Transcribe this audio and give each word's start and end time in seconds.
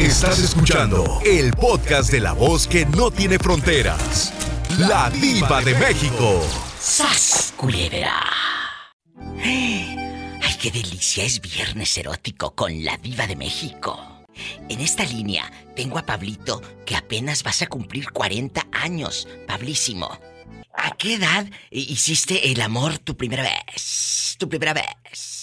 Estás 0.00 0.38
escuchando 0.38 1.20
el 1.26 1.52
podcast 1.52 2.10
de 2.10 2.20
la 2.20 2.32
voz 2.32 2.66
que 2.66 2.86
no 2.86 3.10
tiene 3.10 3.38
fronteras. 3.38 4.32
La 4.78 5.10
diva 5.10 5.60
de 5.60 5.74
México. 5.74 6.42
¡Sas, 6.80 7.52
culebra! 7.54 8.18
¡Ay, 9.44 10.56
qué 10.58 10.70
delicia! 10.70 11.22
Es 11.22 11.42
viernes 11.42 11.98
erótico 11.98 12.54
con 12.54 12.82
la 12.82 12.96
diva 12.96 13.26
de 13.26 13.36
México. 13.36 14.24
En 14.70 14.80
esta 14.80 15.04
línea 15.04 15.52
tengo 15.76 15.98
a 15.98 16.06
Pablito 16.06 16.62
que 16.86 16.96
apenas 16.96 17.42
vas 17.42 17.60
a 17.60 17.66
cumplir 17.66 18.10
40 18.10 18.68
años. 18.72 19.28
Pablísimo. 19.46 20.18
¿A 20.72 20.96
qué 20.96 21.16
edad 21.16 21.46
hiciste 21.70 22.50
el 22.50 22.62
amor 22.62 22.96
tu 22.96 23.18
primera 23.18 23.42
vez? 23.42 24.36
Tu 24.38 24.48
primera 24.48 24.72
vez. 24.72 25.39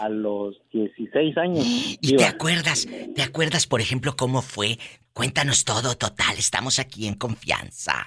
A 0.00 0.08
los 0.08 0.60
16 0.72 1.36
años. 1.38 1.64
¿Y 2.00 2.16
te 2.16 2.24
acuerdas? 2.24 2.86
¿Te 3.14 3.22
acuerdas, 3.22 3.66
por 3.66 3.80
ejemplo, 3.80 4.16
cómo 4.16 4.42
fue? 4.42 4.78
Cuéntanos 5.12 5.64
todo, 5.64 5.94
total. 5.96 6.36
Estamos 6.38 6.78
aquí 6.78 7.06
en 7.06 7.14
confianza. 7.14 8.06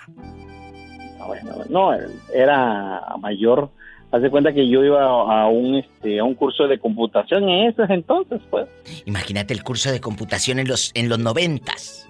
Bueno, 1.26 1.64
no, 1.70 1.94
era 2.34 3.02
mayor 3.20 3.72
Haz 4.09 4.22
de 4.22 4.30
cuenta 4.30 4.54
que 4.54 4.70
yo 4.70 4.84
iba 4.86 5.04
a 5.04 5.48
un 5.50 5.76
este 5.76 6.20
a 6.20 6.23
un 6.23 6.34
curso 6.34 6.68
de 6.68 6.80
computación 6.80 7.50
en 7.50 7.68
esos 7.68 7.90
entonces, 7.90 8.40
pues. 8.50 8.67
Imagínate 9.06 9.54
el 9.54 9.64
curso 9.64 9.92
de 9.92 10.00
computación 10.00 10.59
en 10.59 10.67
los 10.67 10.92
en 10.95 11.09
los 11.09 11.20
noventas. 11.20 12.08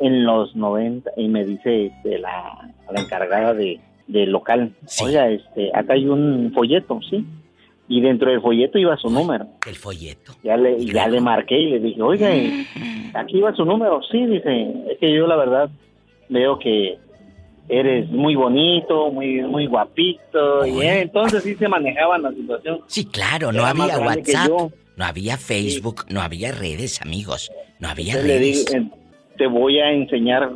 En 0.00 0.24
los 0.24 0.56
noventa 0.56 1.10
y 1.16 1.28
me 1.28 1.44
dice 1.44 1.86
este, 1.86 2.18
la, 2.18 2.72
la 2.90 3.00
encargada 3.00 3.52
de, 3.52 3.78
local, 4.08 4.74
oiga, 5.02 5.28
este, 5.28 5.70
acá 5.74 5.92
hay 5.92 6.06
un 6.06 6.50
folleto, 6.54 7.00
sí. 7.08 7.24
Y 7.86 8.00
dentro 8.00 8.30
del 8.30 8.40
folleto 8.40 8.78
iba 8.78 8.96
su 8.96 9.10
número. 9.10 9.46
El 9.66 9.74
folleto. 9.74 10.32
Ya 10.42 10.56
le, 10.56 10.84
ya 10.84 11.06
le 11.06 11.20
marqué 11.20 11.58
y 11.58 11.70
le 11.70 11.80
dije, 11.80 12.00
oiga, 12.00 12.30
aquí 13.14 13.38
iba 13.38 13.54
su 13.54 13.64
número. 13.64 14.00
Sí, 14.10 14.24
dice, 14.24 14.72
es 14.90 14.98
que 14.98 15.12
yo 15.12 15.26
la 15.26 15.36
verdad 15.36 15.68
veo 16.28 16.58
que 16.58 16.98
eres 17.68 18.10
muy 18.10 18.34
bonito, 18.34 19.10
muy 19.10 19.42
muy 19.42 19.66
guapito, 19.66 20.66
y 20.66 20.80
entonces 20.82 21.42
sí 21.42 21.54
se 21.54 21.68
manejaba 21.68 22.18
la 22.18 22.30
situación. 22.32 22.80
Sí, 22.86 23.06
claro, 23.06 23.52
no 23.52 23.64
había 23.64 23.98
WhatsApp, 23.98 24.50
no 24.96 25.04
había 25.04 25.36
Facebook, 25.36 26.04
no 26.08 26.20
había 26.20 26.52
redes, 26.52 27.00
amigos, 27.02 27.50
no 27.80 27.88
había 27.88 28.16
redes. 28.16 28.72
Eh, 28.74 28.86
te 29.36 29.46
voy 29.46 29.78
a 29.80 29.90
enseñar 29.92 30.50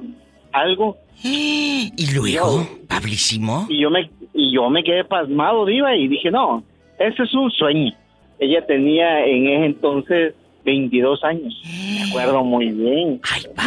algo. 0.52 0.96
¿Y 1.22 2.14
luego, 2.14 2.66
Pablísimo? 2.88 3.66
Y 3.68 3.80
yo 3.82 3.90
me 3.90 4.10
y 4.34 4.54
yo 4.54 4.68
me 4.70 4.84
quedé 4.84 5.04
pasmado, 5.04 5.64
diva, 5.64 5.96
y 5.96 6.08
dije, 6.08 6.30
"No, 6.30 6.62
ese 6.98 7.22
es 7.22 7.34
un 7.34 7.50
sueño." 7.50 7.92
Ella 8.38 8.64
tenía 8.66 9.24
en 9.24 9.48
ese 9.48 9.66
entonces 9.66 10.34
22 10.64 11.24
años. 11.24 11.62
Me 11.64 12.08
acuerdo 12.10 12.44
muy 12.44 12.70
bien. 12.70 13.20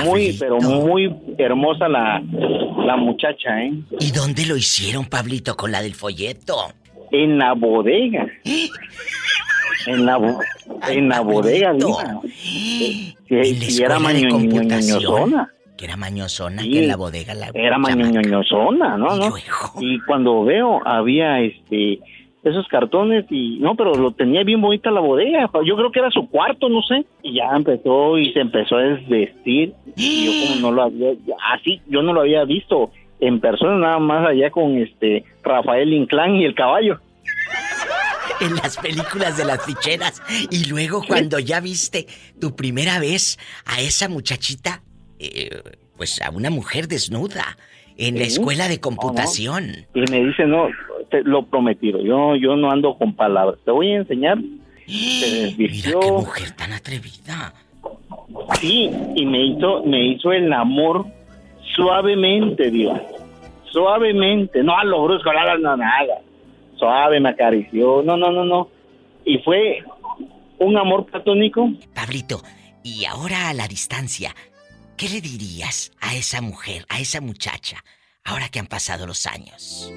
muy, 0.05 0.35
pero 0.39 0.59
muy 0.59 1.13
hermosa 1.37 1.87
la, 1.87 2.21
la 2.85 2.95
muchacha, 2.95 3.63
¿eh? 3.63 3.73
¿Y 3.99 4.11
dónde 4.11 4.45
lo 4.45 4.55
hicieron, 4.55 5.05
Pablito, 5.05 5.55
con 5.55 5.71
la 5.71 5.81
del 5.81 5.95
folleto? 5.95 6.55
En 7.11 7.37
la 7.37 7.53
bodega. 7.53 8.27
en 9.87 10.05
la, 10.05 10.19
en 10.89 11.09
la 11.09 11.21
bodega, 11.21 11.73
Que, 13.27 13.55
era 13.79 13.99
mañoñosona. 13.99 15.51
Que 15.77 15.85
era 15.85 15.97
mañosona, 15.97 16.61
que 16.61 16.83
en 16.83 16.87
la 16.87 16.95
bodega 16.95 17.33
la 17.33 17.49
Era 17.53 17.77
mañoñosona, 17.79 18.97
¿no? 18.97 19.15
¿no? 19.15 19.33
Y 19.79 19.99
cuando 20.01 20.43
veo, 20.43 20.85
había 20.85 21.39
este 21.41 21.99
esos 22.43 22.67
cartones 22.67 23.25
y 23.29 23.59
no, 23.59 23.75
pero 23.75 23.93
lo 23.93 24.11
tenía 24.11 24.43
bien 24.43 24.61
bonita 24.61 24.89
la 24.89 24.99
bodega. 24.99 25.49
Yo 25.65 25.75
creo 25.75 25.91
que 25.91 25.99
era 25.99 26.09
su 26.09 26.27
cuarto, 26.27 26.69
no 26.69 26.81
sé. 26.81 27.05
Y 27.21 27.35
ya 27.35 27.55
empezó 27.55 28.17
y 28.17 28.33
se 28.33 28.39
empezó 28.39 28.77
a 28.77 28.81
desvestir. 28.81 29.73
Y 29.95 30.25
yo 30.25 30.31
como 30.47 30.61
no 30.61 30.71
lo 30.71 30.83
había, 30.83 31.11
así, 31.53 31.81
yo 31.87 32.01
no 32.01 32.13
lo 32.13 32.21
había 32.21 32.43
visto 32.45 32.91
en 33.19 33.39
persona, 33.39 33.77
nada 33.77 33.99
más 33.99 34.27
allá 34.27 34.49
con 34.49 34.77
este 34.77 35.23
Rafael 35.43 35.93
Inclán 35.93 36.35
y 36.35 36.45
el 36.45 36.55
caballo. 36.55 36.99
En 38.39 38.55
las 38.55 38.75
películas 38.77 39.37
de 39.37 39.45
las 39.45 39.63
ficheras. 39.63 40.19
Y 40.49 40.67
luego 40.67 41.03
cuando 41.07 41.37
ya 41.37 41.59
viste 41.59 42.07
tu 42.39 42.55
primera 42.55 42.99
vez 42.99 43.37
a 43.67 43.81
esa 43.81 44.09
muchachita, 44.09 44.81
eh, 45.19 45.61
pues 45.95 46.19
a 46.23 46.31
una 46.31 46.49
mujer 46.49 46.87
desnuda 46.87 47.55
en 47.97 48.17
la 48.17 48.23
escuela 48.23 48.67
de 48.67 48.79
computación. 48.79 49.85
Y 49.93 49.99
me 50.09 50.25
dice, 50.25 50.45
no, 50.47 50.69
lo 51.23 51.43
prometido, 51.43 52.01
yo, 52.01 52.35
yo 52.35 52.55
no 52.55 52.71
ando 52.71 52.97
con 52.97 53.13
palabras, 53.13 53.59
te 53.63 53.71
voy 53.71 53.91
a 53.91 53.97
enseñar. 53.97 54.37
Se 54.87 55.53
Mira 55.57 55.99
qué 55.99 56.11
mujer 56.11 56.51
tan 56.55 56.73
atrevida. 56.73 57.53
Sí, 58.59 58.89
y 59.15 59.25
me 59.25 59.45
hizo, 59.45 59.83
me 59.83 60.05
hizo 60.07 60.31
el 60.31 60.51
amor 60.53 61.05
suavemente, 61.75 62.71
Dios. 62.71 62.99
Suavemente, 63.71 64.63
no 64.63 64.77
a 64.77 64.83
lo 64.83 65.03
brusco, 65.03 65.31
nada, 65.33 65.57
nada. 65.57 66.21
Suave, 66.77 67.19
me 67.19 67.29
acarició, 67.29 68.01
no, 68.03 68.17
no, 68.17 68.31
no, 68.31 68.43
no. 68.43 68.69
Y 69.25 69.37
fue 69.39 69.83
un 70.59 70.77
amor 70.77 71.05
platónico. 71.05 71.69
Pablito, 71.93 72.41
y 72.83 73.05
ahora 73.05 73.49
a 73.49 73.53
la 73.53 73.67
distancia, 73.67 74.35
¿qué 74.97 75.07
le 75.09 75.21
dirías 75.21 75.91
a 76.01 76.15
esa 76.15 76.41
mujer, 76.41 76.85
a 76.89 76.99
esa 76.99 77.21
muchacha, 77.21 77.83
ahora 78.23 78.49
que 78.49 78.59
han 78.59 78.67
pasado 78.67 79.05
los 79.07 79.25
años? 79.25 79.91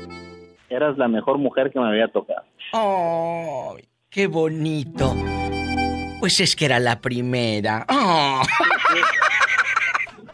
Eras 0.68 0.96
la 0.98 1.08
mejor 1.08 1.38
mujer 1.38 1.70
que 1.70 1.78
me 1.78 1.88
había 1.88 2.08
tocado. 2.08 2.42
¡Oh! 2.72 3.76
¡Qué 4.10 4.26
bonito! 4.26 5.14
Pues 6.20 6.40
es 6.40 6.56
que 6.56 6.64
era 6.64 6.78
la 6.80 7.00
primera. 7.00 7.86
¡Oh! 7.88 8.42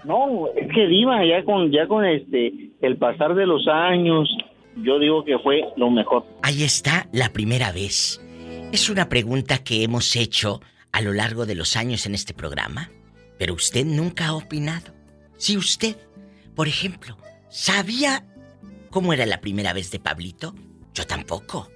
No, 0.04 0.48
es 0.56 0.68
que 0.74 0.86
Diva, 0.86 1.24
ya 1.24 1.44
con, 1.44 1.70
ya 1.70 1.86
con 1.86 2.04
este, 2.04 2.52
el 2.80 2.96
pasar 2.96 3.34
de 3.34 3.46
los 3.46 3.68
años, 3.68 4.28
yo 4.76 4.98
digo 4.98 5.24
que 5.24 5.38
fue 5.38 5.64
lo 5.76 5.91
mejor. 5.91 6.24
Ahí 6.42 6.62
está 6.62 7.06
la 7.12 7.30
primera 7.30 7.70
vez. 7.72 8.20
Es 8.72 8.88
una 8.88 9.08
pregunta 9.08 9.58
que 9.58 9.82
hemos 9.82 10.16
hecho 10.16 10.60
a 10.92 11.00
lo 11.00 11.12
largo 11.12 11.44
de 11.44 11.54
los 11.54 11.76
años 11.76 12.06
en 12.06 12.14
este 12.14 12.34
programa, 12.34 12.91
pero 13.38 13.54
usted 13.54 13.84
nunca 13.84 14.28
ha 14.28 14.34
opinado. 14.34 14.92
Si 15.36 15.56
usted, 15.56 15.97
por 16.54 16.68
ejemplo, 16.68 17.16
sabía 17.48 18.24
cómo 18.91 19.12
era 19.12 19.27
la 19.27 19.41
primera 19.41 19.73
vez 19.73 19.91
de 19.91 19.99
Pablito, 20.01 20.55
yo 20.95 21.06
tampoco. 21.06 21.71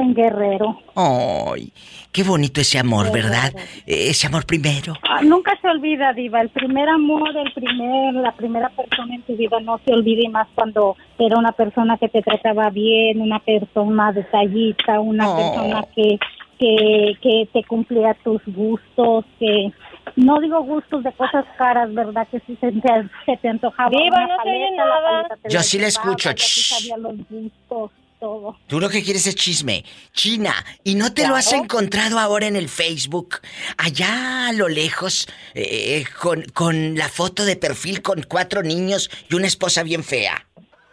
en 0.00 0.14
Guerrero. 0.14 0.78
¡Ay! 0.94 1.72
Qué 2.12 2.22
bonito 2.22 2.60
ese 2.60 2.78
amor, 2.78 3.12
¿verdad? 3.12 3.52
Ese 3.86 4.26
amor 4.26 4.46
primero. 4.46 4.94
Ah, 5.08 5.20
nunca 5.22 5.58
se 5.60 5.68
olvida, 5.68 6.12
Diva. 6.12 6.40
El 6.40 6.48
primer 6.48 6.88
amor, 6.88 7.36
el 7.36 7.52
primer, 7.52 8.14
la 8.14 8.32
primera 8.32 8.68
persona 8.70 9.14
en 9.14 9.22
tu 9.22 9.36
vida 9.36 9.60
no 9.60 9.78
se 9.84 9.92
olvida 9.92 10.22
y 10.22 10.28
más 10.28 10.48
cuando 10.54 10.96
era 11.18 11.38
una 11.38 11.52
persona 11.52 11.98
que 11.98 12.08
te 12.08 12.22
trataba 12.22 12.70
bien, 12.70 13.20
una 13.20 13.38
persona 13.40 14.12
detallista, 14.12 15.00
una 15.00 15.28
oh. 15.28 15.36
persona 15.36 15.84
que, 15.94 16.18
que, 16.58 17.16
que 17.22 17.48
te 17.52 17.64
cumplía 17.64 18.14
tus 18.24 18.42
gustos, 18.46 19.24
que 19.38 19.72
no 20.16 20.40
digo 20.40 20.62
gustos 20.62 21.04
de 21.04 21.12
cosas 21.12 21.44
caras, 21.58 21.92
¿verdad? 21.92 22.26
Que 22.30 22.40
si 22.40 22.56
se 22.56 22.72
te, 22.72 23.08
se 23.26 23.36
te 23.36 23.48
antojaba 23.48 23.90
Diva, 23.90 24.26
no 24.26 24.36
paleta, 24.36 24.84
nada. 24.84 25.28
Yo 25.48 25.60
sí 25.62 25.78
le 25.78 25.86
escucho. 25.86 26.30
Sabía 26.36 26.96
los 26.96 27.16
gustos 27.28 27.90
todo. 28.18 28.56
Tú 28.66 28.80
lo 28.80 28.88
que 28.88 29.02
quieres 29.02 29.26
es 29.26 29.34
chisme. 29.34 29.84
China, 30.12 30.54
¿y 30.84 30.94
no 30.94 31.12
te 31.12 31.28
lo 31.28 31.34
has 31.34 31.52
encontrado 31.52 32.18
ahora 32.18 32.46
en 32.46 32.56
el 32.56 32.68
Facebook? 32.68 33.40
Allá 33.76 34.48
a 34.48 34.52
lo 34.52 34.68
lejos, 34.68 35.28
eh, 35.54 36.04
con, 36.20 36.42
con 36.54 36.96
la 36.96 37.08
foto 37.08 37.44
de 37.44 37.56
perfil 37.56 38.00
con 38.00 38.22
cuatro 38.22 38.62
niños 38.62 39.10
y 39.28 39.34
una 39.34 39.46
esposa 39.46 39.82
bien 39.82 40.02
fea. 40.02 40.46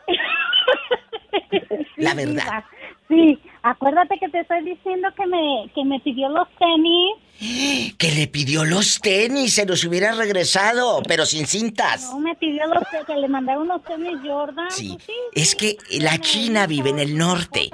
la 1.98 2.14
verdad. 2.14 2.66
Sí, 3.14 3.40
acuérdate 3.62 4.18
que 4.20 4.30
te 4.30 4.40
estoy 4.40 4.64
diciendo 4.64 5.10
que 5.16 5.26
me, 5.28 5.72
que 5.74 5.86
me 5.86 6.00
pidió 6.00 6.30
los 6.30 6.48
tenis. 6.58 7.16
Que 7.98 8.12
le 8.12 8.28
pidió 8.28 8.66
los 8.66 9.00
tenis, 9.00 9.54
se 9.54 9.66
los 9.66 9.84
hubiera 9.86 10.12
regresado, 10.14 11.02
pero 11.08 11.26
sin 11.26 11.48
cintas. 11.48 12.10
No, 12.12 12.20
me 12.20 12.36
pidió 12.36 12.66
los 12.68 12.84
tenis, 12.90 13.06
que 13.06 13.16
le 13.16 13.28
mandaron 13.28 13.68
los 13.68 13.84
tenis 13.84 14.18
Jordan. 14.26 14.70
Sí, 14.70 14.98
pues 14.98 15.08
es 15.36 15.56
que 15.56 15.78
la 16.00 16.18
China 16.18 16.68
vive 16.68 16.90
en 16.90 17.00
el 17.00 17.18
norte. 17.18 17.70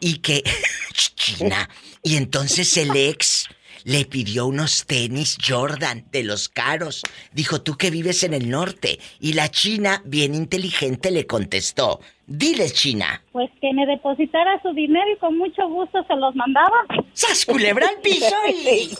Y 0.00 0.18
que... 0.18 0.42
China. 1.14 1.68
Y 2.02 2.16
entonces 2.16 2.76
el 2.76 2.96
ex 2.96 3.48
le 3.84 4.04
pidió 4.04 4.46
unos 4.46 4.86
tenis 4.86 5.36
Jordan 5.46 6.06
de 6.10 6.24
los 6.24 6.48
caros. 6.48 7.02
Dijo, 7.32 7.62
tú 7.62 7.76
que 7.76 7.90
vives 7.90 8.22
en 8.22 8.34
el 8.34 8.50
norte. 8.50 8.98
Y 9.20 9.34
la 9.34 9.50
China, 9.50 10.02
bien 10.04 10.34
inteligente, 10.34 11.10
le 11.10 11.26
contestó, 11.26 12.00
dile 12.30 12.70
China. 12.70 13.20
Pues 13.32 13.50
que 13.60 13.74
me 13.74 13.84
depositara 13.86 14.62
su 14.62 14.72
dinero 14.72 15.12
y 15.12 15.18
con 15.18 15.36
mucho 15.36 15.68
gusto 15.68 16.02
se 16.04 16.14
los 16.14 16.34
mandaba. 16.36 16.86
¡Sas 17.12 17.44
culebra 17.44 17.88
al 17.88 18.00
piso 18.00 18.34
y... 18.48 18.94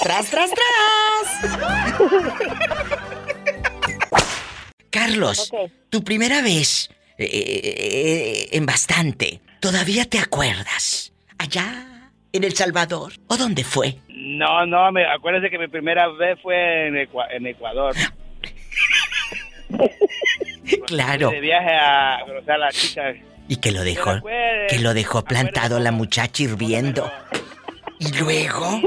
¡Tras, 0.00 0.30
tras, 0.30 0.52
tras! 0.54 1.48
Carlos, 4.90 5.52
tu 5.90 6.04
primera 6.04 6.40
vez 6.40 6.88
eh, 7.18 7.24
eh, 7.24 7.62
eh, 7.64 8.48
en 8.52 8.64
bastante, 8.66 9.40
¿todavía 9.60 10.04
te 10.04 10.20
acuerdas? 10.20 11.12
Allá 11.38 12.12
en 12.32 12.44
El 12.44 12.54
Salvador? 12.54 13.14
¿O 13.26 13.36
dónde 13.36 13.64
fue? 13.64 13.96
No, 14.08 14.64
no, 14.66 14.92
me, 14.92 15.04
acuérdese 15.04 15.50
que 15.50 15.58
mi 15.58 15.66
primera 15.66 16.08
vez 16.08 16.38
fue 16.40 16.86
en, 16.86 16.96
en 16.96 17.46
Ecuador. 17.46 17.94
claro. 20.86 21.30
De 21.30 21.40
viaje 21.40 21.70
a 21.74 22.20
conocer 22.26 22.52
a 22.52 22.58
la 22.58 22.70
chica. 22.70 23.14
Y 23.48 23.56
que 23.56 23.72
lo 23.72 23.82
dejó, 23.82 24.20
que 24.68 24.78
lo 24.78 24.94
dejó 24.94 25.22
plantado 25.22 25.78
la 25.78 25.92
muchacha 25.92 26.42
hirviendo. 26.42 27.10
¿Y 27.98 28.12
luego? 28.18 28.80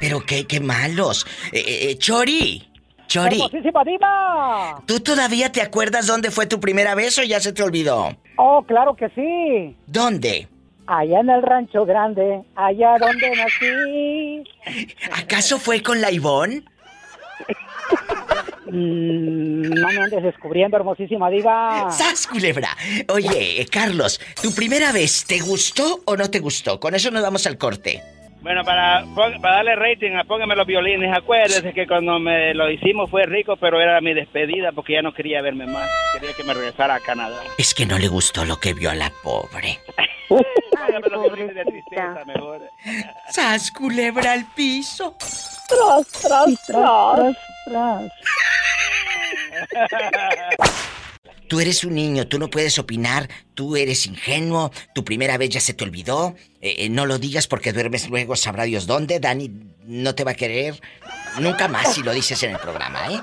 Pero 0.00 0.20
qué, 0.24 0.46
qué 0.46 0.60
malos. 0.60 1.26
Eh, 1.52 1.58
eh, 1.58 1.90
eh 1.90 1.98
Chori. 1.98 2.64
Chori. 3.06 3.42
¿Tú 4.86 5.00
todavía 5.00 5.50
te 5.50 5.62
acuerdas 5.62 6.06
dónde 6.06 6.30
fue 6.30 6.46
tu 6.46 6.60
primera 6.60 6.94
vez 6.94 7.18
o 7.18 7.22
ya 7.22 7.40
se 7.40 7.52
te 7.52 7.62
olvidó? 7.62 8.16
Oh, 8.36 8.62
claro 8.62 8.94
que 8.94 9.08
sí. 9.10 9.76
¿Dónde? 9.86 10.46
Allá 10.86 11.20
en 11.20 11.30
el 11.30 11.42
rancho 11.42 11.84
grande, 11.84 12.42
allá 12.54 12.96
donde 12.98 13.30
nací. 13.36 14.94
¿Acaso 15.12 15.58
fue 15.58 15.82
con 15.82 16.00
la 16.00 16.10
Ivonne? 16.10 16.62
Mm, 18.70 19.62
no 19.62 19.88
me 19.88 19.98
andes 19.98 20.22
descubriendo, 20.22 20.76
hermosísima 20.76 21.30
diva. 21.30 21.90
¡Sas, 21.90 22.26
culebra! 22.26 22.68
Oye, 23.08 23.66
Carlos, 23.70 24.20
¿tu 24.42 24.54
primera 24.54 24.92
vez 24.92 25.24
te 25.26 25.40
gustó 25.40 26.00
o 26.04 26.16
no 26.16 26.30
te 26.30 26.40
gustó? 26.40 26.78
Con 26.78 26.94
eso 26.94 27.10
nos 27.10 27.22
vamos 27.22 27.46
al 27.46 27.56
corte. 27.56 28.02
Bueno, 28.40 28.64
para, 28.64 29.04
para 29.42 29.56
darle 29.56 29.74
rating, 29.74 30.10
póngame 30.26 30.54
los 30.54 30.66
violines. 30.66 31.14
Acuérdese 31.16 31.72
que 31.72 31.86
cuando 31.86 32.18
me 32.18 32.54
lo 32.54 32.70
hicimos 32.70 33.10
fue 33.10 33.26
rico, 33.26 33.56
pero 33.56 33.80
era 33.80 34.00
mi 34.00 34.14
despedida 34.14 34.72
porque 34.72 34.94
ya 34.94 35.02
no 35.02 35.12
quería 35.12 35.42
verme 35.42 35.66
más. 35.66 35.88
Quería 36.12 36.34
que 36.34 36.44
me 36.44 36.54
regresara 36.54 36.94
a 36.94 37.00
Canadá. 37.00 37.40
Es 37.56 37.74
que 37.74 37.84
no 37.84 37.98
le 37.98 38.08
gustó 38.08 38.44
lo 38.44 38.60
que 38.60 38.74
vio 38.74 38.90
a 38.90 38.94
la 38.94 39.10
pobre. 39.22 39.78
De 40.28 41.64
tristeza, 41.64 42.22
mejor. 42.26 42.60
¡Sas, 43.30 43.70
culebra 43.70 44.32
al 44.32 44.44
piso! 44.54 45.16
¡Tras, 45.68 46.06
tras, 46.22 46.66
tras! 46.66 47.36
tras. 47.66 48.12
Tú 51.48 51.60
eres 51.60 51.82
un 51.84 51.94
niño, 51.94 52.28
tú 52.28 52.38
no 52.38 52.50
puedes 52.50 52.78
opinar, 52.78 53.28
tú 53.54 53.76
eres 53.76 54.06
ingenuo, 54.06 54.70
tu 54.94 55.02
primera 55.04 55.38
vez 55.38 55.48
ya 55.48 55.60
se 55.60 55.72
te 55.72 55.82
olvidó, 55.84 56.34
eh, 56.60 56.76
eh, 56.78 56.88
no 56.90 57.06
lo 57.06 57.18
digas 57.18 57.46
porque 57.46 57.72
duermes 57.72 58.08
luego, 58.10 58.36
sabrá 58.36 58.64
Dios 58.64 58.86
dónde, 58.86 59.18
Dani 59.18 59.50
no 59.86 60.14
te 60.14 60.24
va 60.24 60.32
a 60.32 60.34
querer 60.34 60.78
nunca 61.40 61.66
más 61.68 61.94
si 61.94 62.02
lo 62.02 62.12
dices 62.12 62.42
en 62.42 62.50
el 62.50 62.58
programa, 62.58 63.12
¿eh? 63.12 63.20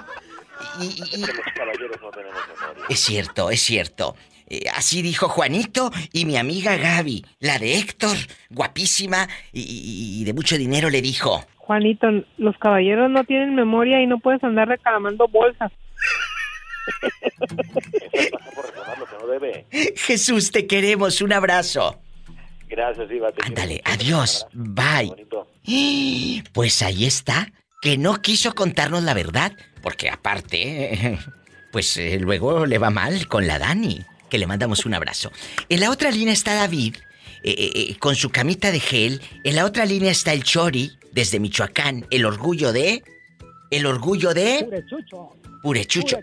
Y, 0.82 1.04
Es 2.90 3.00
cierto, 3.00 3.52
es 3.52 3.62
cierto. 3.62 4.16
Eh, 4.48 4.66
así 4.74 5.02
dijo 5.02 5.28
Juanito 5.28 5.92
y 6.12 6.26
mi 6.26 6.38
amiga 6.38 6.78
Gaby, 6.78 7.26
la 7.40 7.58
de 7.58 7.78
Héctor, 7.78 8.18
guapísima 8.50 9.28
y, 9.52 10.24
de 10.24 10.34
mucho 10.34 10.58
dinero, 10.58 10.90
le 10.90 11.02
dijo. 11.02 11.46
Juanito, 11.66 12.08
los 12.38 12.56
caballeros 12.60 13.10
no 13.10 13.24
tienen 13.24 13.56
memoria 13.56 14.00
y 14.02 14.08
no 14.08 14.20
puedes 14.20 14.44
andar 14.44 14.68
reclamando 14.68 15.28
bolsas. 15.28 15.72
Jesús, 19.96 20.52
te 20.52 20.68
queremos. 20.68 21.22
Un 21.22 21.34
abrazo. 21.34 22.00
Gracias, 22.70 23.10
Iba. 23.12 23.30
Ándale, 23.44 23.82
adiós. 23.84 24.48
Bye. 24.54 25.12
Pues 26.54 26.84
ahí 26.84 27.06
está. 27.06 27.52
Que 27.82 27.98
no 27.98 28.22
quiso 28.22 28.54
contarnos 28.54 29.04
la 29.04 29.16
verdad. 29.16 29.52
Porque 29.82 30.10
aparte, 30.10 31.18
pues 31.72 31.98
eh, 31.98 32.20
luego 32.20 32.68
le 32.68 32.78
va 32.78 32.92
mal 32.92 33.28
con 33.28 33.48
la 33.48 33.58
Dani. 33.58 34.02
Que 34.30 34.38
le 34.38 34.46
mandamos 34.46 34.86
un 34.86 34.94
abrazo. 34.94 35.32
En 35.70 35.80
la 35.80 35.90
otra 35.90 36.12
línea 36.12 36.34
está 36.34 36.54
David. 36.54 36.98
Eh, 37.44 37.72
eh, 37.76 37.96
con 38.00 38.16
su 38.16 38.30
camita 38.30 38.72
de 38.72 38.80
gel. 38.80 39.22
En 39.44 39.56
la 39.56 39.66
otra 39.66 39.86
línea 39.86 40.12
está 40.12 40.34
el 40.34 40.44
Chori, 40.44 40.92
desde 41.16 41.40
Michoacán. 41.40 42.06
El 42.12 42.26
orgullo 42.26 42.72
de. 42.74 43.02
El 43.72 43.86
orgullo 43.86 44.34
de. 44.34 44.84
Purechucho. 45.64 46.20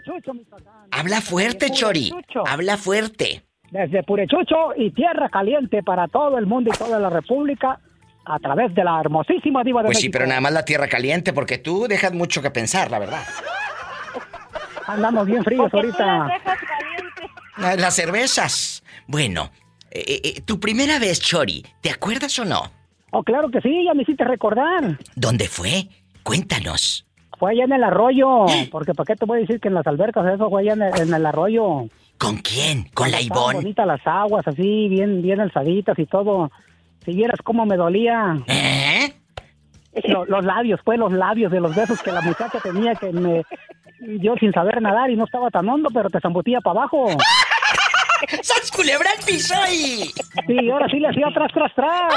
Habla 0.93 1.21
fuerte, 1.21 1.71
Chori. 1.71 2.13
Habla 2.47 2.77
fuerte. 2.77 3.43
Desde 3.71 4.03
Purechucho 4.03 4.75
y 4.77 4.91
Tierra 4.93 5.31
Caliente 5.31 5.83
para 5.83 6.07
todo 6.07 6.39
el 6.39 6.47
mundo 6.47 6.71
y 6.73 6.79
toda 6.79 7.01
la 7.01 7.09
República 7.09 7.81
a 8.25 8.39
través 8.39 8.73
de 8.75 8.85
la 8.85 9.01
hermosísima 9.01 9.65
diva 9.65 9.83
de 9.83 9.87
Pues 9.87 9.99
sí, 9.99 10.11
pero 10.11 10.27
nada 10.27 10.41
más 10.43 10.53
la 10.53 10.65
Tierra 10.65 10.87
Caliente 10.87 11.33
porque 11.33 11.59
tú 11.59 11.87
dejas 11.89 12.13
mucho 12.13 12.43
que 12.43 12.51
pensar, 12.51 12.91
la 12.91 12.99
verdad. 12.99 13.25
Andamos 14.87 15.27
bien 15.27 15.43
fríos 15.43 15.73
ahorita. 15.73 16.29
Las, 17.57 17.81
las 17.81 17.95
cervezas. 17.95 18.85
Bueno, 19.07 19.51
eh, 19.91 20.05
eh, 20.07 20.21
eh, 20.25 20.41
tu 20.43 20.61
primera 20.61 20.99
vez, 20.99 21.19
Chori, 21.21 21.65
¿te 21.81 21.91
acuerdas 21.91 22.39
o 22.39 22.45
no? 22.45 22.82
Oh, 23.15 23.23
claro 23.23 23.51
que 23.51 23.61
sí, 23.61 23.85
ya 23.85 23.93
me 23.93 24.03
hiciste 24.03 24.25
recordar. 24.25 24.99
¿Dónde 25.15 25.47
fue? 25.47 25.87
Cuéntanos. 26.23 27.07
Fue 27.39 27.53
allá 27.53 27.65
en 27.65 27.73
el 27.73 27.85
arroyo, 27.85 28.47
porque 28.71 28.95
¿para 28.95 29.07
qué 29.07 29.17
te 29.17 29.27
voy 29.27 29.39
a 29.39 29.41
decir 29.43 29.61
que 29.61 29.69
en 29.69 29.75
las 29.75 29.87
albercas 29.87 30.25
eso 30.33 30.49
fue 30.49 30.63
allá 30.63 30.73
en 30.97 31.13
el, 31.13 31.27
arroyo? 31.27 31.89
¿Con 32.17 32.39
quién? 32.39 32.89
¿Con 32.95 33.11
la 33.11 33.21
Ivonne? 33.21 33.57
bonitas 33.57 33.87
las 33.87 34.01
aguas, 34.07 34.49
así, 34.49 34.89
bien, 34.89 35.21
bien 35.21 35.41
alzaditas 35.41 35.99
y 35.99 36.07
todo. 36.07 36.51
Si 37.05 37.13
vieras 37.13 37.41
cómo 37.45 37.67
me 37.67 37.77
dolía. 37.77 38.39
¿Eh? 38.47 39.13
Los, 40.07 40.45
labios, 40.45 40.81
pues 40.83 40.99
los 40.99 41.13
labios 41.13 41.53
de 41.53 41.61
los 41.61 41.75
besos 41.75 42.03
que 42.03 42.13
la 42.13 42.23
muchacha 42.23 42.61
tenía 42.61 42.95
que 42.95 43.13
me... 43.13 43.43
Yo 44.21 44.37
sin 44.37 44.53
saber 44.53 44.81
nadar 44.81 45.11
y 45.11 45.17
no 45.17 45.25
estaba 45.25 45.51
tan 45.51 45.69
hondo, 45.69 45.91
pero 45.93 46.09
te 46.09 46.19
zambutía 46.19 46.61
para 46.63 46.81
abajo. 46.81 47.09
¡Sas 48.43 48.71
culebra 48.71 49.11
el 49.19 49.25
piso 49.25 49.55
ahí! 49.57 50.11
Sí, 50.47 50.71
ahora 50.71 50.87
sí 50.89 50.99
le 50.99 51.09
hacía 51.09 51.27
tras, 51.35 51.53
tras, 51.53 51.75
tras. 51.75 52.15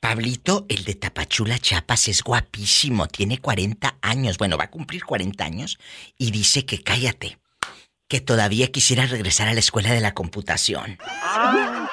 Pablito, 0.00 0.64
el 0.68 0.84
de 0.84 0.94
Tapachula 0.94 1.58
Chapas, 1.58 2.08
es 2.08 2.22
guapísimo, 2.22 3.08
tiene 3.08 3.38
40 3.38 3.96
años, 4.00 4.38
bueno, 4.38 4.56
va 4.56 4.64
a 4.64 4.70
cumplir 4.70 5.04
40 5.04 5.44
años, 5.44 5.78
y 6.16 6.30
dice 6.30 6.64
que 6.64 6.82
cállate, 6.82 7.38
que 8.08 8.20
todavía 8.20 8.68
quisiera 8.68 9.04
regresar 9.06 9.48
a 9.48 9.54
la 9.54 9.60
escuela 9.60 9.92
de 9.92 10.00
la 10.00 10.14
computación. 10.14 10.98
Ah, 11.22 11.90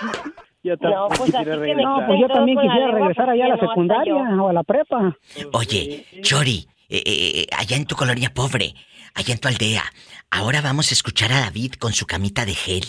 yo 0.63 0.77
también 0.77 1.01
pues 1.09 1.21
quisiera 1.31 1.55
regresar. 1.57 1.83
No, 1.83 2.07
pues 2.07 2.19
yo 2.21 2.27
también 2.27 2.57
quisiera 2.59 2.91
regresar 2.91 3.29
allá 3.29 3.45
a 3.45 3.49
la 3.49 3.57
secundaria 3.57 4.15
o 4.15 4.49
a 4.49 4.53
la 4.53 4.63
prepa. 4.63 5.17
Oye, 5.51 6.05
Chori, 6.21 6.67
eh, 6.87 7.03
eh, 7.05 7.31
eh, 7.41 7.47
allá 7.57 7.75
en 7.75 7.85
tu 7.85 7.95
colonia 7.95 8.31
pobre, 8.33 8.73
allá 9.15 9.33
en 9.33 9.39
tu 9.39 9.47
aldea, 9.47 9.83
ahora 10.29 10.61
vamos 10.61 10.91
a 10.91 10.93
escuchar 10.93 11.31
a 11.33 11.39
David 11.39 11.73
con 11.73 11.93
su 11.93 12.05
camita 12.05 12.45
de 12.45 12.53
gel. 12.53 12.85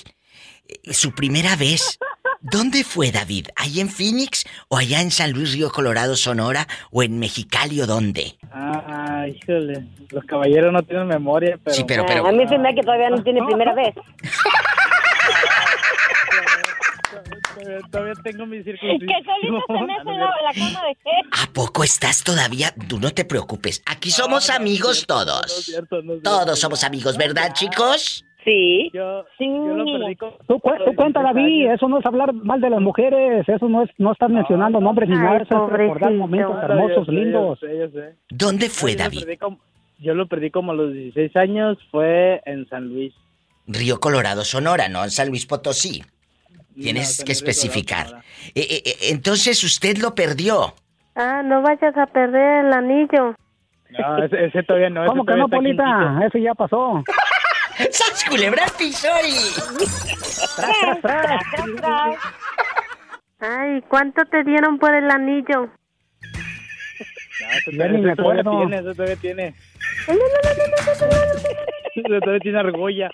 su 0.90 1.12
primera 1.12 1.56
vez 1.56 1.98
¿Dónde 2.48 2.84
fue 2.84 3.10
David? 3.10 3.48
¿Ahí 3.56 3.80
en 3.80 3.88
Phoenix 3.88 4.44
o 4.68 4.76
allá 4.76 5.00
en 5.00 5.10
San 5.10 5.32
Luis 5.32 5.52
Río 5.52 5.70
Colorado, 5.70 6.14
Sonora 6.14 6.68
o 6.92 7.02
en 7.02 7.18
Mexicali 7.18 7.80
o 7.80 7.86
dónde? 7.86 8.38
Ah, 8.52 9.26
híjole, 9.26 9.84
los 10.10 10.24
caballeros 10.26 10.72
no 10.72 10.80
tienen 10.82 11.08
memoria, 11.08 11.58
pero... 11.64 11.74
Sí, 11.74 11.84
pero, 11.84 12.06
pero... 12.06 12.24
a 12.24 12.30
mí 12.30 12.46
se 12.46 12.56
me 12.56 12.68
da 12.68 12.74
que 12.74 12.82
todavía 12.82 13.10
no 13.10 13.20
tiene 13.24 13.44
primera 13.44 13.74
vez. 13.74 13.94
Todavía 17.90 18.12
tengo 18.22 18.46
mi 18.46 18.62
circuncisión. 18.62 19.08
Que 19.08 19.24
solito 19.24 19.64
se 19.66 19.72
mete 19.72 20.10
en 20.10 20.20
la, 20.20 20.26
la 20.26 20.52
cama 20.54 20.86
de 20.86 20.94
qué. 21.02 21.10
¿A 21.42 21.52
poco 21.52 21.84
estás 21.84 22.22
todavía? 22.22 22.68
Tú 22.88 22.98
no 22.98 23.10
te 23.10 23.24
preocupes. 23.24 23.82
Aquí 23.86 24.10
somos 24.10 24.50
amigos 24.50 25.06
todos. 25.06 25.72
Todos 26.22 26.58
somos 26.60 26.84
amigos, 26.84 27.16
¿verdad, 27.16 27.52
chicos? 27.54 28.24
Sí. 28.44 28.90
Yo, 28.94 29.24
Sí. 29.38 29.44
yo 29.46 29.74
lo 29.76 29.84
perdí 29.84 30.14
con... 30.16 30.30
Tú, 30.46 30.60
cu- 30.60 30.70
tú 30.84 30.94
cuenta, 30.94 31.20
David, 31.20 31.68
eso 31.72 31.88
no 31.88 31.98
es 31.98 32.06
hablar 32.06 32.32
mal 32.32 32.60
de 32.60 32.70
las 32.70 32.80
mujeres, 32.80 33.44
eso 33.48 33.68
no 33.68 33.82
es 33.82 33.90
no 33.98 34.12
estar 34.12 34.30
mencionando 34.30 34.78
nombres 34.80 35.08
ni 35.08 35.16
nada, 35.16 35.38
eso 35.38 35.66
es 35.66 35.72
recordar 35.72 36.12
momentos 36.12 36.56
hermosos, 36.62 37.06
yo 37.06 37.12
lindos. 37.12 37.58
Yo 37.60 37.68
yo. 37.92 38.00
¿Dónde 38.30 38.68
fue, 38.68 38.92
Yo 38.92 38.98
lo 38.98 39.02
David? 39.04 39.20
perdí 39.24 39.36
como- 39.38 39.58
Yo 39.98 40.14
lo 40.14 40.26
perdí 40.28 40.50
como 40.52 40.70
a 40.72 40.74
los 40.76 40.92
16 40.92 41.34
años, 41.36 41.76
fue 41.90 42.40
en 42.46 42.68
San 42.68 42.88
Luis. 42.88 43.12
Río 43.66 43.98
Colorado, 43.98 44.44
Sonora, 44.44 44.88
no 44.88 45.02
en 45.02 45.10
San 45.10 45.28
Luis 45.28 45.44
Potosí. 45.46 46.04
Tienes 46.80 47.18
No, 47.18 47.24
que 47.24 47.32
especificar. 47.32 48.06
Eh, 48.54 48.60
eh, 48.60 48.82
eh, 48.84 48.96
entonces 49.10 49.62
usted 49.64 49.96
lo 49.98 50.14
perdió. 50.14 50.74
Ah, 51.14 51.42
no 51.42 51.62
vayas 51.62 51.96
a 51.96 52.06
perder 52.06 52.66
el 52.66 52.72
anillo. 52.72 53.34
No, 53.90 54.22
ese, 54.22 54.44
ese 54.46 54.62
todavía 54.62 54.90
no. 54.90 55.02
ese 55.02 55.08
¿Cómo 55.08 55.24
que 55.24 55.32
todavía 55.32 55.44
no, 55.44 55.48
Polita? 55.48 56.20
Eso 56.26 56.38
ya 56.38 56.54
pasó. 56.54 57.02
¡Sas 57.90 58.24
culebra 58.28 58.64
Tras, 60.56 61.00
tras, 61.00 61.42
tras. 61.76 62.16
Ay, 63.40 63.82
¿cuánto 63.88 64.24
te 64.26 64.44
dieron 64.44 64.78
por 64.78 64.94
el 64.94 65.10
anillo? 65.10 65.70
No, 67.72 67.88
ni 67.88 67.98
me 67.98 68.16
todavía 68.16 68.42
tiene, 68.42 68.76
ese 68.78 68.94
todavía 68.94 69.16
tiene. 69.16 69.54
Ese 71.96 72.20
todavía 72.20 72.40
tiene 72.40 72.58
argolla. 72.58 73.10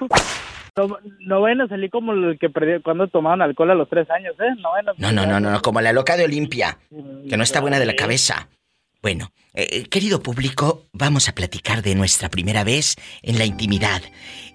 No, 0.76 0.98
no 1.20 1.40
vayan 1.40 1.62
a 1.62 1.68
salir 1.68 1.88
como 1.88 2.12
el 2.12 2.38
que 2.38 2.50
perdió 2.50 2.82
cuando 2.82 3.08
tomaban 3.08 3.40
alcohol 3.40 3.70
a 3.70 3.74
los 3.74 3.88
tres 3.88 4.10
años, 4.10 4.34
¿eh? 4.38 4.54
No 4.58 4.72
vayan 4.72 4.90
a 4.90 4.92
No, 4.98 5.10
no, 5.10 5.26
no, 5.26 5.40
no, 5.40 5.50
no, 5.52 5.62
como 5.62 5.80
la 5.80 5.94
loca 5.94 6.18
de 6.18 6.26
Olimpia, 6.26 6.76
que 7.30 7.38
no 7.38 7.42
está 7.44 7.62
buena 7.62 7.78
de 7.78 7.86
la 7.86 7.96
cabeza. 7.96 8.50
Bueno, 9.00 9.30
eh, 9.54 9.68
eh, 9.70 9.88
querido 9.88 10.22
público, 10.22 10.82
vamos 10.92 11.28
a 11.28 11.32
platicar 11.34 11.80
de 11.80 11.94
nuestra 11.94 12.28
primera 12.28 12.64
vez 12.64 12.96
en 13.22 13.38
la 13.38 13.44
intimidad. 13.44 14.02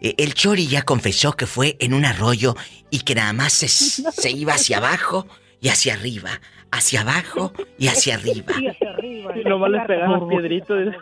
Eh, 0.01 0.13
el 0.17 0.33
Chori 0.33 0.67
ya 0.67 0.83
confesó 0.83 1.31
que 1.33 1.47
fue 1.47 1.77
en 1.79 1.93
un 1.93 2.05
arroyo 2.05 2.55
y 2.89 2.99
que 2.99 3.15
nada 3.15 3.33
más 3.33 3.53
se, 3.53 3.67
se 3.67 4.29
iba 4.29 4.53
hacia 4.53 4.77
abajo 4.77 5.25
y 5.61 5.69
hacia 5.69 5.93
arriba, 5.93 6.41
hacia 6.69 7.01
abajo 7.01 7.53
y 7.77 7.87
hacia 7.87 8.15
arriba, 8.15 8.53
Y 8.59 8.67
hacia 8.67 8.89
arriba. 8.91 9.37
Y 9.37 9.43
nomás 9.43 9.71
les 9.71 9.85
pegaban 9.85 10.27
piedritos. 10.27 10.95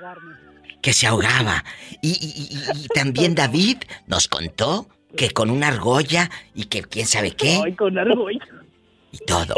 Que 0.82 0.94
se 0.94 1.08
ahogaba. 1.08 1.64
Y, 2.02 2.10
y- 2.12 2.56
y- 2.56 2.84
y 2.84 2.88
también 2.88 3.36
David 3.36 3.78
nos 4.08 4.28
contó 4.28 4.88
que 5.18 5.32
con 5.32 5.50
una 5.50 5.68
argolla 5.70 6.30
y 6.54 6.66
que 6.66 6.84
quién 6.84 7.06
sabe 7.08 7.32
qué. 7.32 7.60
Ay, 7.64 7.74
con 7.74 7.98
argolla. 7.98 8.46
y 9.12 9.18
todo. 9.26 9.56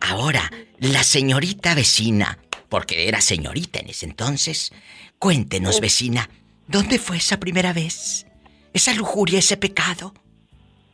Ahora, 0.00 0.50
la 0.78 1.02
señorita 1.02 1.74
vecina, 1.74 2.38
porque 2.68 3.08
era 3.08 3.20
señorita 3.20 3.80
en 3.80 3.88
ese 3.90 4.06
entonces, 4.06 4.72
cuéntenos, 5.18 5.80
vecina, 5.80 6.30
¿dónde 6.68 6.98
fue 7.00 7.16
esa 7.16 7.38
primera 7.40 7.72
vez? 7.72 8.26
Esa 8.72 8.92
lujuria, 8.94 9.40
ese 9.40 9.56
pecado. 9.56 10.14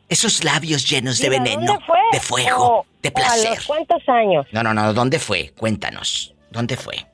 Esos 0.09 0.43
labios 0.43 0.89
llenos 0.89 1.17
de 1.19 1.29
veneno, 1.29 1.65
¿dónde 1.65 1.85
fue? 1.85 1.99
de 2.11 2.19
fuego, 2.19 2.65
O- 2.79 2.85
de 3.01 3.11
placer. 3.11 3.47
¿A 3.51 3.55
los 3.55 3.65
cuántos 3.65 4.09
años? 4.09 4.45
No, 4.51 4.63
no, 4.63 4.73
no, 4.73 4.93
¿dónde 4.93 5.19
fue? 5.19 5.51
Cuéntanos. 5.57 6.33
¿Dónde 6.51 6.77
fue? 6.77 7.05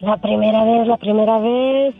La 0.00 0.16
primera 0.16 0.64
vez, 0.64 0.86
la 0.86 0.96
primera 0.96 1.38
vez 1.38 1.94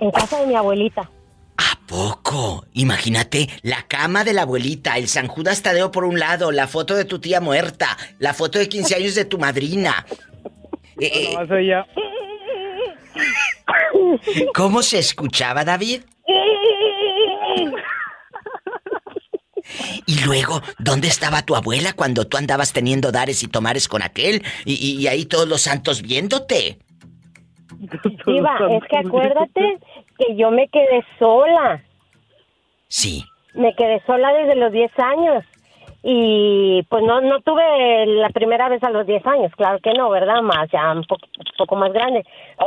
en 0.00 0.10
casa 0.10 0.40
de 0.40 0.46
mi 0.46 0.54
abuelita. 0.54 1.10
¿A 1.56 1.78
poco? 1.86 2.64
Imagínate, 2.72 3.48
la 3.62 3.82
cama 3.86 4.24
de 4.24 4.32
la 4.32 4.42
abuelita, 4.42 4.96
el 4.96 5.08
San 5.08 5.28
Judas 5.28 5.62
Tadeo 5.62 5.90
por 5.90 6.04
un 6.04 6.18
lado, 6.18 6.50
la 6.52 6.66
foto 6.66 6.94
de 6.94 7.04
tu 7.04 7.18
tía 7.20 7.40
muerta, 7.40 7.96
la 8.18 8.34
foto 8.34 8.58
de 8.58 8.68
15 8.68 8.96
años 8.96 9.14
de 9.14 9.24
tu 9.26 9.38
madrina. 9.38 10.04
Eh, 11.00 11.34
eh, 11.38 11.52
oía. 11.52 11.86
¿Cómo 14.54 14.82
se 14.82 14.98
escuchaba, 14.98 15.64
David? 15.64 16.02
Y 20.06 20.20
luego, 20.24 20.60
¿dónde 20.78 21.08
estaba 21.08 21.42
tu 21.42 21.56
abuela 21.56 21.92
cuando 21.94 22.26
tú 22.26 22.36
andabas 22.36 22.72
teniendo 22.72 23.12
dares 23.12 23.42
y 23.42 23.48
tomares 23.48 23.88
con 23.88 24.02
aquel? 24.02 24.42
Y, 24.64 24.74
y- 24.74 25.00
y 25.02 25.06
ahí 25.08 25.24
todos 25.24 25.48
los 25.48 25.62
santos 25.62 26.02
viéndote. 26.02 26.78
Diva, 28.26 28.58
es 28.70 28.84
que 28.84 28.96
acuérdate 28.98 29.78
que 30.18 30.36
yo 30.36 30.50
me 30.50 30.68
quedé 30.68 31.04
sola. 31.18 31.82
Sí. 32.88 33.24
Me 33.54 33.74
quedé 33.74 34.00
sola 34.06 34.32
desde 34.32 34.56
los 34.56 34.72
10 34.72 34.90
años. 34.98 35.44
Y 36.06 36.82
pues 36.90 37.02
no 37.02 37.22
no 37.22 37.40
tuve 37.40 38.04
la 38.06 38.28
primera 38.28 38.68
vez 38.68 38.82
a 38.84 38.90
los 38.90 39.06
10 39.06 39.26
años, 39.26 39.50
claro 39.56 39.78
que 39.78 39.94
no, 39.94 40.10
¿verdad? 40.10 40.42
Más, 40.42 40.68
ya 40.70 40.92
un, 40.92 41.02
po- 41.04 41.14
un 41.16 41.44
poco 41.56 41.76
más 41.76 41.92
grande. 41.94 42.22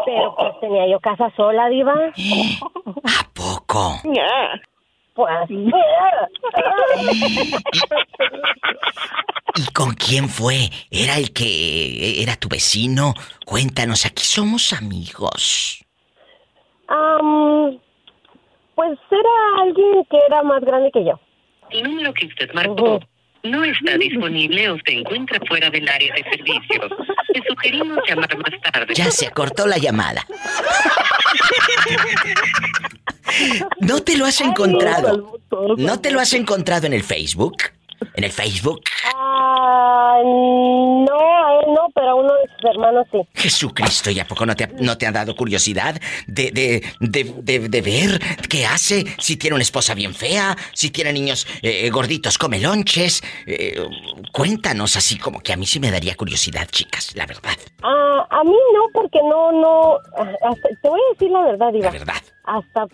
Pero 0.06 0.36
pues 0.36 0.60
tenía 0.60 0.88
yo 0.88 1.00
casa 1.00 1.30
sola, 1.36 1.70
Diva. 1.70 1.94
¿A 3.04 3.30
poco? 3.36 3.92
Pues. 5.18 5.50
¿Y 9.56 9.66
con 9.74 9.96
quién 9.96 10.30
fue? 10.30 10.70
¿Era 10.92 11.18
el 11.18 11.34
que 11.34 12.22
era 12.22 12.36
tu 12.36 12.48
vecino? 12.48 13.16
Cuéntanos, 13.44 14.06
aquí 14.06 14.24
somos 14.24 14.74
amigos. 14.74 15.84
Am, 16.88 17.80
pues 18.76 19.00
era 19.10 19.64
alguien 19.64 20.06
que 20.08 20.20
era 20.28 20.44
más 20.44 20.62
grande 20.62 20.92
que 20.94 21.04
yo. 21.04 21.20
El 21.72 21.82
número 21.82 22.14
que 22.14 22.28
usted 22.28 22.54
marcó 22.54 23.00
no 23.42 23.64
está 23.64 23.98
disponible 23.98 24.70
o 24.70 24.78
se 24.86 25.00
encuentra 25.00 25.40
fuera 25.48 25.72
del 25.72 25.90
área 25.90 26.14
de 26.14 26.24
servicios. 26.30 26.92
Le 27.34 27.42
sugerimos 27.50 27.98
llamar 28.08 28.38
más 28.38 28.52
tarde. 28.72 28.94
Ya 28.94 29.10
se 29.10 29.32
cortó 29.32 29.66
la 29.66 29.80
llamada. 29.80 30.24
¿No 33.82 34.02
te 34.02 34.18
lo 34.18 34.26
has 34.26 34.42
encontrado? 34.42 35.40
¿No 35.78 36.00
te 36.00 36.12
lo 36.12 36.20
has 36.20 36.34
encontrado 36.34 36.88
en 36.88 36.94
el 36.94 37.04
Facebook? 37.04 37.58
¿En 38.14 38.24
el 38.24 38.32
Facebook? 38.32 38.82
Ah, 39.16 40.22
no, 40.24 41.20
a 41.20 41.60
él 41.60 41.74
no, 41.74 41.88
pero 41.96 42.10
a 42.12 42.16
uno 42.16 42.32
de 42.34 42.48
sus 42.56 42.66
hermanos 42.70 43.08
sí. 43.12 43.18
Jesucristo, 43.34 44.12
¿y 44.12 44.20
a 44.20 44.28
poco 44.28 44.46
no 44.46 44.56
te 44.56 44.66
ha, 44.66 44.68
no 44.80 44.98
te 44.98 45.08
ha 45.08 45.12
dado 45.12 45.36
curiosidad 45.36 46.00
de, 46.28 46.52
de, 46.52 46.84
de, 47.00 47.34
de- 47.42 47.70
de 47.70 47.82
ver 47.82 48.20
qué 48.50 48.66
hace? 48.68 49.04
Si 49.20 49.38
tiene 49.38 49.56
una 49.56 49.64
esposa 49.64 49.96
bien 49.96 50.14
fea, 50.14 50.56
si 50.74 50.92
tiene 50.92 51.12
niños 51.14 51.48
eh, 51.64 51.90
gorditos 51.90 52.38
come 52.38 52.60
lonches. 52.60 53.24
Eh, 53.48 53.84
cuéntanos 54.32 54.96
así 54.96 55.18
como 55.18 55.40
que 55.42 55.54
a 55.54 55.58
mí 55.58 55.66
sí 55.66 55.80
me 55.80 55.90
daría 55.92 56.16
curiosidad, 56.16 56.68
chicas, 56.70 57.16
la 57.16 57.26
verdad. 57.26 57.58
Ah, 57.82 58.28
a 58.30 58.44
mí 58.44 58.56
no, 58.76 58.82
porque 58.94 59.20
no, 59.24 59.52
no. 59.52 59.98
hasta- 60.48 60.70
te 60.82 60.90
voy 60.90 61.00
a 61.00 61.14
decir 61.14 61.32
la 61.32 61.42
verdad, 61.42 61.72
Diva. 61.74 61.86
La 61.86 61.92
verdad. 61.92 62.22
Hasta 62.46 62.86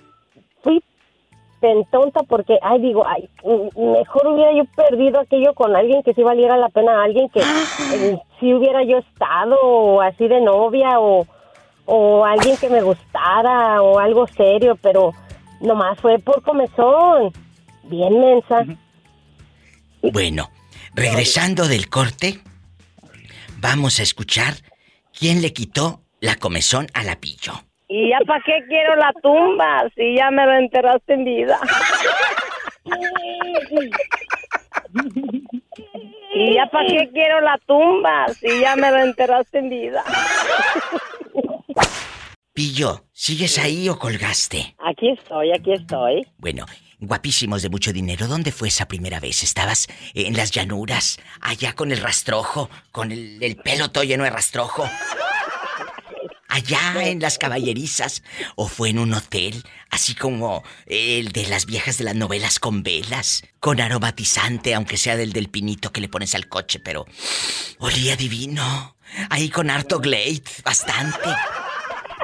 fui 0.64 0.84
tan 1.64 1.86
tonta 1.86 2.24
porque, 2.24 2.60
ay, 2.62 2.82
digo, 2.82 3.06
ay, 3.08 3.30
mejor 3.76 4.28
hubiera 4.28 4.52
yo 4.54 4.66
perdido 4.76 5.22
aquello 5.22 5.54
con 5.54 5.74
alguien 5.76 6.04
que 6.04 6.14
sí 6.14 6.22
valiera 6.22 6.58
la 6.58 6.68
pena, 6.70 7.04
alguien 7.04 7.30
que 7.30 7.40
eh, 7.40 8.20
sí 8.40 8.54
hubiera 8.54 8.84
yo 8.84 8.98
estado, 8.98 10.02
así 10.02 10.28
de 10.28 10.42
novia, 10.42 11.00
o, 11.00 11.26
o 11.86 12.26
alguien 12.26 12.58
que 12.58 12.70
me 12.70 12.82
gustara, 12.82 13.82
o 13.82 13.98
algo 13.98 14.28
serio, 14.28 14.78
pero 14.82 15.14
nomás 15.62 15.98
fue 16.00 16.20
por 16.20 16.42
comezón. 16.44 17.32
Bien 17.84 18.20
mensa. 18.20 18.66
Bueno, 20.02 20.50
regresando 20.94 21.68
del 21.70 21.90
corte, 21.90 22.40
vamos 23.60 24.00
a 24.00 24.04
escuchar 24.04 24.56
quién 25.18 25.42
le 25.42 25.54
quitó 25.54 26.02
la 26.20 26.36
comezón 26.36 26.88
a 26.94 27.04
la 27.04 27.16
pillo. 27.22 27.54
¿Y 27.96 28.10
ya 28.10 28.18
para 28.26 28.44
qué 28.44 28.66
quiero 28.68 28.96
la 28.96 29.14
tumba 29.22 29.88
si 29.96 30.16
ya 30.16 30.32
me 30.32 30.44
lo 30.48 30.54
enterraste 30.54 31.14
en 31.14 31.26
vida? 31.26 31.60
¿Y 36.34 36.56
ya 36.56 36.66
para 36.72 36.88
qué 36.88 37.08
quiero 37.14 37.40
la 37.42 37.60
tumba 37.68 38.26
si 38.30 38.62
ya 38.62 38.76
me 38.76 38.90
lo 38.90 38.98
enterraste 38.98 39.60
en 39.60 39.70
vida? 39.70 40.04
Pillo, 42.52 43.06
¿sigues 43.12 43.60
ahí 43.60 43.88
o 43.90 44.00
colgaste? 44.00 44.76
Aquí 44.80 45.10
estoy, 45.10 45.52
aquí 45.52 45.74
estoy. 45.74 46.26
Bueno, 46.40 46.66
guapísimos 47.00 47.62
de 47.62 47.70
mucho 47.70 47.94
dinero, 47.94 48.26
¿dónde 48.28 48.52
fue 48.52 48.70
esa 48.70 48.88
primera 48.88 49.20
vez? 49.20 49.44
¿Estabas 49.44 49.88
en 50.16 50.36
las 50.36 50.50
llanuras, 50.50 51.20
allá 51.42 51.74
con 51.74 51.92
el 51.92 52.02
rastrojo, 52.02 52.72
con 52.92 53.12
el, 53.12 53.38
el 53.44 53.56
pelo 53.56 53.92
todo 53.92 54.04
lleno 54.04 54.24
de 54.24 54.32
rastrojo? 54.32 54.90
Allá 56.54 57.08
en 57.10 57.20
las 57.20 57.40
caballerizas, 57.40 58.22
o 58.56 58.68
fue 58.68 58.90
en 58.90 59.00
un 59.00 59.12
hotel, 59.16 59.64
así 59.90 60.14
como 60.14 60.64
el 60.86 61.32
de 61.32 61.48
las 61.48 61.66
viejas 61.66 61.98
de 61.98 62.04
las 62.04 62.14
novelas 62.16 62.60
con 62.60 62.84
velas, 62.84 63.42
con 63.60 63.82
aromatizante, 63.82 64.76
aunque 64.76 64.98
sea 64.98 65.16
del 65.18 65.34
del 65.34 65.50
pinito 65.50 65.92
que 65.92 66.00
le 66.00 66.10
pones 66.10 66.36
al 66.36 66.48
coche, 66.48 66.78
pero 66.80 67.08
olía 67.80 68.16
divino. 68.16 68.96
Ahí 69.32 69.50
con 69.50 69.72
harto 69.72 69.98
Glade, 70.00 70.44
bastante. 70.64 71.28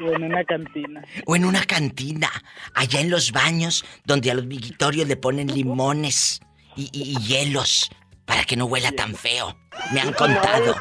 O 0.06 0.14
en 0.14 0.24
una 0.24 0.44
cantina. 0.44 1.02
O 1.26 1.36
en 1.36 1.46
una 1.46 1.64
cantina, 1.66 2.30
allá 2.76 3.02
en 3.02 3.10
los 3.10 3.32
baños, 3.32 3.84
donde 4.06 4.30
a 4.30 4.36
los 4.36 4.48
vigitorios 4.48 5.08
le 5.08 5.18
ponen 5.18 5.48
limones 5.48 6.40
y, 6.76 6.84
y- 6.94 7.18
y 7.18 7.22
hielos 7.26 7.90
para 8.26 8.44
que 8.44 8.56
no 8.56 8.66
huela 8.66 8.92
tan 8.92 9.16
feo. 9.16 9.58
Me 9.92 10.02
han 10.02 10.14
contado, 10.14 10.76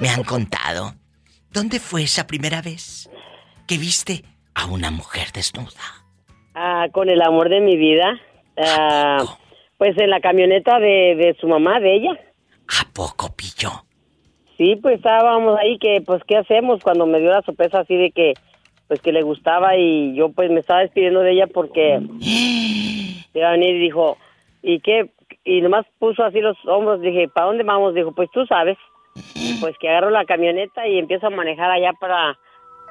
me 0.00 0.10
han 0.10 0.22
contado. 0.22 0.94
¿Dónde 1.52 1.80
fue 1.80 2.04
esa 2.04 2.26
primera 2.26 2.62
vez 2.62 3.10
que 3.66 3.76
viste 3.76 4.22
a 4.54 4.66
una 4.66 4.90
mujer 4.90 5.32
desnuda? 5.34 6.06
Ah, 6.54 6.86
con 6.92 7.10
el 7.10 7.20
amor 7.22 7.48
de 7.48 7.60
mi 7.60 7.76
vida. 7.76 8.20
Ah, 8.56 9.24
pues 9.76 9.98
en 9.98 10.10
la 10.10 10.20
camioneta 10.20 10.78
de, 10.78 11.16
de 11.16 11.36
su 11.40 11.48
mamá, 11.48 11.80
de 11.80 11.96
ella. 11.96 12.12
¿A 12.68 12.92
poco, 12.92 13.34
pillo? 13.34 13.84
Sí, 14.56 14.76
pues 14.76 14.96
estábamos 14.96 15.58
ahí 15.58 15.78
que, 15.78 16.02
pues, 16.04 16.22
¿qué 16.24 16.36
hacemos? 16.36 16.82
Cuando 16.82 17.06
me 17.06 17.18
dio 17.18 17.30
la 17.30 17.42
sorpresa 17.42 17.80
así 17.80 17.96
de 17.96 18.10
que, 18.12 18.34
pues, 18.86 19.00
que 19.00 19.10
le 19.10 19.22
gustaba 19.22 19.76
y 19.76 20.14
yo, 20.14 20.30
pues, 20.30 20.50
me 20.50 20.60
estaba 20.60 20.80
despidiendo 20.80 21.20
de 21.20 21.32
ella 21.32 21.46
porque 21.46 21.98
iba 23.34 23.48
a 23.48 23.52
venir 23.52 23.74
y 23.74 23.80
dijo, 23.80 24.18
¿y 24.62 24.80
qué? 24.80 25.10
Y 25.44 25.62
nomás 25.62 25.86
puso 25.98 26.22
así 26.22 26.40
los 26.40 26.58
hombros, 26.66 27.00
dije, 27.00 27.28
¿para 27.28 27.46
dónde 27.46 27.64
vamos? 27.64 27.94
Dijo, 27.94 28.12
pues, 28.12 28.30
tú 28.32 28.46
sabes. 28.46 28.76
Y 29.34 29.60
pues 29.60 29.76
que 29.78 29.88
agarro 29.88 30.10
la 30.10 30.24
camioneta 30.24 30.86
y 30.86 30.98
empiezo 30.98 31.28
a 31.28 31.30
manejar 31.30 31.70
allá 31.70 31.92
para, 32.00 32.38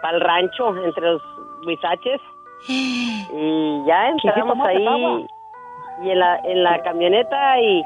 para 0.01 0.17
el 0.17 0.21
rancho, 0.21 0.75
entre 0.83 1.11
los 1.11 1.21
huizaches. 1.65 2.21
Y 2.67 3.83
ya 3.87 4.09
entramos 4.09 4.57
ahí 4.67 4.85
y 6.01 6.11
en 6.11 6.19
la, 6.19 6.37
en 6.45 6.63
la 6.63 6.81
camioneta 6.81 7.59
y 7.59 7.83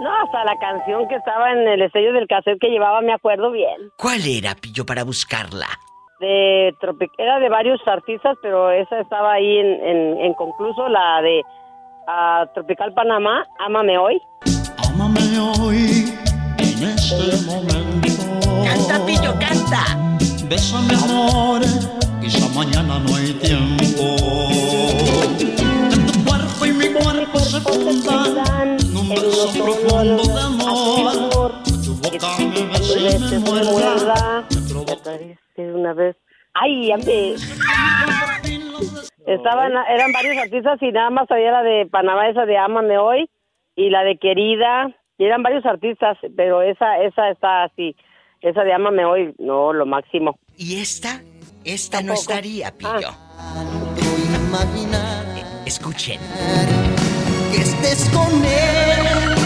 no, 0.00 0.10
hasta 0.24 0.44
la 0.44 0.56
canción 0.58 1.06
que 1.08 1.14
estaba 1.16 1.52
en 1.52 1.68
el 1.68 1.90
sello 1.92 2.12
del 2.12 2.26
cassette 2.26 2.60
que 2.60 2.70
llevaba 2.70 3.00
me 3.00 3.12
acuerdo 3.12 3.50
bien. 3.50 3.90
¿Cuál 3.96 4.20
era, 4.26 4.54
pillo, 4.54 4.84
para 4.84 5.04
buscarla? 5.04 5.66
De 6.20 6.74
era 7.18 7.40
de 7.40 7.48
varios 7.48 7.80
artistas, 7.86 8.36
pero 8.42 8.70
esa 8.70 9.00
estaba 9.00 9.32
ahí 9.32 9.58
en, 9.58 9.66
en, 9.84 10.20
en 10.20 10.34
concluso, 10.34 10.88
la 10.88 11.20
de 11.20 11.42
ah, 12.06 12.46
Tropical 12.54 12.92
Panamá, 12.94 13.44
Ámame 13.58 13.98
Hoy. 13.98 14.20
Ámame 14.88 15.20
hoy, 15.40 15.91
este 17.20 17.46
momento. 17.46 18.08
Canta, 18.64 19.06
pillo, 19.06 19.34
canta. 19.38 20.18
Bésame, 20.48 20.94
amor, 20.94 21.62
quizá 22.20 22.48
mañana 22.54 22.98
no 22.98 23.16
hay 23.16 23.32
tiempo. 23.34 24.16
En 25.92 26.06
tu 26.06 26.24
cuerpo 26.24 26.66
y 26.66 26.72
mi 26.72 26.88
cuerpo 26.92 27.38
se 27.38 27.60
fundan 27.60 28.78
en 28.80 28.96
un 28.96 29.08
beso 29.08 29.52
profundo 29.52 30.22
de 30.22 30.40
amor. 30.40 31.52
Tu 31.84 31.94
boca 31.96 32.28
me 32.38 32.66
besa 32.66 33.34
y 33.34 33.38
me 33.38 33.38
muerda. 33.38 34.44
Me 35.56 35.74
una 35.74 35.92
vez. 35.94 36.16
Ay, 36.54 36.92
me... 37.04 37.34
Estaban, 39.26 39.72
eran 39.88 40.12
varios 40.12 40.36
artistas 40.36 40.82
y 40.82 40.90
nada 40.90 41.10
más 41.10 41.30
había 41.30 41.52
la 41.52 41.62
de 41.62 41.86
Panamá, 41.86 42.28
esa 42.28 42.44
de 42.44 42.58
Ámame 42.58 42.98
Hoy 42.98 43.30
y 43.76 43.88
la 43.90 44.02
de 44.02 44.18
Querida. 44.18 44.94
Y 45.22 45.24
eran 45.24 45.44
varios 45.44 45.64
artistas, 45.64 46.18
pero 46.36 46.62
esa, 46.62 46.98
esa 46.98 47.30
está 47.30 47.62
así. 47.62 47.94
Esa 48.40 48.64
de 48.64 48.72
Ámame 48.72 49.04
Hoy, 49.04 49.32
no, 49.38 49.72
lo 49.72 49.86
máximo. 49.86 50.36
¿Y 50.56 50.80
esta? 50.80 51.20
Esta 51.64 52.02
no 52.02 52.14
estaría, 52.14 52.72
pillo. 52.76 53.10
Eh, 53.10 54.02
Escuchen. 55.64 56.18
que 57.52 57.56
estés 57.56 58.10
con 58.10 58.32
él. 58.44 59.36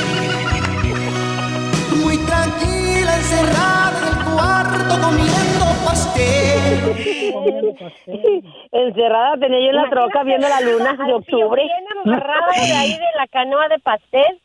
Muy 2.02 2.16
tranquila, 2.24 3.16
encerrada 3.16 3.98
en 3.98 4.04
el 4.08 4.24
cuarto 4.32 4.94
comiendo 5.02 5.66
pastel. 5.84 6.96
Encerrada 8.72 9.36
tenía 9.38 9.60
yo 9.60 9.68
en 9.68 9.76
la 9.76 9.90
troca 9.90 10.22
viendo 10.22 10.48
la 10.48 10.62
luna 10.62 10.96
de 11.06 11.12
octubre. 11.12 11.62
Bien 11.62 11.84
amarrada 12.02 12.52
de 12.54 12.72
ahí 12.72 12.92
de 12.92 13.18
la 13.18 13.26
canoa 13.26 13.68
de 13.68 13.78
pastel. 13.80 14.40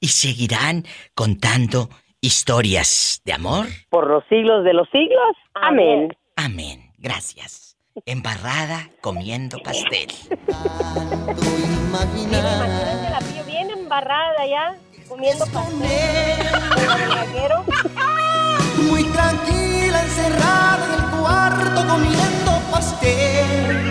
Y 0.00 0.08
seguirán 0.08 0.84
contando 1.14 1.90
historias 2.20 3.20
de 3.24 3.32
amor. 3.32 3.66
Por 3.88 4.08
los 4.08 4.24
siglos 4.28 4.64
de 4.64 4.74
los 4.74 4.88
siglos. 4.90 5.36
Amén. 5.54 6.16
Amén. 6.36 6.92
Gracias. 6.98 7.76
Embarrada 8.06 8.90
comiendo 9.00 9.58
pastel. 9.58 10.08
Imagínate 11.88 13.10
la 13.10 13.18
pillo 13.18 13.44
bien 13.44 13.70
embarrada 13.70 14.40
allá, 14.40 14.78
comiendo 15.08 15.44
pastel. 15.46 16.38
Muy 18.88 19.04
tranquila, 19.04 20.02
encerrada 20.02 20.86
en 20.86 20.92
el 20.92 21.10
cuarto 21.20 21.86
comiendo 21.86 22.52
pastel. 22.70 23.89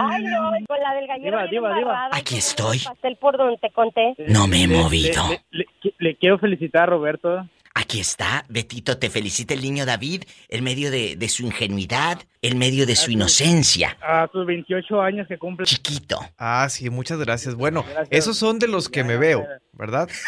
Ay, 0.00 0.24
no, 0.24 0.50
con 0.66 0.78
la 0.80 0.94
del 0.94 1.06
gallero 1.06 1.38
Diva, 1.48 1.50
diva, 1.50 1.76
diva. 1.76 2.08
Aquí 2.12 2.36
estoy. 2.36 2.78
Pastel 2.80 3.16
por 3.16 3.36
donde 3.36 3.58
te 3.58 3.70
conté. 3.70 4.14
No 4.28 4.46
me 4.46 4.64
he 4.64 4.66
le- 4.66 4.76
movido. 4.76 5.22
Le, 5.50 5.66
le- 5.82 5.94
le 5.98 6.16
quiero 6.16 6.38
felicitar 6.38 6.84
a 6.84 6.86
Roberto. 6.86 7.46
Aquí 7.72 8.00
está, 8.00 8.44
Betito, 8.48 8.98
te 8.98 9.08
felicita 9.10 9.54
el 9.54 9.62
niño 9.62 9.86
David 9.86 10.24
en 10.48 10.64
medio 10.64 10.90
de, 10.90 11.14
de 11.16 11.28
su 11.28 11.44
ingenuidad, 11.44 12.18
en 12.42 12.58
medio 12.58 12.84
de 12.84 12.96
su 12.96 13.12
inocencia. 13.12 13.96
A 14.02 14.28
sus 14.32 14.44
28 14.44 15.00
años 15.00 15.28
que 15.28 15.38
cumple. 15.38 15.66
Chiquito. 15.66 16.18
Ah, 16.36 16.66
sí, 16.68 16.90
muchas 16.90 17.18
gracias. 17.20 17.54
Bueno, 17.54 17.84
Gracias. 17.84 18.08
esos 18.10 18.36
son 18.36 18.58
de 18.58 18.66
los 18.68 18.88
que 18.88 19.04
me 19.04 19.16
veo, 19.16 19.46
¿verdad? 19.72 20.08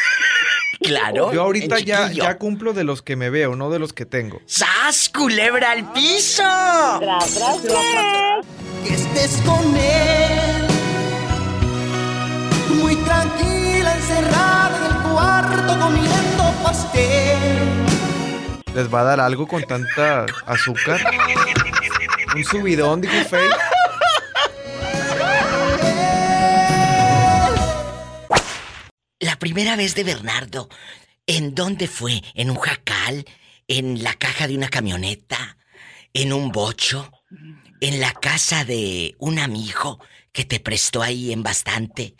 Claro. 0.79 1.31
Yo 1.33 1.41
ahorita 1.43 1.79
ya, 1.79 2.11
ya 2.11 2.37
cumplo 2.37 2.73
de 2.73 2.83
los 2.83 3.01
que 3.01 3.15
me 3.15 3.29
veo, 3.29 3.55
no 3.55 3.69
de 3.69 3.79
los 3.79 3.93
que 3.93 4.05
tengo. 4.05 4.41
¡Sas, 4.45 5.09
culebra 5.09 5.71
al 5.71 5.91
piso! 5.93 6.43
Tras, 6.43 7.33
tras, 7.33 7.61
tras. 7.61 8.45
Que 8.85 8.93
estés 8.93 9.41
con 9.45 9.75
él. 9.75 10.67
Muy 12.81 12.95
tranquila, 12.97 13.95
encerrada 13.95 14.77
en 14.77 14.95
el 14.95 15.11
cuarto 15.11 15.79
comiendo 15.79 16.53
pastel. 16.63 17.85
¿Les 18.73 18.93
va 18.93 19.01
a 19.01 19.03
dar 19.03 19.19
algo 19.19 19.47
con 19.47 19.63
tanta 19.63 20.25
azúcar? 20.45 20.99
Un 22.35 22.43
subidón, 22.43 23.01
dijo 23.01 23.13
Faye. 23.29 23.49
La 29.23 29.37
primera 29.37 29.77
vez 29.77 29.95
de 29.95 30.03
Bernardo, 30.03 30.67
¿en 31.27 31.55
dónde 31.55 31.87
fue? 31.87 32.21
¿En 32.33 32.49
un 32.49 32.57
jacal? 32.57 33.23
¿En 33.69 34.03
la 34.03 34.15
caja 34.15 34.49
de 34.49 34.57
una 34.57 34.67
camioneta? 34.67 35.55
¿En 36.13 36.33
un 36.33 36.51
bocho? 36.51 37.09
¿En 37.79 38.01
la 38.01 38.11
casa 38.11 38.65
de 38.65 39.15
un 39.19 39.39
amigo 39.39 40.03
que 40.33 40.43
te 40.43 40.59
prestó 40.59 41.01
ahí 41.01 41.31
en 41.31 41.41
bastante? 41.41 42.17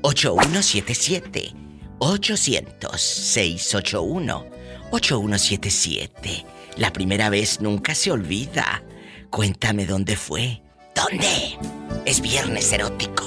8177 0.03 1.53
800 1.99 3.01
681 3.01 4.45
8177 4.91 6.45
La 6.77 6.93
primera 6.93 7.29
vez 7.29 7.59
nunca 7.61 7.93
se 7.95 8.11
olvida. 8.11 8.83
Cuéntame 9.29 9.85
dónde 9.85 10.15
fue. 10.15 10.61
¿Dónde? 10.95 11.57
Es 12.05 12.21
viernes 12.21 12.71
erótico. 12.71 13.25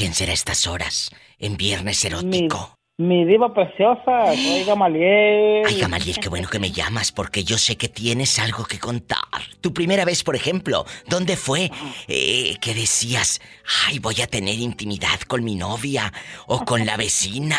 ¿Quién 0.00 0.14
será 0.14 0.30
a 0.30 0.34
estas 0.34 0.66
horas 0.66 1.10
en 1.38 1.58
viernes 1.58 2.02
erótico? 2.06 2.74
Mi 2.96 3.26
diva 3.26 3.52
preciosa, 3.52 4.34
soy 4.34 4.64
Gamaliel. 4.64 5.62
Ay, 5.66 5.78
Gamaliel, 5.78 6.18
qué 6.18 6.30
bueno 6.30 6.48
que 6.48 6.58
me 6.58 6.70
llamas 6.70 7.12
porque 7.12 7.44
yo 7.44 7.58
sé 7.58 7.76
que 7.76 7.90
tienes 7.90 8.38
algo 8.38 8.64
que 8.64 8.78
contar. 8.78 9.18
Tu 9.60 9.74
primera 9.74 10.06
vez, 10.06 10.24
por 10.24 10.36
ejemplo, 10.36 10.86
¿dónde 11.06 11.36
fue 11.36 11.70
eh, 12.08 12.56
que 12.62 12.72
decías, 12.72 13.42
ay, 13.86 13.98
voy 13.98 14.22
a 14.22 14.26
tener 14.26 14.54
intimidad 14.54 15.20
con 15.28 15.44
mi 15.44 15.54
novia 15.54 16.10
o 16.46 16.64
con 16.64 16.86
la 16.86 16.96
vecina? 16.96 17.58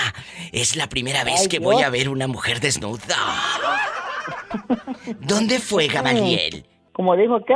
Es 0.52 0.76
la 0.76 0.90
primera 0.90 1.24
vez 1.24 1.42
Ay, 1.42 1.48
que 1.48 1.60
Dios. 1.60 1.72
voy 1.72 1.84
a 1.84 1.92
ver 1.92 2.10
una 2.10 2.26
mujer 2.26 2.60
desnuda. 2.60 3.18
¿Dónde 5.20 5.60
fue, 5.60 5.86
Gamaliel? 5.86 6.66
Como 6.92 7.16
dijo 7.16 7.40
que... 7.46 7.54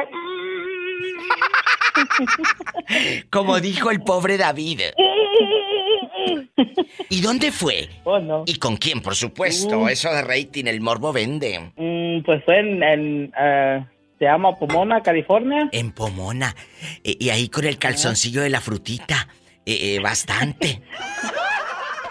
Como 3.29 3.59
dijo 3.59 3.91
el 3.91 4.01
pobre 4.01 4.37
David. 4.37 4.81
¿Y 7.09 7.21
dónde 7.21 7.51
fue? 7.51 7.89
Oh, 8.03 8.19
no. 8.19 8.43
¿Y 8.45 8.57
con 8.57 8.77
quién, 8.77 9.01
por 9.01 9.15
supuesto? 9.15 9.81
Mm. 9.81 9.89
Eso 9.89 10.11
de 10.11 10.21
rating, 10.21 10.65
el 10.65 10.81
morbo 10.81 11.13
vende. 11.13 11.71
Mm, 11.75 12.23
pues 12.23 12.43
fue 12.43 12.59
en... 12.59 12.83
en, 12.83 13.33
eh, 13.39 13.85
se 14.17 14.25
llama 14.25 14.55
Pomona, 14.55 15.01
California. 15.01 15.67
En 15.71 15.91
Pomona. 15.91 16.55
Eh, 17.03 17.17
y 17.19 17.29
ahí 17.29 17.49
con 17.49 17.65
el 17.65 17.77
calzoncillo 17.77 18.41
de 18.41 18.49
la 18.49 18.61
frutita. 18.61 19.27
Eh, 19.65 19.95
eh, 19.95 19.99
bastante. 19.99 20.81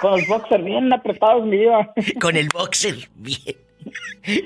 Con 0.01 0.13
los 0.13 0.29
boxers 0.29 0.65
bien 0.65 0.93
apretados, 0.93 1.47
mi 1.47 1.57
diva. 1.57 1.95
Con 2.21 2.37
el 2.37 2.49
boxer 2.53 3.09
bien. 3.15 3.64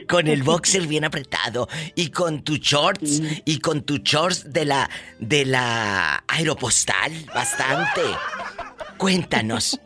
Con 0.08 0.26
el 0.26 0.42
boxer 0.42 0.86
bien 0.86 1.04
apretado. 1.04 1.68
Y 1.94 2.10
con 2.10 2.42
tu 2.42 2.56
shorts. 2.56 3.22
Y 3.44 3.60
con 3.60 3.82
tu 3.82 3.98
shorts 3.98 4.52
de 4.52 4.64
la. 4.64 4.90
de 5.18 5.44
la 5.44 6.24
aeropostal. 6.28 7.12
Bastante. 7.34 8.02
Cuéntanos. 8.96 9.80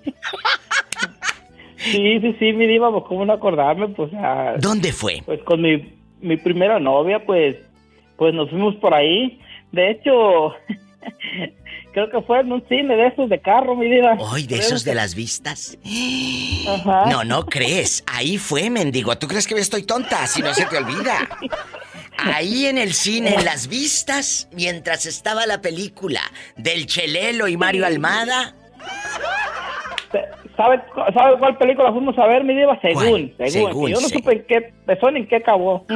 Sí, 1.77 2.21
sí, 2.21 2.37
sí, 2.39 2.53
mi 2.53 2.67
diva, 2.67 2.93
pues 2.93 3.05
cómo 3.09 3.25
no 3.25 3.33
acordarme, 3.33 3.89
pues... 3.89 4.13
ah, 4.15 4.55
¿Dónde 4.59 4.93
fue? 4.93 5.21
Pues 5.27 5.43
con 5.43 5.61
mi, 5.61 5.93
mi 6.21 6.37
primera 6.37 6.79
novia, 6.79 7.25
pues, 7.27 7.57
pues 8.17 8.33
nos 8.33 8.51
fuimos 8.51 8.77
por 8.77 8.95
ahí. 8.95 9.41
De 9.73 9.91
hecho, 9.91 10.55
creo 11.93 12.11
que 12.11 12.21
fue 12.23 12.41
en 12.41 12.53
un 12.53 12.67
cine 12.69 12.97
de 12.97 13.07
esos 13.09 13.29
de 13.29 13.41
carro, 13.41 13.77
mi 13.77 13.89
diva. 13.89 14.17
Hoy 14.19 14.47
de 14.47 14.57
esos 14.57 14.85
de 14.85 14.95
las 14.95 15.15
vistas. 15.15 15.79
Ajá. 16.69 17.07
No, 17.11 17.25
no 17.25 17.47
crees. 17.47 18.03
Ahí 18.07 18.39
fue, 18.39 18.71
mendigo. 18.71 19.17
¿Tú 19.19 19.29
crees 19.29 19.47
que 19.47 19.55
estoy 19.55 19.85
tonta? 19.85 20.27
Si 20.27 20.43
no 20.43 20.53
se 20.55 20.67
te 20.67 20.79
olvida. 20.79 21.29
Ahí 22.19 22.67
en 22.67 22.79
el 22.79 22.93
cine, 22.93 23.35
en 23.35 23.45
las 23.45 23.69
vistas, 23.69 24.49
mientras 24.53 25.07
estaba 25.07 25.47
la 25.47 25.61
película 25.61 26.21
del 26.57 26.87
Chelelo 26.87 27.49
y 27.49 27.57
Mario 27.57 27.87
Almada. 27.87 28.55
¿Sabe, 30.57 30.83
¿Sabe 31.15 31.39
cuál 31.39 31.57
película 31.57 31.91
fuimos 31.93 32.19
a 32.19 32.27
ver, 32.27 32.45
mi 32.45 32.55
diva? 32.55 32.79
Según, 32.81 33.33
¿Cuál? 33.37 33.51
según. 33.51 33.69
Según, 33.71 33.91
Yo 33.91 34.01
no 34.01 34.09
supe 34.09 34.33
en 34.33 34.45
qué 34.47 34.57
empezó 34.57 35.11
ni 35.11 35.21
en 35.21 35.27
qué 35.27 35.37
acabó. 35.37 35.87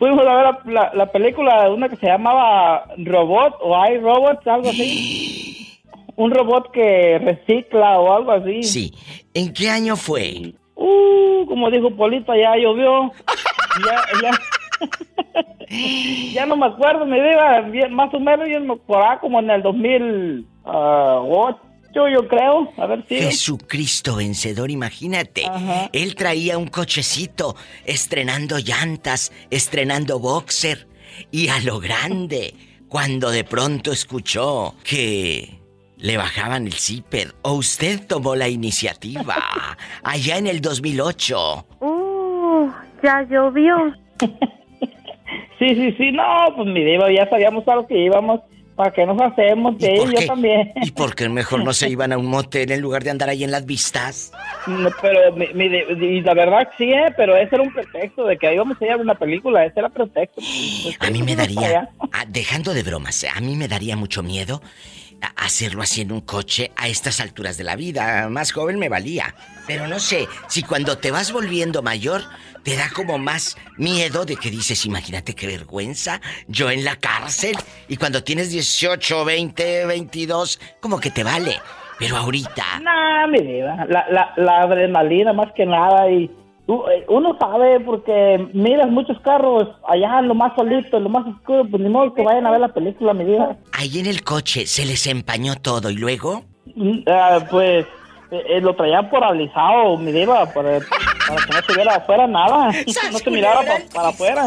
Fuimos 0.00 0.26
a 0.26 0.34
ver 0.34 0.44
la, 0.44 0.60
la- 0.64 0.90
la 0.94 1.06
película 1.12 1.62
de 1.64 1.70
una 1.70 1.88
que 1.88 1.94
se 1.96 2.06
llamaba 2.08 2.86
Robot 2.96 3.54
o 3.60 3.86
I 3.86 3.98
Robot, 3.98 4.44
algo 4.48 4.70
así. 4.70 5.78
Un 6.16 6.32
robot 6.32 6.70
que 6.72 7.18
recicla 7.18 7.98
o 8.00 8.12
algo 8.12 8.32
así. 8.32 8.62
Sí. 8.64 8.92
¿En 9.32 9.52
qué 9.54 9.70
año 9.70 9.94
fue? 9.96 10.52
Uh, 10.74 11.46
como 11.46 11.70
dijo 11.70 11.90
Polito, 11.96 12.34
ya 12.34 12.56
llovió. 12.56 13.10
ya, 13.86 14.02
ya. 14.22 14.30
ya 16.34 16.46
no 16.46 16.56
me 16.56 16.66
acuerdo, 16.66 17.06
me 17.06 17.20
bien, 17.70 17.94
más 17.94 18.12
o 18.12 18.20
menos 18.20 18.48
yo 18.50 18.60
me 18.60 18.74
acordaba 18.74 19.18
como 19.20 19.38
en 19.38 19.50
el 19.50 19.62
2008, 19.62 21.58
yo 21.94 22.28
creo. 22.28 22.72
A 22.76 22.86
ver 22.86 23.04
si. 23.08 23.16
Jesucristo 23.16 24.16
vencedor, 24.16 24.70
imagínate. 24.70 25.44
Él 25.92 26.14
traía 26.14 26.58
un 26.58 26.68
cochecito, 26.68 27.56
estrenando 27.84 28.58
llantas, 28.58 29.32
estrenando 29.50 30.18
boxer. 30.18 30.86
Y 31.30 31.48
a 31.48 31.60
lo 31.60 31.80
grande, 31.80 32.54
cuando 32.88 33.30
de 33.30 33.44
pronto 33.44 33.92
escuchó 33.92 34.74
que 34.84 35.60
le 35.96 36.16
bajaban 36.16 36.66
el 36.66 36.72
zipper, 36.72 37.34
o 37.42 37.52
usted 37.54 38.06
tomó 38.06 38.34
la 38.34 38.48
iniciativa, 38.48 39.36
allá 40.02 40.38
en 40.38 40.46
el 40.46 40.60
2008. 40.60 41.66
Uh, 41.80 42.70
ya 43.02 43.22
llovió. 43.22 43.76
Sí, 45.60 45.74
sí, 45.74 45.92
sí, 45.98 46.10
no, 46.10 46.24
pues 46.56 46.68
mi 46.68 46.82
diva, 46.82 47.12
ya 47.12 47.28
sabíamos 47.28 47.68
a 47.68 47.74
lo 47.74 47.86
que 47.86 47.98
íbamos. 47.98 48.40
¿Para 48.80 48.92
qué 48.94 49.04
nos 49.04 49.20
hacemos? 49.20 49.76
Yo 49.76 50.10
qué? 50.10 50.26
también. 50.26 50.72
¿Y 50.80 50.90
por 50.92 51.14
qué 51.14 51.28
mejor 51.28 51.62
no 51.62 51.74
se 51.74 51.86
iban 51.90 52.14
a 52.14 52.16
un 52.16 52.24
motel 52.28 52.72
en 52.72 52.80
lugar 52.80 53.04
de 53.04 53.10
andar 53.10 53.28
ahí 53.28 53.44
en 53.44 53.50
las 53.50 53.66
vistas? 53.66 54.32
No, 54.66 54.88
pero 55.02 55.36
mi, 55.36 55.48
mi 55.52 55.68
di- 55.68 55.84
y 56.00 56.22
la 56.22 56.32
verdad 56.32 56.66
sí, 56.78 56.84
eh, 56.90 57.12
pero 57.14 57.36
ese 57.36 57.56
era 57.56 57.62
un 57.62 57.74
pretexto 57.74 58.24
de 58.24 58.38
que 58.38 58.54
íbamos 58.54 58.80
a 58.80 58.84
ir 58.86 58.92
a 58.92 58.96
una 58.96 59.14
película, 59.16 59.66
ese 59.66 59.80
era 59.80 59.90
pretexto. 59.90 60.40
A 61.00 61.10
mí 61.10 61.22
me 61.22 61.36
daría, 61.36 61.90
ah, 62.10 62.24
dejando 62.26 62.72
de 62.72 62.82
bromas, 62.82 63.26
a 63.30 63.38
mí 63.42 63.54
me 63.54 63.68
daría 63.68 63.96
mucho 63.96 64.22
miedo 64.22 64.62
hacerlo 65.36 65.82
así 65.82 66.00
en 66.00 66.12
un 66.12 66.22
coche 66.22 66.70
a 66.76 66.88
estas 66.88 67.20
alturas 67.20 67.58
de 67.58 67.64
la 67.64 67.76
vida. 67.76 68.30
Más 68.30 68.50
joven 68.52 68.78
me 68.78 68.88
valía. 68.88 69.34
Pero 69.66 69.86
no 69.86 69.98
sé, 70.00 70.26
si 70.48 70.62
cuando 70.62 70.96
te 70.96 71.10
vas 71.10 71.32
volviendo 71.32 71.82
mayor, 71.82 72.22
te 72.62 72.76
da 72.76 72.90
como 72.94 73.18
más 73.18 73.56
miedo 73.76 74.24
de 74.24 74.36
que 74.36 74.50
dices, 74.50 74.86
imagínate 74.86 75.34
qué 75.34 75.46
vergüenza, 75.46 76.20
yo 76.48 76.70
en 76.70 76.84
la 76.84 76.96
cárcel. 76.96 77.56
Y 77.88 77.96
cuando 77.96 78.22
tienes 78.22 78.50
18, 78.50 79.24
20, 79.24 79.86
22, 79.86 80.60
como 80.80 81.00
que 81.00 81.10
te 81.10 81.24
vale. 81.24 81.56
Pero 81.98 82.16
ahorita, 82.16 82.80
No, 82.82 83.28
mi 83.28 83.40
diva, 83.40 83.84
la, 83.88 84.06
la, 84.10 84.32
la 84.36 84.60
adrenalina 84.62 85.34
más 85.34 85.52
que 85.52 85.66
nada 85.66 86.10
y 86.10 86.30
eh, 86.70 87.04
uno 87.08 87.36
sabe 87.38 87.80
porque 87.80 88.48
miras 88.54 88.88
muchos 88.88 89.18
carros 89.20 89.68
allá 89.88 90.20
en 90.20 90.28
lo 90.28 90.34
más 90.34 90.54
solito, 90.56 90.96
en 90.96 91.04
lo 91.04 91.10
más 91.10 91.26
oscuro, 91.26 91.66
pues 91.68 91.82
ni 91.82 91.88
modo 91.88 92.14
que 92.14 92.22
vayan 92.22 92.46
a 92.46 92.52
ver 92.52 92.60
la 92.60 92.72
película, 92.72 93.12
mi 93.12 93.24
diva. 93.24 93.56
ahí 93.72 93.98
en 93.98 94.06
el 94.06 94.22
coche 94.22 94.66
se 94.66 94.84
les 94.86 95.06
empañó 95.06 95.56
todo 95.56 95.90
y 95.90 95.96
luego... 95.96 96.44
Ah, 97.08 97.40
pues 97.50 97.84
eh, 98.30 98.44
eh, 98.48 98.60
lo 98.60 98.74
traían 98.74 99.08
poralizado, 99.10 99.96
mi 99.98 100.12
diva, 100.12 100.46
para, 100.46 100.78
para 100.80 101.46
que 101.46 101.52
no 101.54 101.62
se 101.66 101.74
viera 101.74 101.96
afuera 101.96 102.26
nada, 102.26 102.68
no 103.12 103.18
se 103.18 103.30
mirara 103.30 103.60
pa- 103.62 103.78
para 103.94 104.08
afuera. 104.08 104.46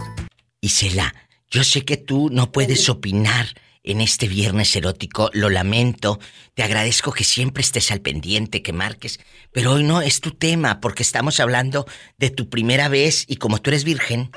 Isela, 0.61 1.13
yo 1.49 1.63
sé 1.63 1.83
que 1.83 1.97
tú 1.97 2.29
no 2.31 2.51
puedes 2.51 2.87
opinar 2.89 3.47
en 3.83 4.01
este 4.01 4.27
viernes 4.27 4.75
erótico. 4.75 5.31
Lo 5.33 5.49
lamento. 5.49 6.19
Te 6.53 6.61
agradezco 6.63 7.11
que 7.11 7.23
siempre 7.23 7.61
estés 7.61 7.89
al 7.91 8.01
pendiente, 8.01 8.61
que 8.61 8.73
marques. 8.73 9.19
Pero 9.51 9.73
hoy 9.73 9.83
no 9.83 10.01
es 10.01 10.21
tu 10.21 10.31
tema, 10.31 10.79
porque 10.81 11.03
estamos 11.03 11.39
hablando 11.39 11.87
de 12.17 12.29
tu 12.29 12.49
primera 12.49 12.89
vez 12.89 13.23
y 13.27 13.37
como 13.37 13.59
tú 13.59 13.69
eres 13.69 13.85
virgen. 13.85 14.29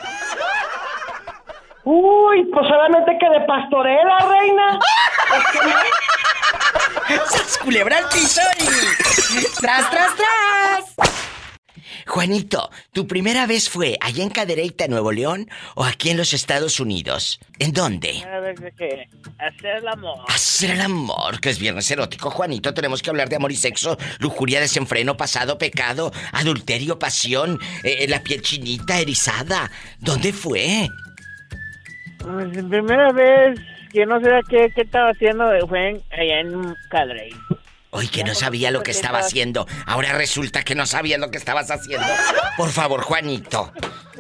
Uy, 1.93 2.45
pues 2.53 2.69
solamente 2.69 3.19
que 3.19 3.29
de 3.29 3.41
pastorela, 3.47 4.19
reina. 4.19 4.79
¡Sas 7.27 7.59
culebra 7.59 7.99
al 7.99 8.09
piso 8.11 8.41
y... 8.61 9.61
¡Tras, 9.61 9.91
tras, 9.91 10.15
tras! 10.15 10.95
Juanito, 12.07 12.71
¿tu 12.93 13.09
primera 13.09 13.47
vez 13.49 13.69
fue 13.69 13.97
allá 14.01 14.23
en 14.23 14.31
Cadereyta, 14.31 14.87
Nuevo 14.87 15.11
León, 15.11 15.51
o 15.75 15.83
aquí 15.83 16.11
en 16.11 16.17
los 16.17 16.33
Estados 16.33 16.79
Unidos? 16.79 17.41
¿En 17.59 17.73
dónde? 17.73 18.23
que 18.79 19.09
hacer 19.39 19.79
el 19.79 19.89
amor. 19.89 20.25
Hacer 20.29 20.71
el 20.71 20.83
amor, 20.83 21.41
que 21.41 21.51
es 21.51 21.59
viernes 21.59 21.91
erótico, 21.91 22.31
Juanito. 22.31 22.73
Tenemos 22.73 23.03
que 23.03 23.11
hablar 23.11 23.29
de 23.29 23.35
amor 23.35 23.51
y 23.51 23.57
sexo, 23.57 23.99
lujuria, 24.21 24.61
desenfreno, 24.61 25.17
pasado, 25.17 25.59
pecado, 25.59 26.13
adulterio, 26.31 27.01
pasión, 27.01 27.59
eh, 27.83 28.07
la 28.09 28.23
piel 28.23 28.43
chinita, 28.43 29.01
erizada. 29.01 29.73
¿Dónde 29.99 30.33
fue? 30.33 30.89
Pues, 32.23 32.57
la 32.57 32.69
primera 32.69 33.13
vez 33.13 33.59
que 33.93 34.07
no 34.07 34.21
sé 34.21 34.29
qué, 34.49 34.69
qué 34.75 34.83
estaba 34.83 35.11
haciendo 35.11 35.45
fue 35.69 35.89
en- 35.91 36.03
allá 36.13 36.41
en 36.41 36.75
Cadereyta. 36.91 37.37
Hoy 37.93 38.07
que 38.07 38.23
no 38.23 38.35
sabía 38.37 38.71
lo 38.71 38.85
que 38.85 38.93
estaba 38.93 39.19
haciendo. 39.19 39.67
Ahora 39.85 40.13
resulta 40.13 40.63
que 40.63 40.77
no 40.77 40.87
sabía 40.87 41.19
lo 41.19 41.31
que 41.33 41.39
estabas 41.39 41.73
haciendo. 41.73 42.07
Por 42.57 42.69
favor, 42.69 43.01
Juanito. 43.03 43.73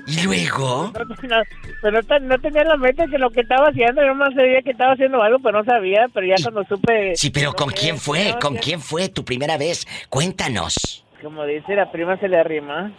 ¿Y 0.08 0.22
luego? 0.24 0.90
No, 0.92 1.42
pero 1.82 2.02
no, 2.02 2.18
no 2.22 2.38
tenía 2.40 2.62
en 2.62 2.68
la 2.68 2.76
mente 2.76 3.04
que 3.08 3.16
lo 3.18 3.30
que 3.30 3.42
estaba 3.42 3.68
haciendo, 3.68 4.04
yo 4.04 4.12
más 4.16 4.34
sabía 4.34 4.60
que 4.62 4.72
estaba 4.72 4.94
haciendo 4.94 5.22
algo, 5.22 5.38
pero 5.38 5.58
no 5.58 5.64
sabía, 5.64 6.06
pero 6.12 6.26
ya 6.26 6.34
cuando 6.42 6.64
supe... 6.64 7.12
Sí, 7.14 7.30
pero 7.30 7.52
¿con 7.52 7.70
quién 7.70 7.96
fue? 7.98 8.34
¿Con 8.40 8.56
quién 8.56 8.80
fue 8.80 9.08
tu 9.08 9.24
primera 9.24 9.56
vez? 9.56 9.86
Cuéntanos. 10.08 11.04
Como 11.22 11.44
dice, 11.44 11.76
la 11.76 11.92
prima 11.92 12.18
se 12.18 12.26
le 12.28 12.38
arrima. 12.38 12.92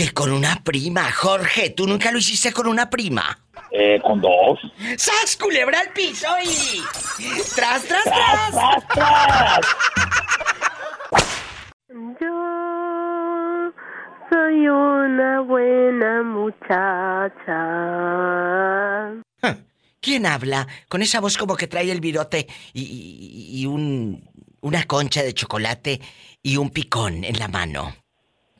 Que 0.00 0.12
con 0.14 0.32
una 0.32 0.62
prima, 0.64 1.12
Jorge, 1.12 1.68
¿tú 1.76 1.86
nunca 1.86 2.10
lo 2.10 2.16
hiciste 2.16 2.54
con 2.54 2.66
una 2.66 2.88
prima? 2.88 3.38
Eh, 3.70 4.00
con 4.02 4.18
dos. 4.22 4.58
¡Sas, 4.96 5.36
culebra 5.36 5.78
al 5.78 5.92
piso 5.92 6.26
y... 6.42 6.80
¡Tras, 7.54 7.82
tras, 7.84 8.04
tras! 8.94 9.60
Yo 12.18 13.72
soy 14.30 14.68
una 14.68 15.40
buena 15.42 16.22
muchacha. 16.22 17.60
¿Quién 20.00 20.24
habla? 20.24 20.66
Con 20.88 21.02
esa 21.02 21.20
voz 21.20 21.36
como 21.36 21.56
que 21.56 21.66
trae 21.66 21.92
el 21.92 22.00
virote 22.00 22.46
y, 22.72 22.80
y- 22.82 23.60
y 23.60 23.66
un, 23.66 24.26
una 24.62 24.84
concha 24.84 25.22
de 25.22 25.34
chocolate 25.34 26.00
y 26.42 26.56
un 26.56 26.70
picón 26.70 27.22
en 27.22 27.38
la 27.38 27.48
mano. 27.48 27.94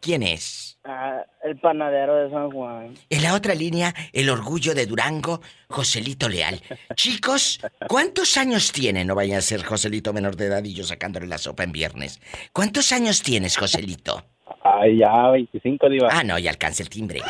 ¿Quién 0.02 0.22
es? 0.22 0.69
Ah, 0.82 1.26
el 1.44 1.58
panadero 1.58 2.16
de 2.16 2.30
San 2.30 2.50
Juan. 2.50 2.94
En 3.10 3.22
la 3.22 3.34
otra 3.34 3.54
línea, 3.54 3.94
el 4.14 4.30
orgullo 4.30 4.74
de 4.74 4.86
Durango, 4.86 5.42
Joselito 5.68 6.26
Leal. 6.28 6.58
Chicos, 6.94 7.60
¿cuántos 7.86 8.38
años 8.38 8.72
tiene? 8.72 9.04
No 9.04 9.14
vaya 9.14 9.36
a 9.36 9.42
ser 9.42 9.62
Joselito 9.62 10.14
menor 10.14 10.36
de 10.36 10.46
edad 10.46 10.64
y 10.64 10.72
yo 10.72 10.84
sacándole 10.84 11.26
la 11.26 11.36
sopa 11.36 11.64
en 11.64 11.72
viernes. 11.72 12.20
¿Cuántos 12.54 12.92
años 12.92 13.22
tienes, 13.22 13.58
Joselito? 13.58 14.24
Ay, 14.62 14.98
ya, 14.98 15.28
25, 15.28 15.88
Diva. 15.90 16.08
Ah, 16.10 16.24
no, 16.24 16.38
ya 16.38 16.50
alcanza 16.50 16.82
el 16.82 16.88
timbre. 16.88 17.20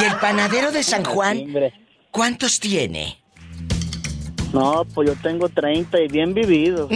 ¿Y 0.00 0.04
el 0.04 0.16
panadero 0.16 0.72
de 0.72 0.82
San 0.82 1.04
Juan? 1.04 1.46
¿Cuántos 2.10 2.58
tiene? 2.58 3.18
No, 4.52 4.84
pues 4.94 5.08
yo 5.08 5.16
tengo 5.22 5.48
30 5.48 6.00
y 6.00 6.08
bien 6.08 6.34
vivido. 6.34 6.88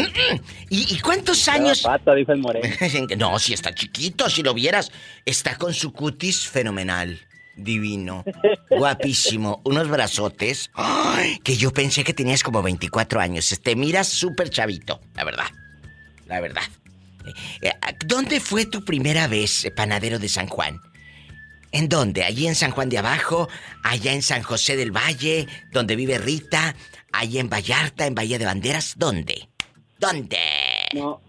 ¿Y, 0.68 0.94
y 0.94 0.98
cuántos 1.00 1.48
años? 1.48 1.82
pata, 1.82 2.14
dijo 2.14 2.32
el 2.32 2.38
moreno. 2.38 2.68
no, 3.18 3.38
si 3.38 3.52
está 3.52 3.74
chiquito, 3.74 4.28
si 4.30 4.42
lo 4.42 4.54
vieras. 4.54 4.90
Está 5.24 5.56
con 5.56 5.74
su 5.74 5.92
cutis 5.92 6.46
fenomenal. 6.46 7.20
Divino. 7.56 8.24
Guapísimo. 8.70 9.60
Unos 9.64 9.88
brazotes. 9.88 10.70
¡Ay! 10.74 11.38
que 11.42 11.56
yo 11.56 11.72
pensé 11.72 12.04
que 12.04 12.14
tenías 12.14 12.42
como 12.42 12.62
24 12.62 13.20
años. 13.20 13.60
Te 13.62 13.76
miras 13.76 14.08
súper 14.08 14.50
chavito, 14.50 15.00
la 15.14 15.24
verdad. 15.24 15.46
La 16.26 16.40
verdad. 16.40 16.62
Eh, 17.26 17.68
eh, 17.68 17.72
¿Dónde 18.06 18.40
fue 18.40 18.66
tu 18.66 18.84
primera 18.84 19.26
vez, 19.28 19.64
eh, 19.64 19.70
panadero 19.70 20.18
de 20.18 20.28
San 20.28 20.46
Juan? 20.46 20.80
¿En 21.72 21.88
dónde? 21.88 22.24
¿Allí 22.24 22.46
en 22.48 22.54
San 22.54 22.72
Juan 22.72 22.88
de 22.88 22.98
Abajo? 22.98 23.48
¿Allá 23.84 24.12
en 24.12 24.22
San 24.22 24.42
José 24.42 24.76
del 24.76 24.90
Valle? 24.90 25.46
¿Donde 25.72 25.96
vive 25.96 26.18
Rita? 26.18 26.74
¿Allá 27.12 27.40
en 27.40 27.48
Vallarta, 27.50 28.06
en 28.06 28.14
Bahía 28.14 28.38
de 28.38 28.44
Banderas? 28.46 28.94
¿Dónde? 28.96 29.48
¿Dónde? 29.98 30.38
No, 30.94 31.20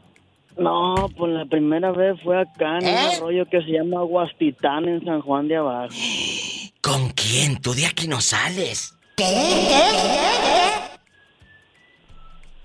no, 0.57 1.09
pues 1.17 1.31
la 1.33 1.45
primera 1.45 1.91
vez 1.91 2.19
fue 2.23 2.39
acá 2.41 2.77
en 2.79 2.85
¿Eh? 2.87 2.91
un 2.91 2.97
arroyo 3.15 3.45
que 3.47 3.61
se 3.61 3.71
llama 3.71 4.03
Huastitán 4.03 4.87
en 4.87 5.03
San 5.03 5.21
Juan 5.21 5.47
de 5.47 5.57
Abajo. 5.57 5.93
¿Con 6.81 7.09
quién? 7.09 7.59
Tú 7.61 7.73
de 7.73 7.85
aquí 7.85 8.07
no 8.07 8.21
sales. 8.21 8.95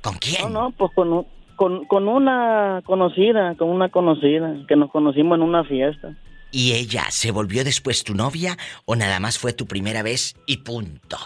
¿Con 0.02 0.14
quién? 0.18 0.42
No, 0.42 0.48
no, 0.48 0.70
pues 0.72 0.92
con, 0.94 1.12
un- 1.12 1.26
con, 1.56 1.84
con 1.86 2.08
una 2.08 2.82
conocida, 2.84 3.54
con 3.56 3.68
una 3.70 3.88
conocida, 3.88 4.54
que 4.68 4.76
nos 4.76 4.90
conocimos 4.90 5.36
en 5.36 5.42
una 5.42 5.64
fiesta. 5.64 6.14
¿Y 6.52 6.72
ella 6.72 7.04
se 7.10 7.32
volvió 7.32 7.64
después 7.64 8.04
tu 8.04 8.14
novia 8.14 8.56
o 8.84 8.94
nada 8.94 9.18
más 9.20 9.38
fue 9.38 9.52
tu 9.52 9.66
primera 9.66 10.02
vez 10.02 10.34
y 10.46 10.58
punto? 10.58 11.18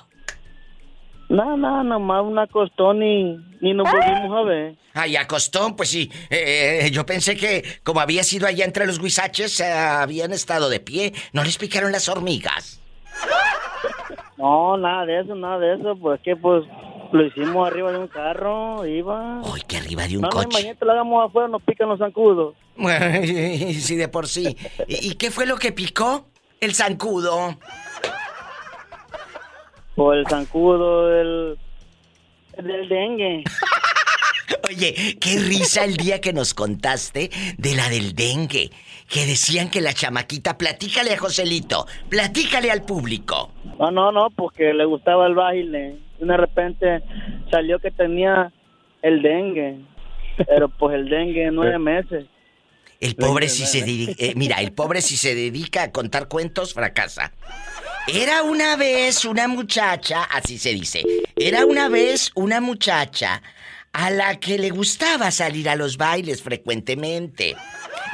No, 1.30 1.56
no, 1.56 1.82
nomás 1.84 2.22
una 2.24 2.46
costón 2.48 3.02
y 3.02 3.38
ni 3.60 3.72
nos 3.72 3.90
volvimos 3.90 4.36
a 4.36 4.42
ver. 4.42 4.76
Ay, 4.94 5.14
a 5.16 5.26
Costón, 5.28 5.76
pues 5.76 5.88
sí. 5.88 6.10
Eh, 6.28 6.90
yo 6.92 7.06
pensé 7.06 7.36
que 7.36 7.64
como 7.84 8.00
había 8.00 8.24
sido 8.24 8.46
allá 8.48 8.64
entre 8.64 8.84
los 8.84 9.00
guisaches, 9.00 9.60
eh, 9.60 9.72
habían 9.72 10.32
estado 10.32 10.68
de 10.68 10.80
pie. 10.80 11.12
¿No 11.32 11.44
les 11.44 11.56
picaron 11.56 11.92
las 11.92 12.08
hormigas? 12.08 12.80
No, 14.36 14.78
nada 14.78 15.04
de 15.04 15.20
eso, 15.20 15.34
nada 15.34 15.58
de 15.58 15.74
eso, 15.74 15.94
pues 16.00 16.18
que 16.22 16.34
pues 16.34 16.64
lo 17.12 17.26
hicimos 17.26 17.66
arriba 17.68 17.92
de 17.92 17.98
un 17.98 18.08
carro, 18.08 18.86
iba. 18.86 19.42
Ay, 19.42 19.60
que 19.68 19.76
arriba 19.76 20.06
de 20.08 20.16
un 20.16 20.22
no, 20.22 20.28
No, 20.28 20.34
coche. 20.34 20.48
imagínate, 20.50 20.84
lo 20.86 20.92
hagamos 20.92 21.28
afuera, 21.28 21.48
nos 21.48 21.62
pican 21.62 21.90
los 21.90 21.98
zancudos. 21.98 22.54
sí, 23.80 23.96
de 23.96 24.08
por 24.08 24.26
sí. 24.28 24.56
¿Y, 24.88 25.10
y 25.10 25.14
qué 25.16 25.30
fue 25.30 25.44
lo 25.44 25.56
que 25.58 25.72
picó? 25.72 26.26
El 26.58 26.74
zancudo. 26.74 27.58
O 30.02 30.14
el 30.14 30.26
zancudo, 30.26 31.14
el... 31.20 31.58
el 32.56 32.66
del 32.66 32.88
dengue. 32.88 33.44
Oye, 34.70 35.18
qué 35.20 35.38
risa 35.38 35.84
el 35.84 35.98
día 35.98 36.22
que 36.22 36.32
nos 36.32 36.54
contaste 36.54 37.30
de 37.58 37.74
la 37.74 37.90
del 37.90 38.14
dengue. 38.14 38.70
Que 39.10 39.26
decían 39.26 39.68
que 39.68 39.82
la 39.82 39.92
chamaquita, 39.92 40.56
platícale 40.56 41.12
a 41.12 41.18
Joselito, 41.18 41.86
platícale 42.08 42.70
al 42.70 42.82
público. 42.82 43.52
No, 43.78 43.90
no, 43.90 44.10
no, 44.10 44.30
porque 44.30 44.72
le 44.72 44.86
gustaba 44.86 45.26
el 45.26 45.34
baile. 45.34 45.98
Y 46.18 46.24
de 46.24 46.36
repente 46.38 47.02
salió 47.50 47.78
que 47.78 47.90
tenía 47.90 48.50
el 49.02 49.20
dengue. 49.20 49.80
Pero 50.46 50.70
pues 50.70 50.94
el 50.94 51.10
dengue 51.10 51.50
nueve 51.50 51.78
meses. 51.78 52.24
El 53.00 53.16
pobre 53.16 53.50
si 53.50 53.66
se 53.66 53.82
dedica, 53.82 54.14
eh, 54.18 54.32
mira, 54.34 54.56
el 54.62 54.72
pobre 54.72 55.02
si 55.02 55.18
se 55.18 55.34
dedica 55.34 55.82
a 55.82 55.92
contar 55.92 56.28
cuentos 56.28 56.72
fracasa. 56.72 57.32
Era 58.12 58.42
una 58.42 58.74
vez 58.74 59.24
una 59.24 59.46
muchacha, 59.46 60.24
así 60.24 60.58
se 60.58 60.70
dice. 60.70 61.04
Era 61.36 61.64
una 61.64 61.88
vez 61.88 62.32
una 62.34 62.60
muchacha 62.60 63.40
a 63.92 64.10
la 64.10 64.40
que 64.40 64.58
le 64.58 64.70
gustaba 64.70 65.30
salir 65.30 65.68
a 65.68 65.76
los 65.76 65.96
bailes 65.96 66.42
frecuentemente. 66.42 67.54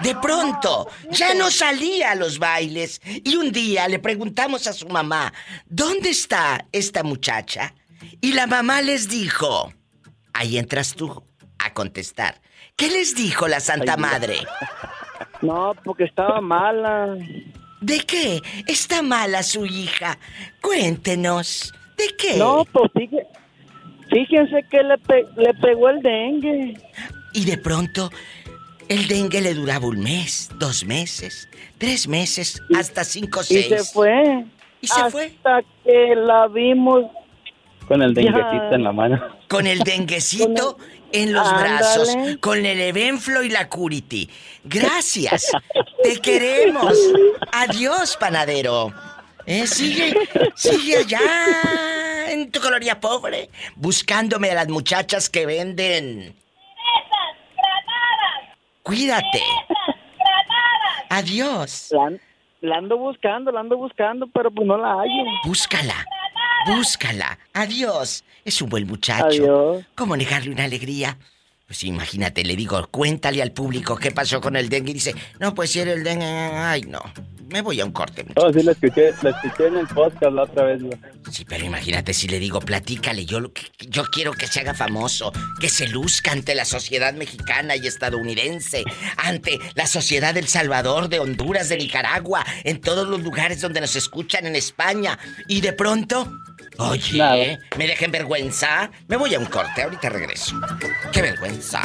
De 0.03 0.15
pronto, 0.17 0.89
ya 1.11 1.33
no 1.33 1.51
salía 1.51 2.11
a 2.11 2.15
los 2.15 2.39
bailes 2.39 3.01
y 3.07 3.37
un 3.37 3.53
día 3.53 3.89
le 3.89 3.99
preguntamos 3.99 4.67
a 4.67 4.75
su 4.75 4.87
mamá, 4.87 5.33
¿dónde 5.65 6.11
está 6.11 6.67
esta 6.73 7.03
muchacha? 7.03 7.75
Y 8.21 8.35
la 8.35 8.47
mamá 8.47 8.83
les 8.83 9.09
dijo, 9.09 9.73
ahí 10.35 10.59
entras 10.59 10.95
tú 10.95 11.25
a 11.59 11.73
contestar. 11.73 12.43
¿Qué 12.77 12.91
les 12.91 13.15
dijo 13.15 13.49
la 13.49 13.61
Santa 13.61 13.97
Madre? 13.97 14.41
No, 15.41 15.75
porque 15.83 16.05
estaba 16.05 16.43
mala. 16.43 17.17
¿De 17.81 18.01
qué 18.01 18.43
está 18.67 19.03
mala 19.03 19.43
su 19.43 19.67
hija? 19.67 20.19
Cuéntenos. 20.63 21.73
¿De 21.97 22.05
qué? 22.17 22.37
No, 22.37 22.65
pues 22.73 22.91
fíjense, 22.95 23.27
fíjense 24.11 24.65
que 24.71 24.83
le, 24.83 24.99
pe- 24.99 25.27
le 25.37 25.55
pegó 25.55 25.89
el 25.91 26.01
dengue. 26.03 26.75
Y 27.33 27.45
de 27.45 27.59
pronto, 27.59 28.11
el 28.89 29.09
dengue 29.09 29.41
le 29.41 29.55
duraba 29.55 29.87
un 29.87 30.01
mes, 30.01 30.51
dos 30.59 30.85
meses, 30.85 31.49
tres 31.79 32.09
meses, 32.09 32.63
hasta 32.77 33.05
cinco, 33.05 33.41
Y 33.43 33.45
seis. 33.45 33.67
se 33.69 33.85
fue. 33.93 34.45
¿Y 34.81 34.87
se 34.87 34.95
hasta 34.95 35.11
fue? 35.11 35.33
que 35.85 36.15
la 36.17 36.49
vimos. 36.49 37.05
Con 37.89 38.03
el 38.03 38.15
denguecito 38.15 38.73
en 38.75 38.83
la 38.85 38.93
mano. 38.93 39.23
Con 39.49 39.67
el 39.67 39.79
denguecito 39.81 40.77
en 41.23 41.33
los 41.33 41.47
Ándale. 41.47 41.69
brazos, 41.69 42.17
con 42.41 42.65
el 42.65 42.81
Evenflo 42.81 43.43
y 43.43 43.49
la 43.49 43.69
Curity. 43.69 44.29
Gracias. 44.65 45.51
Te 46.03 46.21
queremos. 46.21 46.97
Adiós, 47.53 48.17
panadero. 48.19 48.93
Eh, 49.47 49.67
sigue, 49.67 50.15
sigue 50.57 50.97
allá 50.97 51.21
en 52.29 52.51
tu 52.51 52.61
colonia 52.61 52.99
pobre, 53.01 53.49
buscándome 53.77 54.51
a 54.51 54.55
las 54.55 54.69
muchachas 54.69 55.31
que 55.31 55.47
venden. 55.47 56.35
Cuídate. 58.83 59.43
Adiós. 61.11 61.93
La 62.61 62.79
ando 62.79 62.99
buscando, 62.99 63.53
la 63.53 63.61
ando 63.61 63.77
buscando, 63.77 64.27
pero 64.27 64.51
pues 64.51 64.67
no 64.67 64.77
la 64.77 64.95
hallo. 64.95 65.25
Búscala. 65.45 66.05
Búscala. 66.67 67.39
Adiós. 67.53 68.25
Es 68.45 68.61
un 68.63 68.69
buen 68.69 68.87
muchacho. 68.87 69.25
Adiós. 69.27 69.85
¿Cómo 69.95 70.17
negarle 70.17 70.51
una 70.51 70.65
alegría? 70.65 71.19
Pues 71.67 71.83
imagínate, 71.83 72.45
le 72.45 72.55
digo, 72.55 72.87
cuéntale 72.93 73.43
al 73.43 73.51
público 73.51 73.97
qué 73.97 74.13
pasó 74.13 74.41
con 74.41 74.55
el 74.55 74.69
dengue. 74.69 74.93
Y 74.93 74.95
dice, 74.95 75.15
no, 75.41 75.53
pues 75.55 75.71
si 75.71 75.81
era 75.81 75.93
el 75.93 76.05
dengue. 76.05 76.25
Ay, 76.25 76.83
no. 76.83 77.01
Me 77.49 77.61
voy 77.61 77.81
a 77.81 77.85
un 77.85 77.93
corte. 77.93 78.25
No, 78.37 78.53
sí, 78.53 78.63
la 78.63 78.73
escuché, 78.73 79.13
la 79.23 79.31
escuché 79.31 79.67
en 79.69 79.77
el 79.77 79.87
podcast 79.89 80.33
la 80.33 80.43
otra 80.45 80.65
vez. 80.65 80.83
güey. 80.83 80.99
Sí, 81.31 81.45
pero 81.45 81.65
imagínate 81.65 82.13
si 82.13 82.29
le 82.29 82.39
digo, 82.41 82.61
platícale, 82.61 83.25
yo, 83.25 83.41
yo 83.89 84.05
quiero 84.07 84.33
que 84.33 84.47
se 84.49 84.61
haga 84.61 84.75
famoso, 84.75 85.33
que 85.61 85.69
se 85.69 85.89
luzca 85.89 86.33
ante 86.33 86.55
la 86.55 86.65
sociedad 86.65 87.15
mexicana 87.15 87.77
y 87.77 87.87
estadounidense, 87.87 88.85
ante 89.17 89.59
la 89.75 89.87
sociedad 89.87 90.35
del 90.35 90.49
Salvador, 90.49 91.09
de 91.09 91.21
Honduras, 91.21 91.69
de 91.69 91.79
Nicaragua, 91.79 92.45
en 92.65 92.81
todos 92.81 93.09
los 93.09 93.23
lugares 93.23 93.61
donde 93.61 93.81
nos 93.81 93.95
escuchan 93.97 94.47
en 94.47 94.57
España. 94.57 95.19
Y 95.49 95.61
de 95.61 95.73
pronto, 95.73 96.33
oye, 96.79 97.59
¿me 97.79 97.87
dejen 97.87 98.11
vergüenza? 98.11 98.91
Me 99.09 99.17
voy 99.17 99.35
a 99.35 99.39
un 99.39 99.47
corte, 99.47 99.83
ahorita 99.83 100.09
regreso. 100.09 100.57
¡Qué 101.13 101.23
vergüenza! 101.23 101.81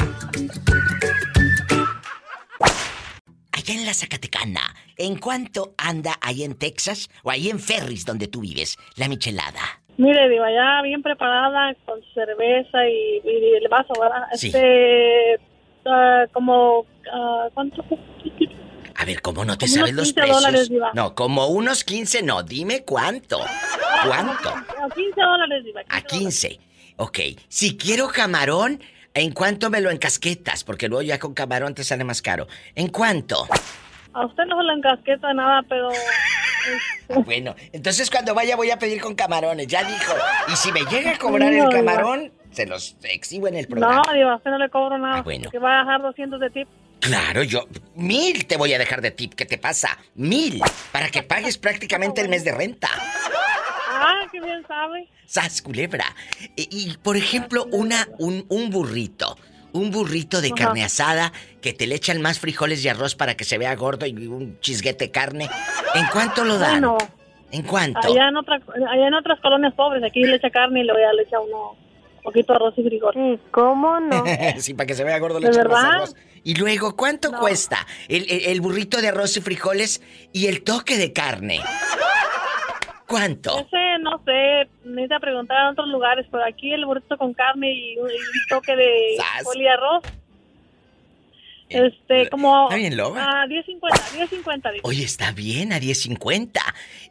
Allá 3.52 3.74
en 3.74 3.86
la 3.86 3.94
Zacatecana, 3.94 4.74
¿en 4.96 5.16
cuánto 5.16 5.74
anda 5.78 6.14
ahí 6.20 6.42
en 6.42 6.58
Texas 6.58 7.08
o 7.22 7.30
ahí 7.30 7.48
en 7.48 7.60
Ferris 7.60 8.04
donde 8.04 8.28
tú 8.28 8.40
vives 8.40 8.76
la 8.96 9.08
michelada? 9.08 9.60
Mire, 9.98 10.28
Diva, 10.28 10.50
ya 10.50 10.82
bien 10.82 11.02
preparada 11.02 11.74
con 11.84 12.00
cerveza 12.14 12.88
y, 12.88 13.20
y 13.24 13.54
el 13.62 13.68
vaso, 13.68 13.92
¿verdad? 14.00 14.26
Sí. 14.34 14.46
Este, 14.48 15.38
ah, 15.86 16.24
como, 16.32 16.86
ah, 17.12 17.48
¿cuánto? 17.54 17.84
A 19.02 19.04
ver, 19.04 19.20
¿cómo 19.20 19.44
no 19.44 19.58
te 19.58 19.66
Como 19.66 19.78
sabes 19.78 19.92
unos 19.94 19.96
los 20.06 20.12
15 20.12 20.14
precios? 20.14 20.36
dólares, 20.42 20.68
Diva. 20.68 20.90
No, 20.94 21.14
como 21.16 21.46
unos 21.48 21.82
15, 21.82 22.22
no, 22.22 22.44
dime 22.44 22.84
cuánto. 22.84 23.40
¿Cuánto? 24.06 24.48
A 24.50 24.88
15 24.94 25.20
dólares, 25.20 25.64
Diva. 25.64 25.80
A 25.88 26.00
15. 26.02 26.60
Ok, 26.98 27.18
si 27.48 27.76
quiero 27.76 28.06
camarón, 28.06 28.80
¿en 29.14 29.32
cuánto 29.32 29.70
me 29.70 29.80
lo 29.80 29.90
encasquetas? 29.90 30.62
Porque 30.62 30.86
luego 30.88 31.02
ya 31.02 31.18
con 31.18 31.34
camarón 31.34 31.74
te 31.74 31.82
sale 31.82 32.04
más 32.04 32.22
caro. 32.22 32.46
¿En 32.76 32.88
cuánto? 32.88 33.48
A 34.12 34.24
usted 34.26 34.44
no 34.44 34.56
se 34.58 34.62
le 34.62 34.72
encasqueta 34.74 35.32
nada, 35.34 35.62
pero... 35.68 35.88
Bueno, 37.24 37.56
entonces 37.72 38.08
cuando 38.08 38.34
vaya 38.34 38.54
voy 38.54 38.70
a 38.70 38.78
pedir 38.78 39.00
con 39.00 39.16
camarones, 39.16 39.66
ya 39.66 39.82
dijo. 39.82 40.12
Y 40.46 40.54
si 40.54 40.70
me 40.70 40.82
llega 40.84 41.10
a 41.10 41.18
cobrar 41.18 41.50
No, 41.52 41.64
el 41.64 41.68
Diva. 41.70 41.70
camarón, 41.70 42.32
se 42.52 42.66
los 42.66 42.96
exhibo 43.02 43.48
en 43.48 43.56
el 43.56 43.66
programa. 43.66 44.00
No, 44.06 44.12
Diva, 44.14 44.32
a 44.34 44.36
usted 44.36 44.50
no 44.52 44.58
le 44.58 44.70
cobro 44.70 44.96
nada. 44.96 45.16
Ah, 45.18 45.22
bueno. 45.22 45.50
Que 45.50 45.58
va 45.58 45.80
a 45.80 45.84
dejar 45.84 46.02
200 46.02 46.38
de 46.38 46.50
tip. 46.50 46.68
Claro, 47.02 47.42
yo 47.42 47.66
mil 47.96 48.46
te 48.46 48.56
voy 48.56 48.72
a 48.74 48.78
dejar 48.78 49.00
de 49.02 49.10
tip. 49.10 49.34
¿Qué 49.34 49.44
te 49.44 49.58
pasa? 49.58 49.98
Mil. 50.14 50.62
Para 50.92 51.10
que 51.10 51.24
pagues 51.24 51.58
prácticamente 51.58 52.20
el 52.20 52.28
mes 52.28 52.44
de 52.44 52.52
renta. 52.52 52.88
Ah, 53.90 54.22
qué 54.30 54.40
bien 54.40 54.64
sabe. 54.68 55.08
¡Sas, 55.26 55.62
culebra! 55.62 56.04
Y, 56.56 56.68
y, 56.70 56.96
por 56.98 57.16
ejemplo, 57.16 57.66
una, 57.72 58.08
un, 58.18 58.46
un 58.48 58.70
burrito. 58.70 59.36
Un 59.72 59.90
burrito 59.90 60.40
de 60.40 60.48
Ajá. 60.48 60.56
carne 60.56 60.84
asada 60.84 61.32
que 61.60 61.72
te 61.72 61.86
le 61.88 61.96
echan 61.96 62.20
más 62.22 62.38
frijoles 62.38 62.84
y 62.84 62.88
arroz 62.88 63.16
para 63.16 63.36
que 63.36 63.44
se 63.44 63.58
vea 63.58 63.74
gordo 63.74 64.06
y 64.06 64.12
un 64.28 64.60
chisguete 64.60 65.06
de 65.06 65.10
carne. 65.10 65.48
¿En 65.94 66.06
cuánto 66.12 66.44
lo 66.44 66.58
dan? 66.58 66.82
Bueno, 66.82 66.98
¿En 67.50 67.62
cuánto? 67.62 67.98
allá 68.00 68.28
en, 68.28 68.36
otra, 68.36 68.56
allá 68.90 69.08
en 69.08 69.14
otras 69.14 69.40
colonias 69.40 69.74
pobres, 69.74 70.04
aquí 70.04 70.22
le 70.24 70.36
echa 70.36 70.50
carne 70.50 70.80
y 70.80 70.84
luego 70.84 71.00
ya 71.00 71.12
le 71.14 71.22
echa 71.22 71.40
uno 71.40 71.70
un 72.16 72.22
poquito 72.22 72.52
de 72.52 72.56
arroz 72.56 72.74
y 72.76 72.82
frijol. 72.84 73.40
¿Cómo 73.50 73.98
no? 73.98 74.24
sí, 74.58 74.74
para 74.74 74.86
que 74.86 74.94
se 74.94 75.04
vea 75.04 75.18
gordo 75.18 75.40
le 75.40 75.48
¿De 75.48 75.52
echan 75.54 75.68
más 75.68 75.82
verdad? 75.82 75.96
arroz. 75.96 76.16
Y 76.44 76.54
luego, 76.54 76.96
¿cuánto 76.96 77.32
cuesta 77.32 77.86
el, 78.08 78.26
el- 78.30 78.44
el 78.46 78.60
burrito 78.60 79.00
de 79.00 79.08
arroz 79.08 79.36
y 79.36 79.40
frijoles 79.40 80.02
y 80.32 80.46
el 80.46 80.62
toque 80.64 80.96
de 80.98 81.12
carne? 81.12 81.60
¿Cuánto? 83.06 83.58
Ese, 83.58 83.98
no 84.00 84.22
sé, 84.24 84.68
necesita 84.84 85.20
preguntar 85.20 85.58
en 85.62 85.66
otros 85.68 85.88
lugares, 85.88 86.26
pero 86.30 86.44
aquí 86.44 86.72
el 86.72 86.86
burrito 86.86 87.16
con 87.18 87.34
carne 87.34 87.72
y, 87.72 87.98
un- 87.98 88.08
toque 88.48 88.74
de 88.74 89.16
frijol 89.36 89.60
y 89.60 89.68
arroz. 89.68 90.02
Este, 91.68 92.28
como... 92.28 92.64
Está 92.64 92.76
bien, 92.76 92.96
loba. 92.98 93.22
Ah, 93.42 93.46
10.50, 93.46 93.80
10.50. 94.28 94.72
digo. 94.72 94.88
Oye, 94.88 95.04
está 95.04 95.32
bien, 95.32 95.72
a 95.72 95.78
10.50. 95.80 96.60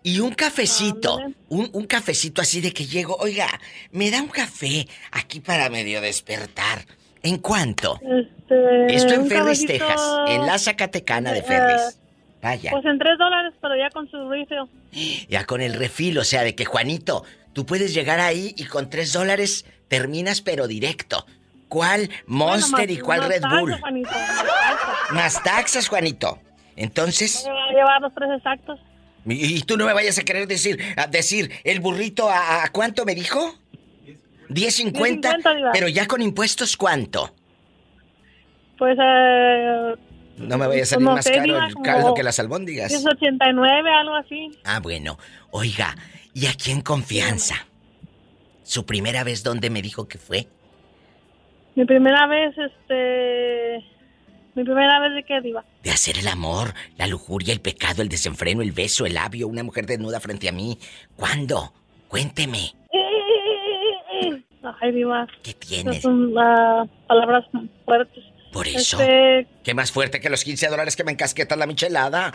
Y 0.04 0.20
un 0.20 0.34
cafecito, 0.34 1.18
un, 1.50 1.70
un 1.74 1.86
cafecito 1.88 2.42
así 2.44 2.62
de 2.62 2.72
que 2.72 2.86
llego, 2.86 3.16
oiga, 3.16 3.48
me 3.92 4.12
da 4.12 4.22
un 4.22 4.28
café 4.28 4.88
aquí 5.12 5.40
para 5.40 5.70
medio 5.70 6.00
despertar. 6.02 6.86
¿En 7.24 7.38
cuánto? 7.38 8.00
Este, 8.02 8.96
Esto 8.96 9.14
en 9.14 9.28
Ferris, 9.28 9.66
Texas, 9.66 10.02
en 10.28 10.46
la 10.46 10.58
Zacatecana 10.58 11.32
de 11.32 11.40
eh, 11.40 11.44
Ferris. 11.44 11.98
Vaya, 12.42 12.72
Pues 12.72 12.86
en 12.86 12.98
3 12.98 13.18
dólares, 13.20 13.54
pero 13.62 13.76
ya 13.76 13.90
con 13.92 14.10
su 14.10 14.28
refill. 14.30 15.28
ya 15.30 15.46
con 15.46 15.62
el 15.62 15.74
refil, 15.76 16.18
o 16.18 16.24
sea, 16.24 16.42
de 16.44 16.56
que 16.56 16.66
Juanito, 16.66 17.24
tú 17.54 17.66
puedes 17.68 17.94
llegar 17.94 18.20
ahí 18.20 18.54
y 18.58 18.66
con 18.66 18.90
3 18.90 19.14
dólares 19.14 19.66
terminas 19.88 20.42
pero 20.42 20.68
directo. 20.68 21.26
¿Cuál 21.68 22.10
Monster 22.26 22.88
Bueno, 22.88 22.94
y 22.94 22.98
cuál 22.98 23.24
Red 23.30 23.44
Bull? 23.44 23.80
Juanito, 23.80 24.10
más 24.10 24.36
taxas. 24.46 25.12
Más 25.14 25.44
taxas, 25.44 25.88
Juanito. 25.88 26.40
Entonces, 26.76 27.44
Me 27.48 27.54
va 27.54 27.66
a 27.66 27.72
llevar 27.72 28.02
los 28.02 28.14
tres 28.16 28.30
exactos. 28.36 28.80
y, 29.26 29.58
y 29.58 29.62
tú 29.62 29.78
no 29.78 29.86
me 29.86 29.94
vayas 29.94 30.18
a 30.18 30.24
querer 30.24 30.48
decir, 30.48 30.80
a 30.98 31.08
decir, 31.08 31.52
el 31.64 31.80
burrito 31.80 32.30
a, 32.30 32.64
a 32.64 32.70
cuánto 32.72 33.06
me 33.06 33.14
dijo? 33.16 33.56
10.50, 34.54 35.22
10.50, 35.22 35.56
Diva. 35.56 35.72
pero 35.72 35.88
ya 35.88 36.08
con 36.08 36.22
impuestos 36.22 36.78
cuánto? 36.78 37.34
Pues, 38.78 38.98
eh... 39.02 39.96
No 40.38 40.58
me 40.58 40.68
vaya 40.68 40.84
a 40.84 40.86
salir 40.86 41.06
más 41.06 41.26
caro 41.26 41.68
el 41.68 41.74
caldo 41.84 42.14
que 42.14 42.24
las 42.24 42.40
albóndigas. 42.40 42.92
1089, 42.92 43.90
algo 43.92 44.16
así. 44.16 44.50
Ah, 44.64 44.80
bueno. 44.80 45.18
Oiga, 45.52 45.96
¿y 46.34 46.48
aquí 46.48 46.72
en 46.72 46.82
confianza? 46.82 47.68
¿Su 48.64 48.86
primera 48.86 49.24
vez 49.24 49.44
dónde 49.44 49.70
me 49.70 49.82
dijo 49.82 50.08
que 50.08 50.18
fue? 50.18 50.48
Mi 51.76 51.86
primera 51.86 52.26
vez, 52.28 52.56
este... 52.58 53.86
Mi 54.56 54.64
primera 54.64 55.00
vez 55.00 55.16
de 55.16 55.24
qué, 55.24 55.40
Diva. 55.42 55.64
De 55.84 55.92
hacer 55.92 56.18
el 56.18 56.28
amor, 56.28 56.74
la 56.98 57.08
lujuria, 57.08 57.54
el 57.54 57.62
pecado, 57.62 58.02
el 58.02 58.10
desenfreno, 58.10 58.62
el 58.62 58.72
beso, 58.72 59.06
el 59.06 59.14
labio, 59.14 59.48
una 59.48 59.64
mujer 59.64 59.86
desnuda 59.86 60.20
frente 60.20 60.50
a 60.50 60.52
mí. 60.52 60.78
¿Cuándo? 61.16 61.74
Cuénteme. 62.08 62.74
Ay, 64.82 64.92
Diva. 64.92 65.28
¿Qué 65.44 65.54
tienes? 65.54 66.02
Son 66.02 66.34
ah, 66.38 66.86
palabras 67.08 67.46
fuertes. 67.86 68.24
Por 68.52 68.68
eso. 68.68 69.00
Este, 69.00 69.48
¿Qué 69.64 69.74
más 69.74 69.92
fuerte 69.92 70.20
que 70.20 70.30
los 70.30 70.44
15 70.44 70.68
dólares 70.68 70.96
que 70.96 71.04
me 71.04 71.12
encasqueta 71.12 71.56
la 71.56 71.66
michelada? 71.68 72.32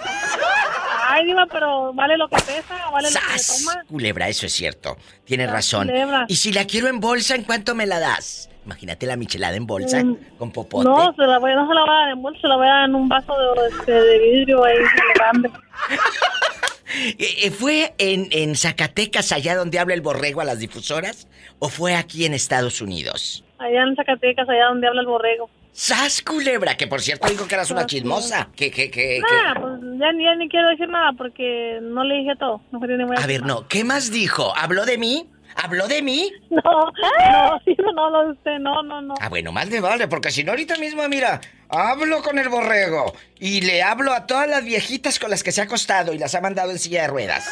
ay, 1.09 1.25
Diva, 1.27 1.47
pero 1.47 1.93
vale 1.93 2.17
lo 2.17 2.29
que 2.29 2.37
pesa, 2.37 2.91
vale 2.91 3.09
lo 3.11 3.19
que 3.21 3.43
toma. 3.65 3.85
Culebra, 3.89 4.29
eso 4.29 4.47
es 4.47 4.53
cierto. 4.53 4.97
Tienes 5.25 5.51
razón. 5.51 5.89
culebra. 5.89 6.25
Y 6.29 6.37
si 6.37 6.53
la 6.53 6.65
quiero 6.65 6.89
en 6.89 7.01
bolsa, 7.01 7.35
¿en 7.35 7.45
cuánto 7.45 7.75
me 7.75 7.87
la 7.87 7.99
das? 8.01 8.49
Imagínate 8.65 9.07
la 9.07 9.15
michelada 9.17 9.55
en 9.57 9.65
bolsa 9.67 10.03
Mm, 10.03 10.17
con 10.39 10.51
popote. 10.51 10.89
No, 10.89 11.15
se 11.15 11.23
la 11.23 11.39
voy, 11.39 11.55
no 11.55 11.69
se 11.69 11.75
la 11.75 11.81
voy 11.83 11.91
a 11.91 12.01
dar 12.01 12.09
en 12.11 12.23
bolsa, 12.23 12.41
se 12.41 12.49
la 12.49 12.57
voy 12.57 12.67
a 12.67 12.71
dar 12.71 12.89
en 12.89 12.95
un 12.97 13.09
vaso 13.09 13.33
de, 13.39 13.69
este, 13.69 13.93
de 13.93 14.19
vidrio 14.19 14.65
ahí 14.65 14.75
grande. 15.15 15.51
Eh, 16.89 17.17
eh, 17.45 17.51
¿Fue 17.51 17.95
en, 17.99 18.29
en 18.31 18.55
Zacatecas, 18.57 19.33
allá 19.33 19.57
donde 19.57 19.79
habla 19.79 19.95
el 19.95 20.01
borrego 20.01 20.41
a 20.41 20.45
las 20.45 20.59
difusoras? 20.61 21.29
¿O 21.59 21.69
fue 21.69 21.95
aquí 21.95 22.25
en 22.25 22.35
Estados 22.35 22.81
Unidos? 22.81 23.45
Allá 23.59 23.83
en 23.83 23.97
Zacatecas, 23.97 24.49
allá 24.49 24.67
donde 24.69 24.87
habla 24.87 25.01
el 25.01 25.07
borrego. 25.07 25.51
¡Sas, 25.73 26.23
culebra! 26.23 26.77
Que 26.77 26.87
por 26.87 27.03
cierto 27.03 27.29
dijo 27.29 27.47
que 27.47 27.55
eras 27.55 27.71
una 27.71 27.85
chismosa. 27.85 28.49
Que, 28.57 28.71
que, 28.71 28.91
que, 28.91 29.21
Nada, 29.21 29.61
pues 29.61 29.73
ya, 30.01 30.11
ni- 30.13 30.25
ya 30.25 30.35
ni 30.35 30.49
quiero 30.49 30.71
decir 30.71 30.89
nada 30.89 31.13
porque 31.19 31.79
no 31.83 32.03
le 32.03 32.15
dije 32.15 32.33
todo. 32.39 32.63
Voy 32.73 32.89
A 33.19 33.27
ver, 33.27 33.43
no. 33.43 33.69
¿Qué 33.69 33.85
más 33.85 34.11
dijo? 34.11 34.57
¿Habló 34.57 34.87
de 34.87 34.97
mí? 34.97 35.27
¿Habló 35.57 35.89
de 35.89 36.03
mí? 36.03 36.31
No, 36.51 36.63
no, 36.63 37.61
sí, 37.65 37.77
no, 37.79 37.93
no, 37.93 38.11
no, 38.11 38.31
usted, 38.33 38.59
no, 38.59 38.83
no, 38.83 39.01
no. 39.03 39.15
Ah, 39.21 39.29
bueno, 39.29 39.53
más 39.53 39.69
le 39.69 39.81
vale, 39.81 40.09
porque 40.09 40.31
si 40.31 40.43
no 40.45 40.53
ahorita 40.53 40.77
mismo, 40.77 41.07
mira, 41.09 41.41
hablo 41.69 42.23
con 42.23 42.39
el 42.39 42.49
borrego 42.49 43.13
y 43.39 43.61
le 43.61 43.83
hablo 43.83 44.13
a 44.13 44.27
todas 44.27 44.49
las 44.49 44.65
viejitas 44.65 45.19
con 45.19 45.31
las 45.31 45.43
que 45.43 45.53
se 45.53 45.61
ha 45.61 45.65
acostado 45.65 46.13
y 46.15 46.19
las 46.19 46.35
ha 46.35 46.41
mandado 46.41 46.71
en 46.71 46.79
silla 46.79 47.03
de 47.03 47.09
ruedas. 47.09 47.51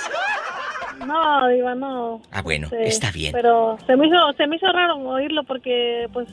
No, 1.05 1.49
Diva, 1.49 1.75
no. 1.75 2.23
Ah, 2.31 2.41
bueno, 2.43 2.69
Sí, 2.71 2.77
está 2.81 3.11
bien. 3.11 3.33
Pero 3.33 3.77
se 3.87 3.97
me 3.97 4.07
hizo, 4.07 4.17
se 4.37 4.47
me 4.47 4.57
hizo 4.57 4.67
raro 4.73 4.97
oírlo 4.97 5.45
porque, 5.45 6.09
pues, 6.13 6.29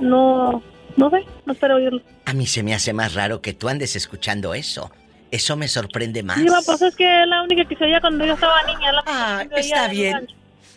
no, 0.00 0.62
no 0.96 1.10
sé, 1.10 1.24
no 1.46 1.52
espero 1.52 1.76
oírlo. 1.76 2.00
A 2.26 2.32
mí 2.32 2.46
se 2.46 2.62
me 2.62 2.74
hace 2.74 2.92
más 2.92 3.14
raro 3.14 3.40
que 3.40 3.54
tú 3.54 3.68
andes 3.68 3.96
escuchando 3.96 4.54
eso. 4.54 4.90
Eso 5.30 5.56
me 5.56 5.66
sorprende 5.66 6.22
más. 6.22 6.36
Diva, 6.36 6.60
pues 6.64 6.80
es 6.82 6.94
que 6.94 7.22
es 7.22 7.26
la 7.26 7.42
única 7.42 7.64
que 7.64 7.74
se 7.74 7.84
oía 7.84 8.00
cuando 8.00 8.24
yo 8.24 8.34
estaba 8.34 8.62
niña. 8.64 8.92
La 8.92 9.02
Ah, 9.06 9.44
está 9.56 9.88
bien. 9.88 10.28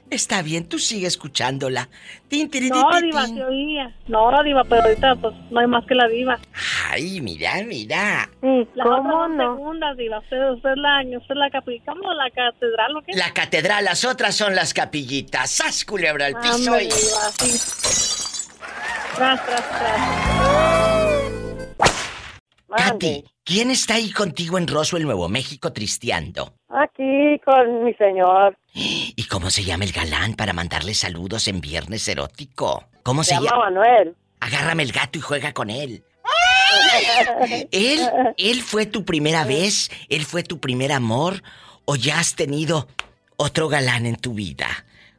Está 0.10 0.42
bien, 0.42 0.68
tú 0.70 0.80
sigue 0.80 1.06
escuchándola. 1.06 1.90
Tin, 2.30 2.50
tiri, 2.50 2.70
No, 2.70 2.90
ti, 2.92 2.98
ti, 3.00 3.06
diva, 3.08 3.26
tin. 3.26 3.36
se 3.36 3.44
oía. 3.44 3.96
No, 4.08 4.44
diva, 4.44 4.64
pero 4.64 4.84
ahorita 4.84 5.16
pues 5.16 5.36
no 5.52 5.60
hay 5.60 5.68
más 5.68 5.86
que 5.86 5.96
la 5.96 6.08
diva. 6.08 6.40
Ay, 6.90 7.20
mira, 7.22 7.56
mira. 7.66 8.30
Las 8.74 8.88
otras 8.88 9.04
son 9.12 9.38
segundas, 9.38 9.98
diva. 9.98 10.20
Usted, 10.20 10.50
usted 10.52 10.70
es 10.72 10.78
la, 10.78 11.02
usted 11.18 11.32
es 11.32 11.38
la 11.38 11.50
capi- 11.50 11.82
¿cómo? 11.86 12.14
¿La 12.14 12.30
catedral 12.32 12.96
o 12.96 13.02
qué? 13.02 13.14
La 13.18 13.34
catedral, 13.34 13.84
las 13.86 14.06
otras 14.06 14.36
son 14.36 14.56
las 14.56 14.74
capillitas. 14.74 15.52
¡Sas, 15.52 15.84
culebra 15.84 16.28
al 16.28 16.40
piso! 16.40 16.80
Y- 16.80 16.86
diva, 16.86 17.32
sí. 17.40 17.60
Tras, 19.16 19.46
tras, 19.46 19.70
tras. 19.70 20.00
Katy, 22.76 23.24
¿quién 23.44 23.72
está 23.72 23.96
ahí 23.96 24.12
contigo 24.12 24.58
en 24.58 24.68
Roswell, 24.68 25.04
Nuevo 25.04 25.28
México, 25.30 25.74
tristeando? 25.74 26.54
Aquí 26.70 27.40
con 27.46 27.84
mi 27.86 27.94
señor. 27.94 28.58
¿Y 28.74 29.26
cómo 29.28 29.50
se 29.50 29.64
llama 29.64 29.86
el 29.86 29.92
galán 29.92 30.36
para 30.36 30.54
mandarle 30.54 30.94
saludos 30.94 31.48
en 31.48 31.62
Viernes 31.62 32.08
Erótico? 32.08 32.86
¿Cómo 33.04 33.24
se, 33.24 33.30
Se 33.30 33.36
llama 33.36 33.50
llama? 33.50 33.64
Manuel. 33.66 34.16
Agárrame 34.40 34.84
el 34.84 34.92
gato 34.92 35.18
y 35.18 35.22
juega 35.22 35.54
con 35.54 35.70
él. 35.70 36.04
¿Él, 37.72 38.00
¿Él 38.38 38.62
fue 38.62 38.86
tu 38.86 39.06
primera 39.06 39.46
vez? 39.46 39.90
¿Él 40.10 40.26
fue 40.26 40.44
tu 40.44 40.60
primer 40.60 40.92
amor? 40.92 41.42
¿O 41.86 41.96
ya 41.96 42.20
has 42.20 42.36
tenido 42.36 42.88
otro 43.38 43.70
galán 43.70 44.06
en 44.06 44.18
tu 44.18 44.34
vida? 44.34 44.68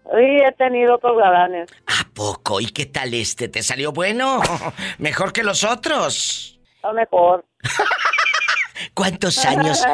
Sí, 0.05 0.39
he 0.47 0.53
tenido 0.53 0.97
otros 0.97 1.17
galanes. 1.19 1.71
¿A 1.87 2.09
poco? 2.15 2.61
¿Y 2.61 2.67
qué 2.67 2.87
tal 2.87 3.15
este? 3.15 3.49
¿Te 3.49 3.63
salió 3.63 3.93
bueno? 3.93 4.41
¿Mejor 4.99 5.33
que 5.33 5.43
los 5.43 5.65
otros? 5.65 6.61
Está 6.77 6.93
mejor. 6.93 7.45
¿Cuántos 8.95 9.45
años 9.45 9.85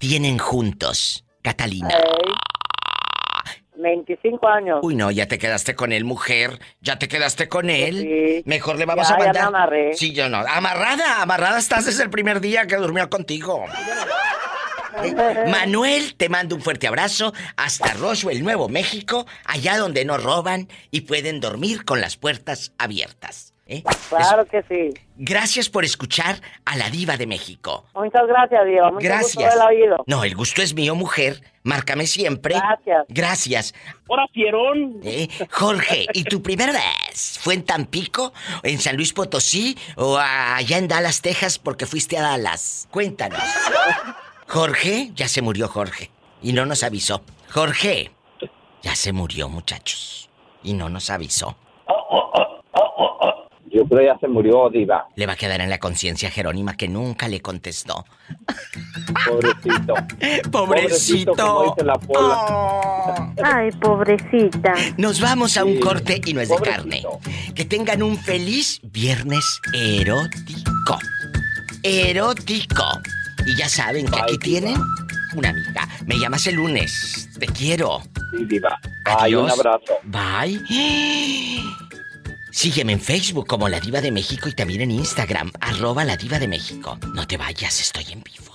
tienen 0.00 0.38
juntos, 0.38 1.24
Catalina? 1.42 1.90
Ey. 1.90 2.32
25 3.76 4.46
años. 4.48 4.80
Uy, 4.82 4.94
no, 4.94 5.10
ya 5.10 5.26
te 5.26 5.38
quedaste 5.38 5.74
con 5.74 5.92
él, 5.92 6.04
mujer. 6.04 6.58
Ya 6.80 6.98
te 6.98 7.06
quedaste 7.08 7.48
con 7.48 7.70
él. 7.70 8.00
Sí. 8.02 8.42
Mejor 8.44 8.76
le 8.78 8.84
vamos 8.86 9.08
Ya, 9.08 9.14
a 9.14 9.18
ya 9.18 9.24
mandar. 9.24 9.42
me 9.42 9.48
amarré. 9.48 9.94
Sí, 9.94 10.12
yo 10.12 10.28
no. 10.28 10.38
Amarrada, 10.38 11.22
amarrada 11.22 11.58
estás 11.58 11.86
desde 11.86 12.02
el 12.02 12.10
primer 12.10 12.40
día 12.40 12.66
que 12.66 12.76
durmió 12.76 13.08
contigo. 13.08 13.64
Manuel, 15.50 16.14
te 16.16 16.28
mando 16.28 16.56
un 16.56 16.62
fuerte 16.62 16.86
abrazo 16.88 17.32
hasta 17.56 17.94
Roswell, 17.94 18.42
Nuevo 18.42 18.68
México, 18.68 19.26
allá 19.46 19.78
donde 19.78 20.04
no 20.04 20.18
roban 20.18 20.68
y 20.90 21.02
pueden 21.02 21.40
dormir 21.40 21.84
con 21.86 22.00
las 22.02 22.16
puertas 22.16 22.72
abiertas. 22.76 23.49
¿Eh? 23.70 23.82
Claro 24.08 24.44
que 24.44 24.62
sí. 24.68 25.00
Gracias 25.16 25.68
por 25.68 25.84
escuchar 25.84 26.40
a 26.64 26.76
la 26.76 26.90
diva 26.90 27.16
de 27.16 27.26
México. 27.26 27.86
Muchas 27.94 28.26
gracias, 28.26 28.66
Diego. 28.66 28.92
Mucho 28.92 29.04
Gracias. 29.06 29.54
gusto 29.54 29.66
oído. 29.66 30.04
No, 30.06 30.24
el 30.24 30.34
gusto 30.34 30.60
es 30.60 30.74
mío, 30.74 30.94
mujer. 30.94 31.40
Márcame 31.62 32.06
siempre. 32.06 32.54
Gracias. 32.54 33.06
Gracias. 33.08 33.74
Ahora, 34.08 34.26
fierón. 34.32 35.00
Eh, 35.04 35.28
Jorge, 35.50 36.06
¿y 36.14 36.24
tu 36.24 36.42
primera 36.42 36.72
vez 36.72 37.38
fue 37.40 37.54
en 37.54 37.64
Tampico, 37.64 38.32
en 38.62 38.78
San 38.80 38.96
Luis 38.96 39.12
Potosí 39.12 39.78
o 39.96 40.18
allá 40.18 40.78
en 40.78 40.88
Dallas, 40.88 41.22
Texas 41.22 41.58
porque 41.58 41.86
fuiste 41.86 42.18
a 42.18 42.22
Dallas? 42.22 42.88
Cuéntanos. 42.90 43.40
Jorge, 44.48 45.12
ya 45.14 45.28
se 45.28 45.42
murió 45.42 45.68
Jorge 45.68 46.10
y 46.42 46.52
no 46.52 46.66
nos 46.66 46.82
avisó. 46.82 47.22
Jorge, 47.52 48.10
ya 48.82 48.96
se 48.96 49.12
murió, 49.12 49.48
muchachos, 49.48 50.30
y 50.62 50.72
no 50.72 50.88
nos 50.88 51.10
avisó. 51.10 51.56
Yo 53.72 53.84
creo 53.86 54.12
ya 54.14 54.18
se 54.18 54.26
murió, 54.26 54.68
Diva. 54.68 55.06
Le 55.14 55.26
va 55.26 55.34
a 55.34 55.36
quedar 55.36 55.60
en 55.60 55.70
la 55.70 55.78
conciencia 55.78 56.28
a 56.28 56.32
Jerónima 56.32 56.76
que 56.76 56.88
nunca 56.88 57.28
le 57.28 57.40
contestó. 57.40 58.04
Pobrecito. 59.26 59.94
Pobrecito. 60.50 61.32
como 61.34 61.62
dice 61.74 61.84
la 61.84 61.94
pola. 61.94 63.32
Ay, 63.42 63.70
pobrecita. 63.72 64.74
Nos 64.96 65.20
vamos 65.20 65.56
a 65.56 65.64
un 65.64 65.74
Sí. 65.74 65.80
corte 65.80 66.20
y 66.24 66.34
no 66.34 66.40
es 66.40 66.48
de 66.48 66.56
carne. 66.56 67.02
Que 67.54 67.64
tengan 67.64 68.02
un 68.02 68.16
feliz 68.18 68.80
viernes 68.82 69.60
erótico. 69.72 70.98
Erótico. 71.82 72.84
Y 73.46 73.56
ya 73.56 73.68
saben 73.68 74.06
que 74.06 74.20
aquí 74.20 74.36
tienen 74.38 74.76
una 75.36 75.50
amiga. 75.50 75.88
Me 76.06 76.18
llamas 76.18 76.46
el 76.48 76.56
lunes. 76.56 77.28
Te 77.38 77.46
quiero. 77.46 78.02
Sí, 78.36 78.44
Diva. 78.46 78.78
Ay, 79.06 79.34
un 79.34 79.44
Adiós. 79.48 79.58
abrazo. 79.58 79.94
Bye. 80.04 80.60
Sígueme 82.50 82.92
en 82.92 83.00
Facebook 83.00 83.46
como 83.46 83.68
La 83.68 83.80
Diva 83.80 84.00
de 84.00 84.10
México 84.10 84.48
y 84.48 84.54
también 84.54 84.80
en 84.80 84.90
Instagram, 84.90 85.52
arroba 85.60 86.04
La 86.04 86.16
Diva 86.16 86.38
de 86.38 86.48
México. 86.48 86.98
No 87.14 87.26
te 87.26 87.36
vayas, 87.36 87.80
estoy 87.80 88.12
en 88.12 88.22
vivo. 88.22 88.52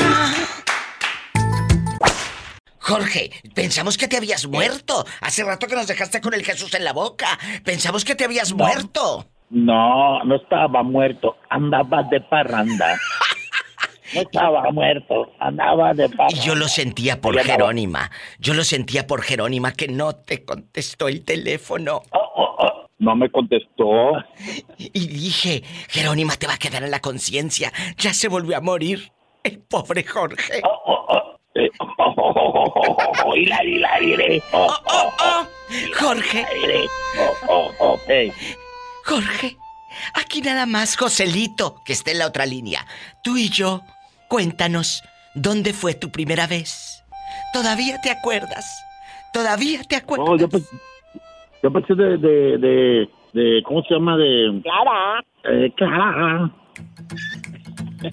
Ah. 0.00 0.32
Jorge, 2.78 3.30
pensamos 3.54 3.96
que 3.96 4.08
te 4.08 4.16
habías 4.16 4.46
muerto. 4.46 5.04
Hace 5.20 5.44
rato 5.44 5.66
que 5.66 5.76
nos 5.76 5.86
dejaste 5.86 6.20
con 6.20 6.34
el 6.34 6.44
Jesús 6.44 6.74
en 6.74 6.84
la 6.84 6.92
boca. 6.92 7.38
Pensamos 7.62 8.04
que 8.04 8.14
te 8.14 8.24
habías 8.24 8.52
muerto. 8.52 9.26
No, 9.50 10.24
no 10.24 10.36
estaba 10.36 10.82
muerto, 10.82 11.36
andaba 11.50 12.02
de 12.04 12.20
parranda. 12.20 12.98
No 14.14 14.20
estaba 14.22 14.70
muerto, 14.72 15.32
andaba 15.38 15.94
de 15.94 16.08
parranda. 16.08 16.36
Y 16.36 16.46
yo 16.46 16.54
lo 16.54 16.68
sentía 16.68 17.20
por. 17.20 17.38
Jerónima. 17.40 18.10
Yo 18.38 18.54
lo 18.54 18.64
sentía 18.64 19.06
por 19.06 19.22
Jerónima 19.22 19.72
que 19.72 19.88
no 19.88 20.14
te 20.14 20.44
contestó 20.44 21.08
el 21.08 21.24
teléfono. 21.24 22.02
No 22.98 23.16
me 23.16 23.30
contestó. 23.30 24.12
Y 24.76 25.06
dije, 25.08 25.62
Jerónima 25.88 26.36
te 26.36 26.46
va 26.46 26.54
a 26.54 26.58
quedar 26.58 26.82
en 26.82 26.90
la 26.90 27.00
conciencia. 27.00 27.72
Ya 27.96 28.12
se 28.12 28.28
volvió 28.28 28.56
a 28.56 28.60
morir. 28.60 29.12
El 29.42 29.58
pobre 29.60 30.04
Jorge. 30.04 30.60
Oh. 30.64 30.82
Oh, 30.84 31.06
oh, 31.06 31.14
oh. 31.16 31.40
Jorge. 35.98 36.46
Oh, 37.18 37.34
oh, 37.48 37.72
oh. 37.80 37.98
Jorge, 39.04 39.56
aquí 40.14 40.42
nada 40.42 40.66
más 40.66 40.96
Joselito, 40.96 41.82
que 41.84 41.92
está 41.92 42.10
en 42.10 42.18
la 42.18 42.26
otra 42.26 42.46
línea. 42.46 42.86
Tú 43.24 43.36
y 43.36 43.48
yo, 43.48 43.82
cuéntanos, 44.30 45.02
¿dónde 45.34 45.72
fue 45.74 45.92
tu 45.94 46.10
primera 46.10 46.46
vez? 46.46 47.04
¿Todavía 47.52 48.00
te 48.00 48.10
acuerdas? 48.10 48.64
¿Todavía 49.34 49.80
te 49.88 49.96
acuerdas? 49.96 50.26
No, 50.28 50.36
yo, 50.38 50.48
pe- 50.48 50.62
yo 51.62 51.70
pensé 51.72 51.94
de, 51.94 52.16
de, 52.16 52.58
de, 52.58 53.08
de- 53.34 53.62
¿cómo 53.64 53.82
se 53.82 53.92
llama? 53.94 54.16
De... 54.16 54.60
Clara. 54.62 55.24
Eh, 55.44 55.72
Clara. 55.76 56.50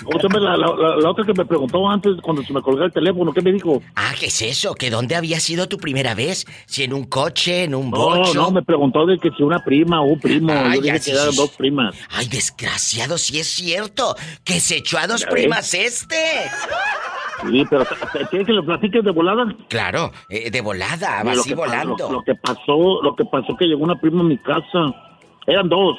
¿Cómo 0.04 0.20
se 0.20 0.28
llama 0.28 0.40
la, 0.40 0.58
la, 0.58 0.96
la- 0.98 1.10
otra 1.10 1.26
que 1.26 1.34
me 1.34 1.46
preguntó 1.46 1.88
antes 1.90 2.14
cuando 2.22 2.44
se 2.44 2.52
me 2.54 2.62
colgó 2.62 2.84
el 2.84 2.92
teléfono? 2.92 3.32
¿Qué 3.34 3.42
me 3.42 3.52
dijo? 3.52 3.82
Ah, 3.96 4.12
¿qué 4.20 4.26
es 4.28 4.42
eso? 4.42 4.76
¿Que 4.76 4.90
dónde 4.90 5.16
había 5.16 5.40
sido 5.40 5.68
tu 5.68 5.78
primera 5.78 6.14
vez? 6.16 6.46
¿Si 6.66 6.84
en 6.84 6.94
un 6.94 7.06
coche, 7.06 7.64
en 7.64 7.76
un 7.76 7.90
No, 7.90 7.98
bocho? 7.98 8.34
no, 8.34 8.52
me 8.52 8.62
preguntó 8.64 9.06
de 9.06 9.18
que 9.18 9.30
si 9.38 9.44
una 9.44 9.60
prima 9.64 10.02
o 10.02 10.06
un 10.06 10.20
primo. 10.20 10.52
Ay, 10.52 10.80
yo 10.80 10.86
ya, 10.86 10.94
dije 10.94 11.00
sí, 11.00 11.12
que 11.12 11.18
eran 11.18 11.32
sí, 11.32 11.38
dos 11.38 11.50
sí. 11.52 11.56
primas. 11.58 11.96
Ay, 12.12 12.28
desgraciado, 12.28 13.18
si 13.18 13.40
es 13.40 13.48
cierto. 13.48 14.16
Que 14.44 14.60
se 14.60 14.78
echó 14.78 14.98
a 14.98 15.08
dos 15.08 15.24
primas 15.26 15.74
este. 15.74 16.16
Sí, 17.50 17.64
pero 17.70 17.86
¿te- 17.86 18.26
¿quieres 18.30 18.48
que 18.48 18.54
lo 18.54 18.66
platiques 18.66 19.04
de 19.04 19.12
volada? 19.12 19.46
Claro, 19.70 20.12
eh, 20.30 20.50
de 20.50 20.62
volada, 20.62 21.22
así 21.22 21.54
volando. 21.54 21.96
Lo, 21.98 22.12
lo 22.14 22.24
que 22.24 22.34
pasó, 22.36 23.02
lo 23.04 23.16
que 23.16 23.26
pasó 23.26 23.56
que 23.56 23.66
llegó 23.66 23.84
una 23.84 24.00
prima 24.00 24.22
a 24.22 24.24
mi 24.24 24.38
casa. 24.38 24.92
Eran 25.46 25.70
dos, 25.70 25.98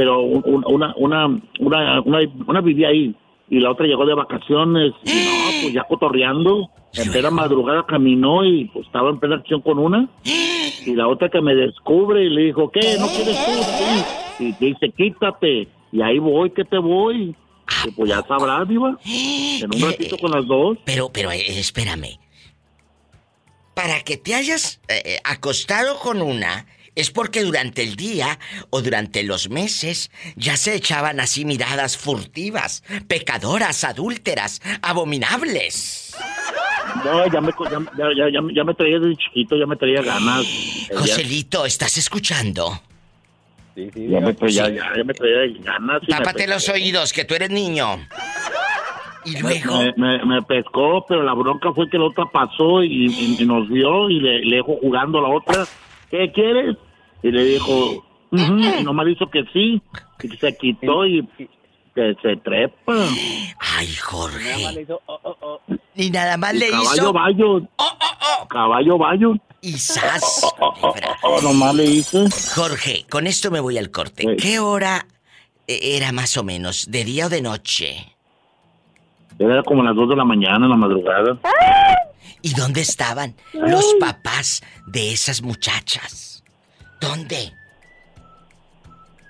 pero 0.00 0.22
un- 0.22 0.42
un- 0.46 0.64
una, 0.66 0.94
una, 0.96 1.26
una, 1.58 2.02
una, 2.46 2.60
vivía 2.62 2.88
ahí 2.88 3.14
y 3.50 3.60
la 3.60 3.70
otra 3.70 3.84
llegó 3.86 4.06
de 4.06 4.14
vacaciones. 4.14 4.94
Y 5.04 5.10
no, 5.10 5.62
pues 5.62 5.74
ya 5.74 5.84
cotorreando. 5.84 6.70
En 6.94 7.12
plena 7.12 7.30
madrugada 7.30 7.84
caminó 7.86 8.42
y 8.46 8.64
pues 8.72 8.86
estaba 8.86 9.10
en 9.10 9.20
plena 9.20 9.36
acción 9.36 9.60
con 9.60 9.78
una. 9.78 10.08
Y 10.24 10.94
la 10.94 11.06
otra 11.06 11.28
que 11.28 11.42
me 11.42 11.54
descubre 11.54 12.24
y 12.24 12.30
le 12.30 12.44
dijo, 12.44 12.70
¿qué? 12.70 12.96
¿No 12.98 13.08
quieres 13.08 13.36
tú? 13.44 14.42
Y 14.42 14.52
dice, 14.52 14.88
quítate. 14.96 15.68
Y 15.92 16.00
ahí 16.00 16.18
voy, 16.18 16.48
que 16.50 16.64
te 16.64 16.78
voy. 16.78 17.36
Y 17.86 17.90
pues 17.90 18.08
ya 18.08 18.22
sabrás, 18.26 18.66
Diva. 18.66 18.96
En 19.04 19.68
un 19.74 19.82
ratito 19.82 20.16
con 20.16 20.30
las 20.30 20.46
dos. 20.46 20.78
Pero, 20.86 21.10
pero, 21.12 21.30
eh, 21.30 21.42
espérame. 21.60 22.16
Para 23.74 24.00
que 24.00 24.16
te 24.16 24.34
hayas 24.34 24.80
eh, 24.88 25.02
eh, 25.04 25.18
acostado 25.24 25.98
con 25.98 26.22
una, 26.22 26.64
es 27.00 27.10
porque 27.10 27.42
durante 27.42 27.82
el 27.82 27.96
día 27.96 28.38
o 28.70 28.82
durante 28.82 29.22
los 29.22 29.48
meses 29.50 30.10
ya 30.36 30.56
se 30.56 30.74
echaban 30.74 31.18
así 31.20 31.44
miradas 31.44 31.96
furtivas, 31.96 32.82
pecadoras, 33.08 33.84
adúlteras, 33.84 34.60
abominables. 34.82 36.14
No, 37.04 37.26
ya 37.32 37.40
me, 37.40 37.52
ya, 37.98 38.06
ya, 38.16 38.40
ya, 38.54 38.64
me 38.64 38.74
traía 38.74 38.98
desde 38.98 39.16
chiquito, 39.16 39.56
ya 39.56 39.66
me 39.66 39.76
traía 39.76 40.02
ganas. 40.02 40.44
Joselito, 40.96 41.64
¿estás 41.66 41.96
escuchando? 41.96 42.80
Ya 43.76 44.20
me 44.20 44.34
traía, 44.34 44.66
Sí. 44.66 44.74
ya, 44.74 44.92
ya 44.96 45.04
me 45.04 45.14
traía 45.14 45.54
ganas. 45.62 46.02
Tápate 46.08 46.46
los 46.46 46.68
oídos, 46.68 47.12
que 47.12 47.24
tú 47.24 47.34
eres 47.34 47.50
niño. 47.50 48.06
Y 49.24 49.38
luego. 49.38 49.78
Me, 49.78 49.92
me- 49.96 50.24
me 50.24 50.42
pescó, 50.42 51.04
pero 51.08 51.22
la 51.22 51.34
bronca 51.34 51.72
fue 51.74 51.88
que 51.88 51.98
la 51.98 52.04
otra 52.06 52.24
pasó 52.32 52.82
y, 52.82 53.06
y- 53.06 53.36
y 53.40 53.46
nos 53.46 53.68
vio 53.68 54.10
y 54.10 54.18
le, 54.20 54.40
le 54.44 54.56
dejó 54.56 54.76
jugando 54.80 55.18
a 55.18 55.22
la 55.22 55.28
otra. 55.28 55.66
¿Qué 56.10 56.32
quieres? 56.32 56.76
Y 57.22 57.30
le 57.30 57.44
dijo, 57.44 58.04
"Ujú", 58.30 58.58
y 58.80 58.82
nomás 58.84 59.06
dijo 59.06 59.28
que 59.30 59.44
sí. 59.52 59.82
Y 60.22 60.36
se 60.36 60.56
quitó 60.56 61.06
y 61.06 61.26
que 61.94 62.14
se 62.22 62.36
trepa. 62.36 62.94
Ay, 63.58 63.94
Jorge. 63.96 64.86
Y 65.94 66.10
nada 66.10 66.36
más 66.36 66.54
Y 66.54 66.58
le 66.58 66.70
caballo 66.70 66.92
hizo. 66.94 67.12
bayo. 67.12 67.60
Caballo 68.48 68.98
bayo. 68.98 69.32
y. 69.62 69.74
Oh, 71.22 71.40
nomás 71.42 71.74
le 71.74 71.84
hice. 71.84 72.26
Jorge, 72.54 73.04
con 73.10 73.26
esto 73.26 73.50
me 73.50 73.60
voy 73.60 73.76
al 73.78 73.90
corte. 73.90 74.36
¿Qué 74.36 74.58
hora 74.58 75.06
eh, 75.66 75.96
era 75.96 76.12
más 76.12 76.36
o 76.38 76.44
menos? 76.44 76.90
¿De 76.90 77.04
día 77.04 77.26
o 77.26 77.28
de 77.28 77.42
noche? 77.42 78.16
Era 79.38 79.62
como 79.62 79.82
las 79.82 79.94
2 79.96 80.08
de 80.10 80.16
la 80.16 80.24
mañana, 80.24 80.64
en 80.66 80.70
la 80.70 80.76
madrugada. 80.76 81.38
¿Y 82.42 82.54
dónde 82.54 82.80
estaban 82.82 83.34
los 83.52 83.94
papás 84.00 84.62
de 84.86 85.12
esas 85.12 85.42
muchachas? 85.42 86.39
¿Dónde? 87.00 87.52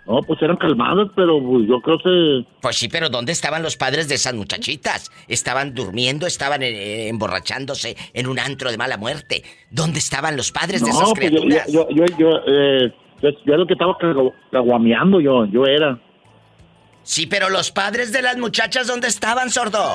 No, 0.06 0.20
pues 0.22 0.42
eran 0.42 0.56
calmados, 0.56 1.10
pero 1.14 1.40
pues, 1.40 1.68
yo 1.68 1.80
creo 1.80 1.98
que... 1.98 2.44
Pues 2.60 2.76
sí, 2.76 2.88
pero 2.88 3.08
¿dónde 3.08 3.30
estaban 3.30 3.62
los 3.62 3.76
padres 3.76 4.08
de 4.08 4.16
esas 4.16 4.34
muchachitas? 4.34 5.12
¿Estaban 5.28 5.72
durmiendo? 5.72 6.26
¿Estaban 6.26 6.62
eh, 6.64 7.06
emborrachándose 7.08 7.96
en 8.12 8.26
un 8.26 8.40
antro 8.40 8.72
de 8.72 8.76
mala 8.78 8.96
muerte? 8.96 9.44
¿Dónde 9.70 10.00
estaban 10.00 10.36
los 10.36 10.50
padres 10.50 10.82
de 10.82 10.90
esas 10.90 11.10
pues 11.14 11.30
yo, 11.30 11.38
criaturas? 11.42 11.72
yo, 11.72 11.88
yo, 11.90 12.04
yo, 12.18 12.30
eh, 12.46 12.92
yo, 13.22 13.28
yo 13.46 13.56
lo 13.56 13.66
que 13.66 13.74
estaba 13.74 13.96
cagu- 13.98 14.34
caguameando 14.50 15.20
yo, 15.20 15.44
yo 15.46 15.64
era. 15.66 15.96
Sí, 17.04 17.26
pero 17.28 17.48
los 17.48 17.70
padres 17.70 18.10
de 18.12 18.22
las 18.22 18.36
muchachas, 18.36 18.88
¿dónde 18.88 19.06
estaban, 19.06 19.48
sordo? 19.50 19.94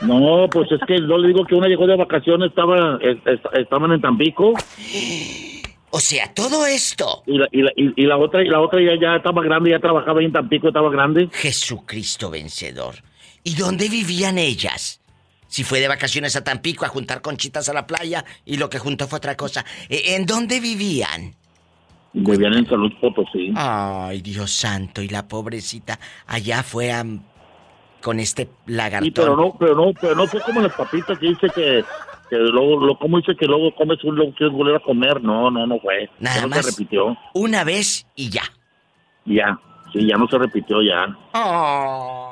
No, 0.00 0.48
pues 0.50 0.72
es 0.72 0.80
que 0.88 0.96
yo 0.98 1.18
le 1.18 1.28
digo 1.28 1.44
que 1.46 1.54
una 1.54 1.68
llegó 1.68 1.86
de 1.86 1.96
vacaciones, 1.96 2.48
estaba, 2.48 2.98
es- 3.00 3.18
es- 3.26 3.60
estaban 3.60 3.92
en 3.92 4.00
Tampico. 4.00 4.54
O 5.94 6.00
sea, 6.00 6.32
todo 6.32 6.64
esto. 6.66 7.22
Y 7.26 7.36
la, 7.36 7.46
y 7.52 7.62
la, 7.62 7.70
y, 7.76 7.92
y 8.02 8.06
la 8.06 8.16
otra, 8.16 8.42
y 8.42 8.48
la 8.48 8.60
otra 8.60 8.80
ya, 8.80 8.98
ya 8.98 9.16
estaba 9.16 9.42
grande, 9.42 9.70
ya 9.70 9.78
trabajaba 9.78 10.22
en 10.22 10.32
Tampico, 10.32 10.68
estaba 10.68 10.90
grande. 10.90 11.28
Jesucristo 11.32 12.30
vencedor. 12.30 12.94
¿Y 13.44 13.54
dónde 13.56 13.88
vivían 13.90 14.38
ellas? 14.38 15.00
Si 15.48 15.64
fue 15.64 15.80
de 15.80 15.88
vacaciones 15.88 16.34
a 16.34 16.42
Tampico 16.42 16.86
a 16.86 16.88
juntar 16.88 17.20
conchitas 17.20 17.68
a 17.68 17.74
la 17.74 17.86
playa 17.86 18.24
y 18.46 18.56
lo 18.56 18.70
que 18.70 18.78
juntó 18.78 19.06
fue 19.06 19.18
otra 19.18 19.36
cosa. 19.36 19.66
¿E- 19.90 20.14
¿En 20.16 20.24
dónde 20.24 20.60
vivían? 20.60 21.34
Vivían 22.14 22.54
en 22.54 22.66
San 22.66 22.78
Luis 22.78 22.94
Potosí. 22.98 23.52
Ay, 23.54 24.22
Dios 24.22 24.50
santo, 24.50 25.02
y 25.02 25.08
la 25.08 25.28
pobrecita 25.28 25.98
allá 26.26 26.62
fue 26.62 26.90
a... 26.90 27.04
con 28.00 28.18
este 28.18 28.48
lagartón. 28.66 29.04
Sí, 29.06 29.12
pero 29.14 29.36
no, 29.36 29.54
pero 29.58 29.74
no, 29.74 29.92
pero 30.00 30.14
no 30.14 30.26
fue 30.26 30.40
como 30.40 30.62
las 30.62 30.72
papitas 30.72 31.18
que 31.18 31.26
dice 31.26 31.48
que, 31.54 31.84
que 32.32 32.38
luego, 32.38 32.80
lo, 32.82 32.98
como 32.98 33.18
dice 33.18 33.36
que 33.36 33.44
luego 33.44 33.74
comes 33.74 34.02
un 34.04 34.16
lo 34.16 34.32
quieres 34.32 34.56
volver 34.56 34.76
a 34.76 34.80
comer. 34.80 35.22
No, 35.22 35.50
no, 35.50 35.66
no 35.66 35.78
fue. 35.80 36.08
Nada 36.18 36.40
no 36.40 36.48
más. 36.48 36.64
se 36.64 36.70
repitió. 36.70 37.14
Una 37.34 37.62
vez 37.62 38.06
y 38.14 38.30
ya. 38.30 38.42
Ya, 39.26 39.60
sí, 39.92 40.06
ya 40.06 40.16
no 40.16 40.26
se 40.28 40.38
repitió 40.38 40.80
ya. 40.80 41.14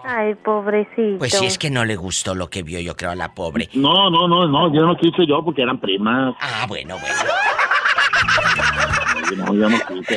Ay, 0.03 0.35
pobrecito. 0.37 1.19
Pues 1.19 1.33
si 1.35 1.45
es 1.45 1.59
que 1.59 1.69
no 1.69 1.85
le 1.85 1.97
gustó 1.97 2.35
lo 2.35 2.49
que 2.49 2.63
vio, 2.63 2.81
yo 2.81 2.97
creo, 2.97 3.11
a 3.11 3.15
la 3.15 3.35
pobre. 3.35 3.69
No, 3.75 4.09
no, 4.09 4.27
no, 4.27 4.49
no, 4.49 4.73
yo 4.73 4.87
no 4.87 4.97
quise 4.97 5.27
yo 5.27 5.45
porque 5.45 5.61
eran 5.61 5.79
primas. 5.79 6.35
Ah, 6.41 6.65
bueno, 6.67 6.97
bueno. 6.99 7.15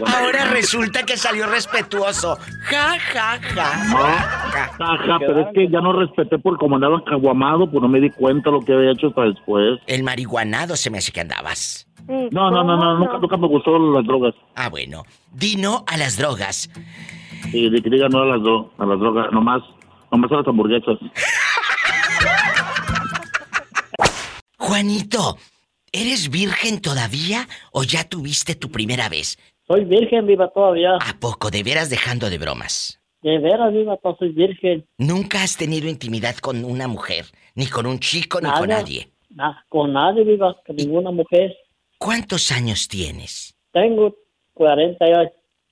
Ahora 0.07 0.45
resulta 0.51 1.03
que 1.03 1.17
salió 1.17 1.47
respetuoso. 1.47 2.37
Ja, 2.63 2.97
ja, 2.99 3.39
ja. 3.41 3.83
No, 4.79 4.85
ajá, 4.85 5.19
pero 5.19 5.41
es 5.41 5.47
que 5.53 5.69
ya 5.69 5.81
no 5.81 5.93
respeté 5.93 6.37
porque 6.39 6.59
como 6.59 6.75
andaban 6.75 7.01
caguamado, 7.01 7.69
pues 7.69 7.81
no 7.81 7.87
me 7.87 7.99
di 7.99 8.09
cuenta 8.09 8.49
lo 8.49 8.61
que 8.61 8.73
había 8.73 8.91
hecho 8.91 9.07
hasta 9.07 9.21
después. 9.23 9.79
El 9.87 10.03
marihuanado 10.03 10.75
se 10.75 10.89
me 10.89 10.97
hace 10.97 11.11
que 11.11 11.21
andabas. 11.21 11.87
No, 12.07 12.51
no, 12.51 12.63
no, 12.63 12.75
no, 12.77 12.97
nunca, 12.99 13.17
nunca 13.17 13.37
me 13.37 13.47
gustó 13.47 13.77
las 13.79 14.05
drogas. 14.05 14.33
Ah, 14.55 14.69
bueno. 14.69 15.03
Di 15.31 15.55
no 15.55 15.85
a 15.87 15.95
las 15.97 16.17
drogas. 16.17 16.69
Y 17.53 17.69
de 17.69 17.81
que 17.81 17.89
digan 17.89 18.09
no 18.11 18.23
a 18.23 18.25
las, 18.25 18.39
dro- 18.41 18.69
a 18.77 18.85
las 18.85 18.99
drogas, 18.99 19.31
nomás, 19.31 19.61
nomás 20.11 20.31
a 20.31 20.35
las 20.37 20.47
hamburguesas. 20.47 20.97
Juanito, 24.57 25.37
¿eres 25.93 26.29
virgen 26.29 26.81
todavía 26.81 27.47
o 27.71 27.83
ya 27.83 28.03
tuviste 28.09 28.55
tu 28.55 28.69
primera 28.69 29.07
vez? 29.07 29.37
Soy 29.67 29.85
virgen, 29.85 30.27
viva 30.27 30.51
todavía. 30.51 30.95
¿A 30.97 31.17
poco? 31.19 31.49
De 31.49 31.63
veras 31.63 31.89
dejando 31.89 32.29
de 32.29 32.37
bromas. 32.37 32.99
De 33.21 33.39
veras, 33.39 33.71
viva, 33.71 33.95
todavía 33.97 34.19
soy 34.19 34.29
virgen. 34.33 34.85
Nunca 34.97 35.41
has 35.43 35.55
tenido 35.55 35.87
intimidad 35.87 36.35
con 36.37 36.65
una 36.65 36.89
mujer, 36.89 37.27
ni 37.55 37.67
con 37.67 37.85
un 37.85 37.99
chico, 37.99 38.41
ni 38.41 38.49
con 38.51 38.67
Nada. 38.67 38.81
nadie. 38.81 39.09
Na- 39.29 39.63
con 39.69 39.93
nadie, 39.93 40.25
viva, 40.25 40.57
con 40.67 40.75
ninguna 40.75 41.11
mujer. 41.11 41.55
¿Cuántos 41.97 42.51
años 42.51 42.89
tienes? 42.89 43.55
Tengo 43.71 44.13
40 44.53 45.05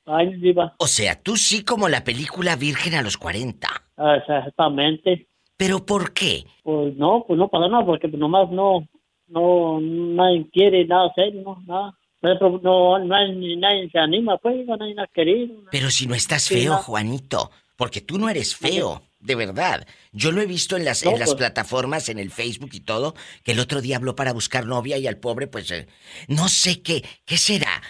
años, 0.05 0.39
viva. 0.39 0.73
O 0.79 0.87
sea, 0.87 1.21
tú 1.21 1.35
sí 1.35 1.63
como 1.65 1.89
la 1.89 2.03
película 2.05 2.55
Virgen 2.55 2.93
a 2.95 3.01
los 3.01 3.17
40. 3.17 3.67
Ah, 3.97 4.15
Exactamente. 4.15 5.27
¿Pero 5.57 5.85
por 5.85 6.13
qué? 6.13 6.45
Pues 6.63 6.95
no, 6.95 7.23
pues 7.27 7.37
no 7.37 7.47
pasa 7.49 7.67
nada, 7.67 7.85
porque 7.85 8.07
nomás 8.07 8.49
no, 8.49 8.87
no, 9.31 9.79
nadie 9.81 10.47
quiere 10.51 10.85
nada 10.85 11.11
serio, 11.15 11.41
no, 11.43 11.61
nada. 11.65 11.97
No, 12.21 12.59
no, 12.59 12.99
nadie, 13.05 13.55
nadie 13.57 13.89
se 13.89 13.97
anima, 13.97 14.37
pues, 14.37 14.65
nadie 14.67 14.93
ha 14.99 15.07
querido. 15.07 15.63
Pero 15.71 15.89
si 15.89 16.05
no 16.05 16.13
estás 16.13 16.47
feo. 16.49 16.75
Juanito, 16.77 17.49
porque 17.75 18.01
tú 18.01 18.19
no 18.19 18.29
eres 18.29 18.55
feo, 18.55 19.01
de 19.19 19.33
verdad. 19.33 19.87
Yo 20.11 20.31
lo 20.31 20.39
he 20.41 20.45
visto 20.45 20.77
en 20.77 20.85
las, 20.85 21.03
No, 21.03 21.11
en 21.13 21.19
las 21.19 21.29
pues. 21.29 21.39
plataformas, 21.39 22.09
en 22.09 22.19
el 22.19 22.29
Facebook 22.29 22.69
y 22.73 22.81
todo, 22.81 23.15
que 23.43 23.53
el 23.53 23.59
otro 23.59 23.81
día 23.81 23.95
habló 23.97 24.15
para 24.15 24.33
buscar 24.33 24.67
novia 24.67 24.99
y 24.99 25.07
al 25.07 25.17
pobre, 25.17 25.47
pues, 25.47 25.71
eh, 25.71 25.87
no 26.27 26.47
sé 26.47 26.83
qué, 26.83 27.03
¿qué 27.25 27.37
será? 27.37 27.81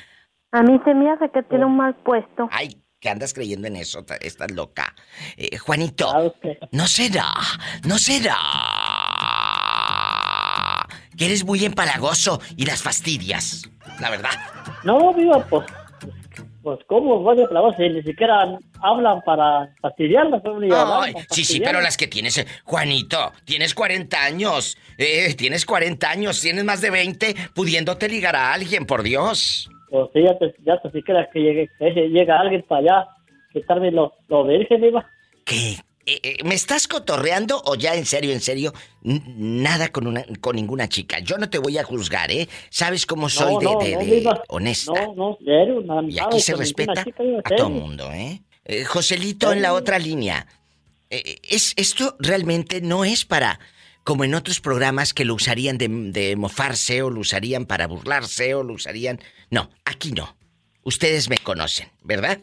A 0.53 0.63
mí 0.63 0.79
se 0.85 0.93
me 0.93 1.11
hace 1.11 1.29
que 1.33 1.43
tiene 1.43 1.65
un 1.65 1.75
mal 1.75 1.95
puesto. 1.95 2.47
Ay, 2.51 2.77
que 3.01 3.09
andas 3.09 3.33
creyendo 3.33 3.67
en 3.67 3.75
eso, 3.75 4.05
estás 4.21 4.51
loca. 4.51 4.95
Eh, 5.35 5.57
Juanito, 5.57 6.09
Ah, 6.09 6.31
no 6.71 6.87
será, 6.87 7.33
no 7.85 7.97
será. 7.97 8.37
Que 11.17 11.25
eres 11.25 11.45
muy 11.45 11.63
empalagoso 11.65 12.41
y 12.57 12.65
las 12.65 12.81
fastidias, 12.81 13.69
la 13.99 14.09
verdad. 14.09 14.31
No, 14.83 15.13
viva, 15.13 15.45
pues, 15.49 15.65
pues, 16.63 16.79
¿cómo 16.87 17.19
voy 17.19 17.41
a 17.41 17.75
si 17.75 17.89
ni 17.89 18.03
siquiera 18.03 18.57
hablan 18.81 19.21
para 19.21 19.73
fastidiarlas? 19.81 20.41
¿cómo 20.43 20.59
ni 20.59 20.71
hablan 20.71 21.13
para 21.13 21.25
sí, 21.31 21.43
sí, 21.43 21.59
pero 21.59 21.81
las 21.81 21.97
que 21.97 22.07
tienes, 22.07 22.37
eh, 22.37 22.45
Juanito, 22.65 23.31
tienes 23.45 23.73
40 23.73 24.23
años, 24.23 24.77
eh, 24.97 25.33
tienes 25.35 25.65
40 25.65 26.09
años, 26.09 26.39
tienes 26.39 26.63
más 26.63 26.81
de 26.81 26.91
20, 26.91 27.35
pudiéndote 27.55 28.07
ligar 28.07 28.35
a 28.35 28.53
alguien, 28.53 28.85
por 28.85 29.01
Dios. 29.01 29.69
Pues 29.89 30.09
sí, 30.13 30.21
ya 30.23 30.37
te, 30.37 30.53
ya 30.63 30.79
te 30.81 30.91
siquiera 30.91 31.27
que 31.33 31.39
llegue, 31.39 31.69
que 31.79 32.09
llega 32.09 32.39
alguien 32.39 32.63
para 32.67 32.81
allá, 32.81 33.09
quitarme 33.51 33.91
lo, 33.91 34.13
lo 34.27 34.45
virgen, 34.45 34.81
viva. 34.81 35.05
¿Qué? 35.43 35.77
Eh, 36.13 36.19
eh, 36.39 36.43
¿Me 36.43 36.55
estás 36.55 36.87
cotorreando 36.89 37.61
o 37.65 37.75
ya 37.75 37.95
en 37.95 38.05
serio, 38.05 38.33
en 38.33 38.41
serio? 38.41 38.73
Nada 39.01 39.89
con, 39.89 40.07
una, 40.07 40.25
con 40.41 40.55
ninguna 40.57 40.89
chica. 40.89 41.19
Yo 41.19 41.37
no 41.37 41.49
te 41.49 41.57
voy 41.57 41.77
a 41.77 41.83
juzgar, 41.85 42.29
¿eh? 42.31 42.49
Sabes 42.69 43.05
cómo 43.05 43.29
soy 43.29 43.53
no, 43.53 43.59
de, 43.59 43.65
no, 43.65 43.79
de- 43.79 44.21
no, 44.21 44.33
de 44.33 44.39
honesta. 44.49 44.91
No, 45.05 45.15
no, 45.15 45.37
serio, 45.43 45.81
nada, 45.85 46.01
Y 46.07 46.19
aquí 46.19 46.41
se 46.41 46.55
respeta 46.55 47.03
chica, 47.05 47.23
a 47.23 47.49
todo 47.55 47.67
serio. 47.67 47.69
mundo, 47.69 48.11
¿eh? 48.11 48.41
Eh, 48.65 48.83
Joselito 48.83 49.53
en 49.53 49.61
la 49.61 49.73
otra 49.73 49.99
línea. 49.99 50.47
Eh, 51.09 51.37
es, 51.43 51.73
esto 51.77 52.15
realmente 52.19 52.81
no 52.81 53.05
es 53.05 53.23
para, 53.25 53.59
como 54.03 54.23
en 54.25 54.33
otros 54.35 54.59
programas 54.59 55.13
que 55.13 55.23
lo 55.25 55.35
usarían 55.35 55.77
de, 55.77 55.87
de 55.87 56.35
mofarse 56.35 57.01
o 57.03 57.09
lo 57.09 57.21
usarían 57.21 57.65
para 57.65 57.87
burlarse 57.87 58.53
o 58.53 58.63
lo 58.63 58.73
usarían... 58.73 59.19
No, 59.49 59.69
aquí 59.85 60.11
no. 60.11 60.35
Ustedes 60.83 61.29
me 61.29 61.37
conocen, 61.37 61.87
¿verdad? 62.03 62.39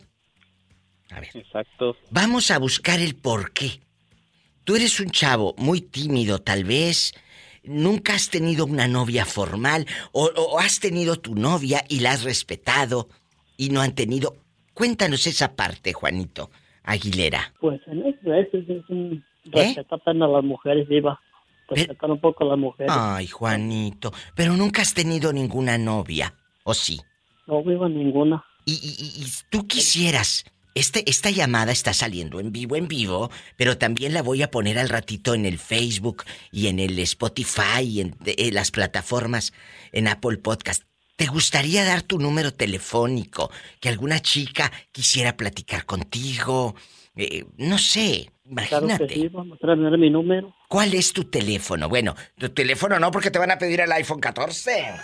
A 1.11 1.21
ver. 1.21 1.31
Exacto. 1.35 1.97
Vamos 2.11 2.51
a 2.51 2.59
buscar 2.59 3.01
el 3.01 3.15
por 3.15 3.53
qué. 3.53 3.81
Tú 4.65 4.77
eres 4.77 5.01
un 5.01 5.11
chavo 5.11 5.55
muy 5.59 5.81
tímido, 5.81 6.39
tal 6.41 6.65
vez. 6.65 7.15
Nunca 7.65 8.15
has 8.15 8.31
tenido 8.31 8.65
una 8.67 8.87
novia 8.89 9.25
formal 9.25 9.87
o, 10.13 10.27
o 10.37 10.59
has 10.59 10.81
tenido 10.81 11.17
tu 11.17 11.35
novia 11.35 11.85
y 11.89 12.01
la 12.01 12.13
has 12.13 12.23
respetado 12.25 13.09
y 13.57 13.71
no 13.71 13.81
han 13.81 13.95
tenido... 13.95 14.37
Cuéntanos 14.75 15.27
esa 15.27 15.57
parte, 15.57 15.93
Juanito 15.93 16.51
Aguilera. 16.85 17.53
Pues 17.61 17.81
en 17.89 18.07
eso, 18.07 18.33
eso 18.33 18.57
es, 18.59 18.89
un 18.89 19.25
¿Eh? 19.53 19.75
respetar 19.77 20.01
a 20.07 20.15
las 20.15 20.45
mujeres, 20.45 20.87
viva. 20.89 21.21
Respetar 21.69 22.11
un 22.11 22.21
poco 22.21 22.45
a 22.45 22.49
las 22.49 22.59
mujeres. 22.59 22.93
Ay, 22.97 23.27
Juanito, 23.27 24.13
pero 24.37 24.57
nunca 24.57 24.83
has 24.83 24.95
tenido 24.95 25.33
ninguna 25.33 25.77
novia, 25.79 26.33
¿o 26.63 26.73
sí? 26.75 27.01
No 27.47 27.63
viva 27.65 27.89
ninguna. 27.89 28.45
Y, 28.65 28.73
y- 28.75 29.23
y 29.25 29.27
tú 29.51 29.67
quisieras. 29.67 30.45
Este, 30.79 31.03
esta 31.11 31.31
llamada 31.31 31.73
está 31.73 31.93
saliendo 31.93 32.39
en 32.39 32.53
vivo, 32.53 32.77
en 32.77 32.87
vivo, 32.87 33.33
pero 33.57 33.79
también 33.79 34.15
la 34.15 34.23
voy 34.23 34.43
a 34.43 34.51
poner 34.53 34.79
al 34.79 34.89
ratito 34.89 35.35
en 35.35 35.45
el 35.45 35.59
Facebook 35.59 36.23
y 36.53 36.69
en 36.69 36.79
el 36.79 36.97
Spotify 37.01 37.83
y 37.83 38.01
en, 38.01 38.17
en 38.25 38.55
las 38.55 38.71
plataformas, 38.71 39.53
en 39.91 40.07
Apple 40.07 40.37
Podcast. 40.39 40.85
¿Te 41.17 41.27
gustaría 41.27 41.85
dar 41.85 42.03
tu 42.03 42.21
número 42.21 42.53
telefónico? 42.55 43.51
Que 43.81 43.89
alguna 43.89 44.23
chica 44.23 44.71
quisiera 44.93 45.37
platicar 45.37 45.85
contigo. 45.85 46.77
Eh, 47.17 47.45
no 47.57 47.77
sé, 47.77 48.31
Claro 48.45 48.87
imagínate. 48.87 49.07
que 49.09 49.15
sí, 49.15 49.29
vamos 49.29 49.59
a 49.61 49.75
mi 49.75 50.11
número. 50.11 50.55
¿Cuál 50.69 50.95
es 50.95 51.13
tu 51.13 51.25
teléfono? 51.25 51.89
Bueno, 51.89 52.15
tu 52.39 52.51
teléfono 52.51 53.01
no 53.01 53.11
porque 53.11 53.33
te 53.33 53.39
van 53.41 53.51
a 53.51 53.59
pedir 53.59 53.81
el 53.81 53.91
iPhone 53.91 54.21
14. 54.21 54.79
¿eh? 54.79 54.95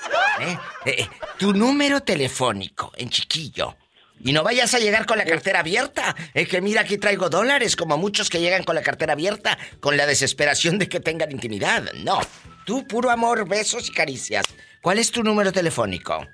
Eh, 0.41 0.57
eh, 0.87 1.09
tu 1.39 1.53
número 1.53 2.01
telefónico 2.01 2.93
en 2.97 3.11
chiquillo. 3.11 3.77
Y 4.25 4.33
no 4.33 4.43
vayas 4.43 4.75
a 4.75 4.79
llegar 4.81 5.07
con 5.07 5.19
la 5.19 5.25
cartera 5.25 5.61
abierta. 5.61 6.17
Es 6.33 6.49
que 6.49 6.61
mira, 6.61 6.81
aquí 6.81 6.99
traigo 6.99 7.29
dólares, 7.29 7.77
como 7.77 7.97
muchos 7.99 8.31
que 8.31 8.41
llegan 8.41 8.65
con 8.65 8.75
la 8.75 8.83
cartera 8.83 9.13
abierta, 9.13 9.57
con 9.81 9.97
la 9.97 10.07
desesperación 10.07 10.79
de 10.79 10.89
que 10.89 10.99
tengan 10.99 11.31
intimidad. 11.31 11.85
No. 12.03 12.19
Tú, 12.65 12.85
puro 12.89 13.11
amor, 13.11 13.47
besos 13.49 13.89
y 13.91 13.93
caricias. 13.93 14.45
¿Cuál 14.81 14.99
es 14.99 15.13
tu 15.13 15.23
número 15.23 15.53
telefónico? 15.53 16.27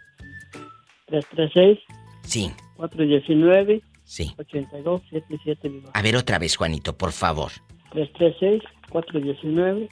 336 1.09 1.78
Sí. 2.22 2.53
419 2.76 3.82
Sí. 4.05 4.32
8277 4.38 5.68
Diva. 5.68 5.91
A 5.93 6.01
ver 6.03 6.16
otra 6.16 6.38
vez, 6.38 6.57
Juanito, 6.57 6.97
por 6.97 7.12
favor. 7.12 7.51
336 7.93 8.62
419 8.88 9.88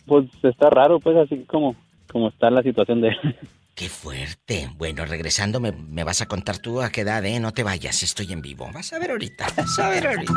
pues 0.06 0.26
está 0.44 0.70
raro, 0.70 1.00
pues 1.00 1.16
así 1.18 1.44
como, 1.48 1.76
como 2.12 2.30
está 2.30 2.50
la 2.50 2.62
situación 2.64 3.02
de... 3.02 3.12
Qué 3.76 3.89
fuerte. 3.89 4.70
Bueno, 4.78 5.04
regresando 5.06 5.60
me, 5.60 5.72
me 5.72 6.04
vas 6.04 6.22
a 6.22 6.28
contar 6.28 6.60
tú 6.60 6.80
a 6.82 6.91
qué 6.91 7.02
edad, 7.02 7.26
¿eh? 7.26 7.39
No 7.39 7.54
te 7.54 7.64
vayas, 7.64 8.04
estoy 8.04 8.32
en 8.32 8.41
vivo. 8.44 8.70
Vas 8.72 8.94
a 8.94 9.00
ver 9.00 9.10
ahorita, 9.10 9.48
vas 9.58 9.80
a 9.80 9.89
ver 9.89 10.06
ahorita. 10.08 10.34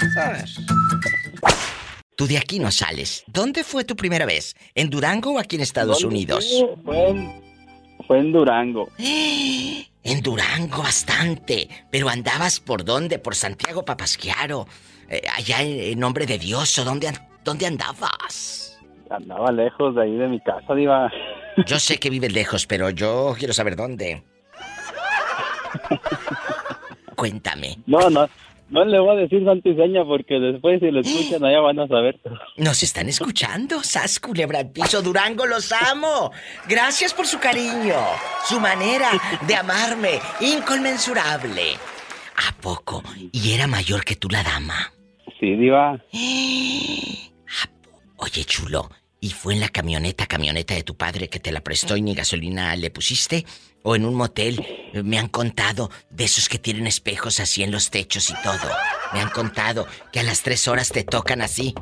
Vas 0.00 0.16
a 0.16 0.30
ver. 0.32 0.44
Tú 2.16 2.26
de 2.28 2.38
aquí 2.38 2.60
no 2.60 2.70
sales. 2.70 3.24
¿Dónde 3.26 3.64
fue 3.64 3.82
tu 3.84 3.96
primera 3.96 4.26
vez? 4.26 4.54
¿En 4.76 4.90
Durango 4.90 5.32
o 5.34 5.38
aquí 5.40 5.56
en 5.56 5.62
Estados 5.62 6.02
¿Dónde 6.02 6.14
Unidos? 6.16 6.64
fue? 6.84 6.84
Fue 6.84 7.08
en, 7.10 7.42
fue 8.08 8.18
en 8.18 8.32
Durango. 8.32 8.88
En 10.04 10.22
Durango 10.22 10.82
bastante. 10.82 11.68
Pero 11.90 12.08
andabas 12.08 12.60
por 12.60 12.82
dónde? 12.82 13.18
Por 13.18 13.34
Santiago 13.34 13.84
Papasquiaro. 13.84 14.66
Eh, 15.10 15.20
allá 15.36 15.60
en, 15.60 15.78
en 15.78 16.00
nombre 16.00 16.24
de 16.24 16.38
Dios, 16.38 16.78
¿o 16.78 16.84
dónde, 16.84 17.12
dónde 17.44 17.66
andabas? 17.66 18.78
Andaba 19.10 19.52
lejos 19.52 19.94
de 19.96 20.02
ahí 20.02 20.16
de 20.16 20.28
mi 20.28 20.40
casa, 20.40 20.74
Diva. 20.74 21.12
Yo 21.66 21.78
sé 21.78 21.98
que 21.98 22.08
vives 22.08 22.32
lejos, 22.32 22.66
pero 22.66 22.88
yo 22.88 23.34
quiero 23.38 23.52
saber 23.52 23.76
dónde. 23.76 24.22
Cuéntame. 27.14 27.78
No, 27.86 28.08
no, 28.08 28.26
no 28.70 28.84
le 28.84 28.98
voy 28.98 29.16
a 29.16 29.20
decir 29.20 29.44
santo 29.44 29.68
y 29.68 29.76
seña 29.76 30.04
porque 30.04 30.38
después 30.38 30.80
si 30.80 30.90
lo 30.90 31.00
escuchan 31.04 31.44
allá 31.44 31.60
van 31.60 31.78
a 31.80 31.88
saber. 31.88 32.18
Nos 32.56 32.82
están 32.82 33.08
escuchando, 33.08 33.82
Sas 33.82 34.20
Culebra 34.20 34.60
al 34.60 34.70
piso 34.70 35.02
Durango, 35.02 35.46
los 35.46 35.72
amo. 35.72 36.30
Gracias 36.68 37.14
por 37.14 37.26
su 37.26 37.38
cariño, 37.38 37.96
su 38.46 38.60
manera 38.60 39.10
de 39.46 39.54
amarme, 39.54 40.18
inconmensurable. 40.40 41.74
¿A 42.36 42.52
poco? 42.60 43.02
¿Y 43.32 43.52
era 43.52 43.66
mayor 43.66 44.04
que 44.04 44.16
tú 44.16 44.28
la 44.28 44.42
dama? 44.42 44.92
Sí, 45.40 45.56
Diva. 45.56 45.98
Oye, 48.20 48.44
chulo, 48.44 48.90
¿y 49.20 49.30
fue 49.30 49.54
en 49.54 49.60
la 49.60 49.68
camioneta, 49.68 50.26
camioneta 50.26 50.74
de 50.74 50.82
tu 50.82 50.96
padre 50.96 51.28
que 51.28 51.40
te 51.40 51.52
la 51.52 51.60
prestó 51.60 51.96
y 51.96 52.02
ni 52.02 52.14
gasolina 52.14 52.74
le 52.76 52.90
pusiste? 52.90 53.44
¿O 53.82 53.96
en 53.96 54.04
un 54.04 54.14
motel? 54.14 54.64
Me 54.92 55.18
han 55.18 55.28
contado 55.28 55.90
de 56.10 56.24
esos 56.24 56.48
que 56.48 56.58
tienen 56.58 56.86
espejos 56.86 57.40
así 57.40 57.62
en 57.62 57.70
los 57.70 57.90
techos 57.90 58.30
y 58.30 58.34
todo. 58.42 58.70
Me 59.12 59.20
han 59.20 59.30
contado 59.30 59.86
que 60.12 60.20
a 60.20 60.22
las 60.22 60.42
tres 60.42 60.68
horas 60.68 60.90
te 60.90 61.04
tocan 61.04 61.42
así. 61.42 61.74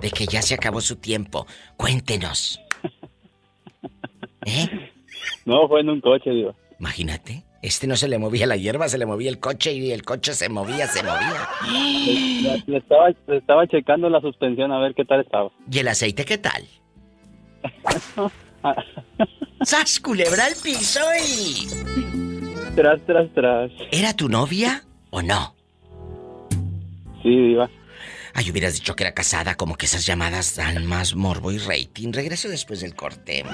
De 0.00 0.10
que 0.10 0.26
ya 0.26 0.42
se 0.42 0.54
acabó 0.54 0.80
su 0.80 0.96
tiempo. 0.96 1.46
Cuéntenos. 1.76 2.60
¿Eh? 4.46 4.92
No, 5.44 5.66
fue 5.68 5.80
en 5.80 5.90
un 5.90 6.00
coche, 6.00 6.30
Diva. 6.30 6.54
Imagínate. 6.78 7.44
Este 7.66 7.88
no 7.88 7.96
se 7.96 8.06
le 8.06 8.16
movía 8.16 8.46
la 8.46 8.54
hierba, 8.54 8.88
se 8.88 8.96
le 8.96 9.06
movía 9.06 9.28
el 9.28 9.40
coche 9.40 9.72
y 9.72 9.90
el 9.90 10.04
coche 10.04 10.34
se 10.34 10.48
movía, 10.48 10.86
se 10.86 11.02
movía. 11.02 11.48
Le, 11.68 12.62
le 12.64 12.78
estaba, 12.78 13.08
le 13.26 13.38
estaba 13.38 13.66
checando 13.66 14.08
la 14.08 14.20
suspensión 14.20 14.70
a 14.70 14.78
ver 14.78 14.94
qué 14.94 15.04
tal 15.04 15.22
estaba. 15.22 15.50
¿Y 15.68 15.80
el 15.80 15.88
aceite 15.88 16.24
qué 16.24 16.38
tal? 16.38 16.62
¡Sas, 19.62 19.98
culebra 19.98 20.44
al 20.44 20.54
piso 20.62 21.00
y... 21.18 21.66
Tras, 22.76 23.00
tras, 23.04 23.34
tras. 23.34 23.72
¿Era 23.90 24.14
tu 24.14 24.28
novia 24.28 24.84
o 25.10 25.20
no? 25.20 25.56
Sí, 27.24 27.30
Diva. 27.30 27.68
Ay, 28.38 28.50
hubieras 28.50 28.74
dicho 28.74 28.94
que 28.94 29.02
era 29.04 29.14
casada, 29.14 29.54
como 29.54 29.76
que 29.76 29.86
esas 29.86 30.04
llamadas 30.04 30.56
dan 30.56 30.84
más 30.84 31.14
morbo 31.14 31.52
y 31.52 31.58
rating. 31.58 32.12
Regreso 32.12 32.48
después 32.50 32.80
del 32.82 32.94
corte. 32.94 33.44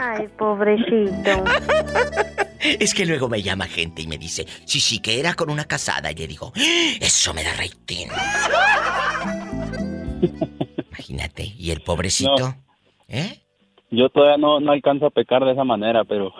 Ay, 0.00 0.28
pobrecito. 0.38 1.44
Es 2.60 2.94
que 2.94 3.04
luego 3.04 3.28
me 3.28 3.42
llama 3.42 3.66
gente 3.66 4.02
y 4.02 4.06
me 4.06 4.16
dice, 4.18 4.46
sí, 4.64 4.78
sí, 4.80 5.00
que 5.00 5.18
era 5.18 5.34
con 5.34 5.50
una 5.50 5.64
casada. 5.64 6.12
Y 6.12 6.14
le 6.14 6.26
digo, 6.28 6.52
"¡Ah! 6.56 6.60
eso 7.00 7.34
me 7.34 7.42
da 7.42 7.52
rating. 7.54 8.06
Imagínate, 10.90 11.52
y 11.58 11.70
el 11.72 11.82
pobrecito. 11.82 12.56
¿Eh? 13.08 13.42
Yo 13.90 14.08
todavía 14.10 14.38
no, 14.38 14.60
no 14.60 14.72
alcanzo 14.72 15.06
a 15.06 15.10
pecar 15.10 15.44
de 15.44 15.52
esa 15.52 15.64
manera, 15.64 16.04
pero 16.04 16.32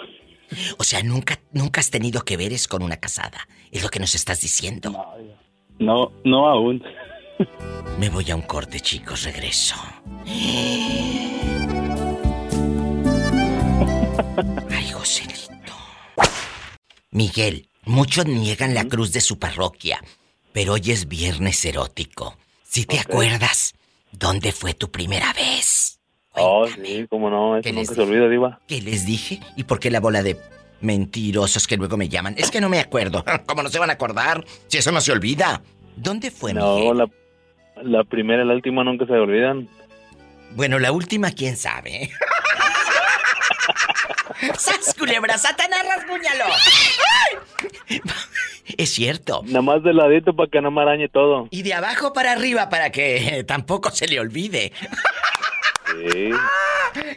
O 0.79 0.85
sea, 0.85 1.03
nunca, 1.03 1.41
nunca 1.53 1.81
has 1.81 1.91
tenido 1.91 2.23
que 2.23 2.37
veres 2.37 2.69
con 2.69 2.83
una 2.83 2.97
casada. 2.99 3.49
Es 3.71 3.83
lo 3.83 3.89
que 3.89 4.01
nos 4.01 4.15
estás 4.15 4.41
diciendo. 4.41 4.93
no, 5.79 6.13
no 6.25 6.49
aún. 6.49 6.83
Me 7.99 8.09
voy 8.09 8.31
a 8.31 8.37
un 8.37 8.43
corte, 8.43 8.81
chicos, 8.81 9.25
regreso. 9.25 9.77
Ay, 14.71 14.91
Joselito. 14.93 15.73
Miguel, 17.11 17.69
muchos 17.85 18.27
niegan 18.27 18.75
la 18.75 18.85
cruz 18.85 19.13
de 19.13 19.21
su 19.21 19.39
parroquia, 19.39 20.01
pero 20.53 20.75
hoy 20.75 20.91
es 20.91 21.09
viernes 21.09 21.65
erótico. 21.65 22.37
Si 22.63 22.85
te 22.85 22.99
acuerdas, 22.99 23.75
¿dónde 24.13 24.53
fue 24.53 24.75
tu 24.75 24.91
primera 24.91 25.33
vez? 25.33 26.01
Oh, 26.37 26.67
sí, 26.67 27.07
cómo 27.09 27.31
no, 27.31 27.57
eso 27.57 27.73
nunca 27.73 27.95
se 27.95 28.01
olvida, 28.01 28.29
Diva. 28.29 28.61
¿Qué 28.67 28.81
les 28.83 29.07
dije? 29.07 29.41
¿Y 29.57 29.65
por 29.65 29.79
qué 29.79 29.91
la 29.91 30.01
bola 30.01 30.23
de 30.25 30.37
mentirosos 30.81 31.67
que 31.67 31.77
luego 31.77 31.97
me 31.97 32.09
llaman? 32.09 32.35
Es 32.39 32.51
que 32.51 32.61
no 32.61 32.69
me 32.69 32.81
acuerdo. 32.81 33.25
¿Cómo 33.47 33.63
no 33.63 33.69
se 33.69 33.79
van 33.79 33.91
a 33.91 33.95
acordar? 33.95 34.45
Si 34.69 34.79
eso 34.79 34.93
no 34.93 35.01
se 35.01 35.13
olvida. 35.13 35.63
¿Dónde 35.97 36.31
fue, 36.31 36.53
No, 36.55 36.77
Miguel? 36.77 36.99
la, 36.99 37.07
la 37.83 38.05
primera 38.05 38.43
y 38.43 38.47
la 38.47 38.55
última 38.55 38.83
nunca 38.85 39.07
se 39.07 39.13
olvidan. 39.13 39.69
Bueno, 40.53 40.79
la 40.79 40.93
última, 40.93 41.31
quién 41.33 41.57
sabe. 41.57 42.11
¡Sas, 44.59 44.95
culebra! 44.99 45.39
¡Satanás, 45.39 45.81
rasguñalo! 45.97 46.45
Es 48.77 48.91
cierto. 48.91 49.43
Nada 49.47 49.63
más 49.63 49.83
de 49.83 49.93
ladito 49.93 50.35
para 50.35 50.49
que 50.51 50.61
no 50.61 50.71
me 50.71 50.83
arañe 50.83 51.09
todo. 51.09 51.49
Y 51.51 51.63
de 51.63 51.75
abajo 51.75 52.13
para 52.13 52.33
arriba 52.33 52.69
para 52.69 52.91
que 52.91 53.45
tampoco 53.47 53.91
se 53.91 54.07
le 54.09 54.19
olvide. 54.21 54.73
Sí. 56.03 56.31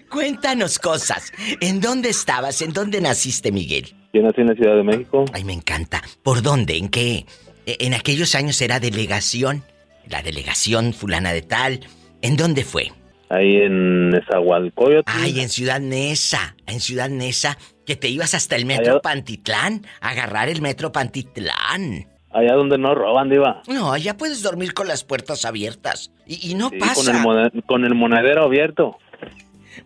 Cuéntanos 0.10 0.80
cosas. 0.80 1.32
¿En 1.62 1.80
dónde 1.82 2.10
estabas? 2.10 2.62
¿En 2.62 2.74
dónde 2.74 3.02
naciste, 3.02 3.52
Miguel? 3.52 3.94
Yo 4.14 4.22
nací 4.22 4.42
en 4.42 4.48
la 4.48 4.56
Ciudad 4.56 4.76
de 4.76 4.84
México. 4.84 5.26
Ay, 5.34 5.44
me 5.44 5.54
encanta. 5.54 6.02
¿Por 6.24 6.42
dónde? 6.42 6.78
¿En 6.78 6.90
qué? 6.90 7.26
E- 7.66 7.78
En 7.82 7.94
aquellos 7.94 8.34
años 8.36 8.60
era 8.62 8.80
delegación. 8.80 9.64
La 10.08 10.22
delegación 10.24 10.94
fulana 10.94 11.34
de 11.34 11.42
tal. 11.42 11.82
¿En 12.22 12.38
dónde 12.38 12.64
fue? 12.64 12.92
Ahí 13.30 13.58
en 13.58 14.10
Nezahualcóyotl. 14.10 15.04
Ay, 15.12 15.42
en 15.42 15.50
Ciudad 15.50 15.80
Neza. 15.82 16.56
En 16.66 16.80
Ciudad 16.80 17.10
Neza. 17.10 17.58
Que 17.86 17.96
te 17.96 18.08
ibas 18.08 18.34
hasta 18.34 18.56
el 18.56 18.66
metro 18.66 18.94
Allá- 18.94 19.02
Pantitlán. 19.02 19.86
A 20.02 20.10
agarrar 20.12 20.50
el 20.50 20.62
metro 20.62 20.92
Pantitlán. 20.92 22.08
Allá 22.38 22.54
donde 22.54 22.78
no 22.78 22.94
roban, 22.94 23.30
Diva. 23.30 23.64
No, 23.68 23.92
allá 23.92 24.16
puedes 24.16 24.44
dormir 24.44 24.76
con 24.76 24.88
las 24.88 25.04
puertas 25.04 25.44
abiertas. 25.44 26.12
Y, 26.28 26.52
y 26.52 26.54
no 26.54 26.70
Sí, 26.70 26.78
pasa. 26.78 27.24
con, 27.24 27.40
el 27.40 27.64
con 27.64 27.84
el 27.84 27.96
monedero 27.96 28.44
abierto. 28.44 29.00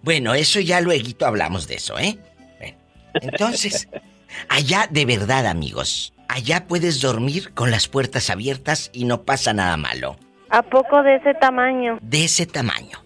Bueno, 0.01 0.33
eso 0.33 0.59
ya 0.59 0.81
luego 0.81 1.07
hablamos 1.25 1.69
de 1.69 1.75
eso, 1.75 1.97
¿eh? 1.97 2.17
Bueno, 2.59 2.77
entonces, 3.13 3.87
allá 4.49 4.85
de 4.89 5.05
verdad, 5.05 5.45
amigos, 5.47 6.13
allá 6.27 6.67
puedes 6.67 6.99
dormir 6.99 7.53
con 7.53 7.71
las 7.71 7.87
puertas 7.87 8.29
abiertas 8.29 8.89
y 8.93 9.05
no 9.05 9.23
pasa 9.23 9.53
nada 9.53 9.77
malo. 9.77 10.17
¿A 10.49 10.61
poco 10.61 11.01
de 11.03 11.15
ese 11.15 11.33
tamaño? 11.35 11.99
De 12.01 12.25
ese 12.25 12.45
tamaño. 12.45 13.01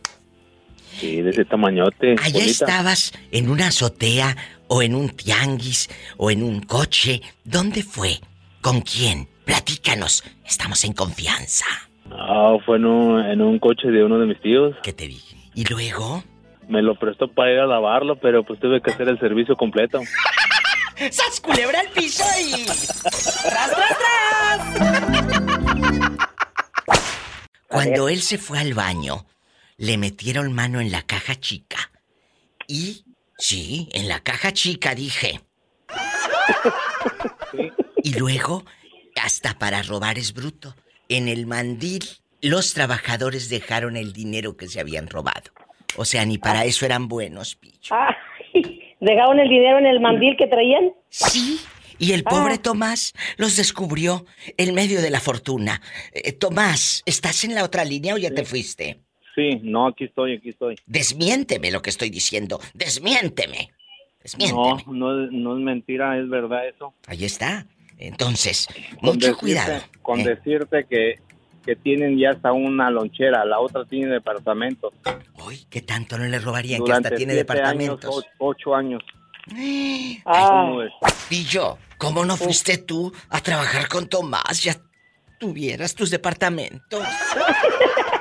Sí, 0.98 1.22
de 1.22 1.30
ese 1.30 1.46
tamañote. 1.46 2.16
Allá 2.24 2.44
estabas 2.44 3.14
en 3.32 3.50
una 3.52 3.68
azotea 3.68 4.36
o 4.70 4.82
en 4.82 4.96
un 4.96 5.10
tianguis 5.10 5.88
o 6.18 6.32
en 6.32 6.42
un 6.42 6.62
coche. 6.62 7.22
¿Dónde 7.44 7.84
fue? 7.84 8.20
¿Con 8.62 8.82
quién? 8.82 9.28
Platícanos. 9.46 10.24
Estamos 10.46 10.84
en 10.84 10.94
confianza. 10.94 11.66
Ah, 12.12 12.56
fue 12.66 12.78
en 12.78 12.86
un, 12.86 13.20
en 13.26 13.42
un 13.42 13.60
coche 13.60 13.88
de 13.90 14.04
uno 14.04 14.20
de 14.20 14.28
mis 14.28 14.42
tíos. 14.42 14.76
¿Qué 14.84 14.94
te 14.94 15.08
dije? 15.08 15.38
¿Y 15.54 15.66
luego? 15.66 16.24
Me 16.68 16.82
lo 16.82 16.96
prestó 16.96 17.28
para 17.28 17.52
ir 17.52 17.60
a 17.60 17.68
lavarlo, 17.68 18.18
pero 18.18 18.44
pues 18.44 18.60
tuve 18.60 18.82
que 18.82 18.92
hacer 18.92 19.08
el 19.08 19.20
servicio 19.20 19.56
completo. 19.56 20.02
¡Sas 21.12 21.40
culebra 21.42 21.80
al 21.80 21.90
piso 21.90 22.24
y... 22.40 22.66
¡Tras, 22.66 23.72
tras, 23.72 23.98
tras! 24.00 24.96
Cuando 27.68 28.10
él 28.10 28.22
se 28.22 28.38
fue 28.38 28.60
al 28.60 28.74
baño, 28.74 29.26
le 29.78 29.98
metieron 29.98 30.54
mano 30.54 30.80
en 30.80 30.92
la 30.92 31.02
caja 31.02 31.36
chica. 31.36 31.92
Y, 32.68 33.06
sí, 33.38 33.90
en 33.92 34.08
la 34.08 34.22
caja 34.22 34.54
chica 34.54 34.96
dije. 34.96 35.42
Y 38.04 38.14
luego, 38.20 38.64
hasta 39.22 39.58
para 39.58 39.82
robar 39.84 40.18
es 40.18 40.34
bruto. 40.34 40.76
En 41.10 41.28
el 41.28 41.46
mandil, 41.46 42.04
los 42.42 42.74
trabajadores 42.74 43.50
dejaron 43.50 43.96
el 43.98 44.14
dinero 44.14 44.58
que 44.58 44.68
se 44.68 44.80
habían 44.80 45.08
robado. 45.08 45.52
O 45.98 46.06
sea, 46.06 46.26
ni 46.26 46.38
para 46.38 46.66
eso 46.66 46.86
eran 46.86 47.08
buenos, 47.08 47.56
pi. 47.56 47.74
Ah, 47.92 48.16
¿Dejaron 49.00 49.40
el 49.40 49.50
dinero 49.50 49.78
en 49.80 49.86
el 49.86 50.00
mandil 50.00 50.36
que 50.38 50.48
traían? 50.48 50.92
Sí. 51.10 51.60
Y 51.98 52.12
el 52.12 52.24
pobre 52.24 52.58
Tomás 52.58 53.14
los 53.38 53.56
descubrió 53.56 54.26
en 54.58 54.74
medio 54.74 55.02
de 55.02 55.10
la 55.10 55.22
fortuna. 55.22 55.82
Eh, 56.12 56.34
Tomás, 56.34 57.02
¿estás 57.06 57.44
en 57.46 57.56
la 57.56 57.64
otra 57.64 57.86
línea 57.86 58.16
o 58.16 58.18
ya 58.18 58.32
te 58.32 58.44
fuiste? 58.44 59.00
Sí, 59.34 59.60
no, 59.64 59.88
aquí 59.88 60.06
estoy, 60.06 60.36
aquí 60.38 60.50
estoy. 60.50 60.76
Desmiénteme 60.86 61.72
lo 61.72 61.82
que 61.82 61.90
estoy 61.90 62.10
diciendo. 62.10 62.60
Desmiénteme. 62.74 63.70
No, 63.70 64.20
Desmiénteme. 64.24 64.84
no, 64.88 65.24
es- 65.26 65.32
no 65.32 65.58
es 65.58 65.64
mentira, 65.64 66.18
es 66.20 66.28
verdad 66.30 66.68
eso. 66.68 66.94
Ahí 67.08 67.24
está. 67.24 67.66
Entonces, 67.98 68.68
Con 69.00 69.16
mucho 69.16 69.28
decirte- 69.32 69.40
cuidado. 69.40 69.82
Con 70.02 70.20
¿eh? 70.22 70.26
decirte 70.36 70.86
que, 70.90 71.16
que 71.66 71.76
tienen 71.76 72.18
ya 72.18 72.32
hasta 72.32 72.52
una 72.52 72.90
lonchera, 72.90 73.46
la 73.46 73.60
otra 73.60 73.86
tiene 73.86 74.08
departamento. 74.12 74.92
Uy, 75.46 75.66
¿qué 75.70 75.82
tanto 75.82 76.18
no 76.18 76.26
le 76.26 76.40
robarían 76.40 76.84
que 76.84 76.92
hasta 76.92 77.10
tiene 77.10 77.34
siete 77.34 77.36
departamentos? 77.54 78.12
Años, 78.12 78.26
ocho 78.40 78.76
años. 78.76 79.04
Ah. 80.26 80.48
¿Cómo 80.50 80.78
ves? 80.78 80.92
Pillo, 81.30 81.78
¿cómo 81.98 82.26
no 82.26 82.36
fuiste 82.36 82.78
tú 82.80 83.14
a 83.30 83.40
trabajar 83.42 83.88
con 83.88 84.08
Tomás? 84.10 84.64
Ya 84.64 84.76
tuvieras 85.40 85.94
tus 85.96 86.10
departamentos. 86.10 87.04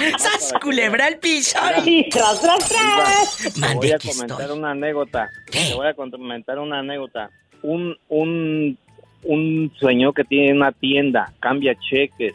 ¡Sas, 0.18 0.52
culebra 0.62 1.06
al 1.06 1.18
piso! 1.18 1.58
Y 1.84 2.08
tras, 2.08 2.40
tras, 2.40 2.68
tras. 2.68 3.54
Te 3.54 3.74
voy 3.74 3.90
a 3.90 3.98
comentar 3.98 4.40
estoy. 4.40 4.58
una 4.58 4.70
anécdota. 4.70 5.30
Te 5.50 5.74
voy 5.74 5.86
a 5.86 5.94
comentar 5.94 6.58
una 6.58 6.78
anécdota. 6.78 7.30
Un, 7.62 7.96
un, 8.08 8.78
un 9.24 9.72
señor 9.80 10.14
que 10.14 10.24
tiene 10.24 10.52
una 10.52 10.72
tienda, 10.72 11.32
cambia 11.40 11.74
cheques. 11.74 12.34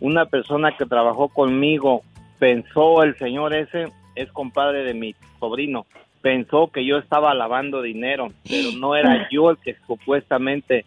Una 0.00 0.26
persona 0.26 0.76
que 0.76 0.86
trabajó 0.86 1.28
conmigo, 1.28 2.02
pensó 2.38 3.02
el 3.02 3.16
señor 3.18 3.54
ese, 3.54 3.92
es 4.14 4.32
compadre 4.32 4.84
de 4.84 4.94
mi 4.94 5.14
sobrino, 5.38 5.86
pensó 6.22 6.68
que 6.68 6.84
yo 6.84 6.98
estaba 6.98 7.34
lavando 7.34 7.82
dinero, 7.82 8.32
pero 8.48 8.72
no 8.78 8.96
era 8.96 9.28
yo 9.30 9.50
el 9.50 9.58
que 9.58 9.76
supuestamente 9.86 10.84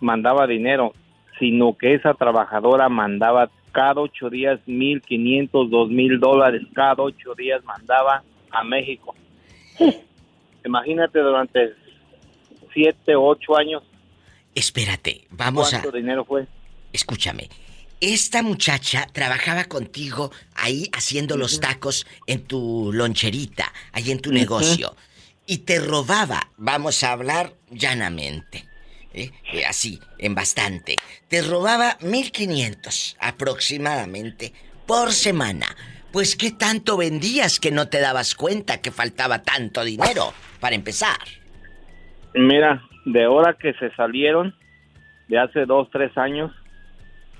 mandaba 0.00 0.46
dinero, 0.46 0.94
sino 1.38 1.76
que 1.76 1.94
esa 1.94 2.14
trabajadora 2.14 2.88
mandaba 2.88 3.50
cada 3.76 4.00
ocho 4.00 4.30
días 4.30 4.58
mil 4.64 5.02
quinientos, 5.02 5.70
dos 5.70 5.90
mil 5.90 6.18
dólares, 6.18 6.62
cada 6.74 7.02
ocho 7.02 7.34
días 7.34 7.62
mandaba 7.62 8.22
a 8.50 8.64
México. 8.64 9.14
Imagínate 10.64 11.18
durante 11.18 11.74
siete, 12.72 13.14
ocho 13.14 13.54
años. 13.54 13.82
Espérate, 14.54 15.26
vamos 15.28 15.74
a... 15.74 15.82
¿Cuánto 15.82 15.98
dinero 15.98 16.24
fue? 16.24 16.46
Escúchame. 16.90 17.50
Esta 18.00 18.42
muchacha 18.42 19.08
trabajaba 19.12 19.64
contigo 19.64 20.30
ahí 20.54 20.88
haciendo 20.94 21.36
los 21.36 21.60
tacos 21.60 22.06
en 22.26 22.44
tu 22.44 22.90
loncherita, 22.94 23.70
ahí 23.92 24.10
en 24.10 24.22
tu 24.22 24.32
negocio. 24.32 24.96
Y 25.46 25.58
te 25.58 25.80
robaba, 25.80 26.48
vamos 26.56 27.04
a 27.04 27.12
hablar 27.12 27.52
llanamente. 27.70 28.64
¿Eh? 29.16 29.32
Eh, 29.52 29.64
así, 29.64 29.98
en 30.18 30.34
bastante. 30.34 30.96
Te 31.28 31.42
robaba 31.42 31.96
1500 32.00 33.16
aproximadamente 33.20 34.52
por 34.86 35.12
semana. 35.12 35.66
Pues 36.12 36.36
qué 36.36 36.52
tanto 36.52 36.96
vendías 36.96 37.58
que 37.58 37.72
no 37.72 37.88
te 37.88 38.00
dabas 38.00 38.34
cuenta 38.34 38.80
que 38.80 38.90
faltaba 38.90 39.42
tanto 39.42 39.84
dinero 39.84 40.32
para 40.60 40.76
empezar. 40.76 41.18
Mira, 42.34 42.82
de 43.04 43.26
hora 43.26 43.56
que 43.58 43.72
se 43.74 43.90
salieron, 43.94 44.54
de 45.28 45.38
hace 45.38 45.66
dos, 45.66 45.88
tres 45.90 46.16
años, 46.16 46.52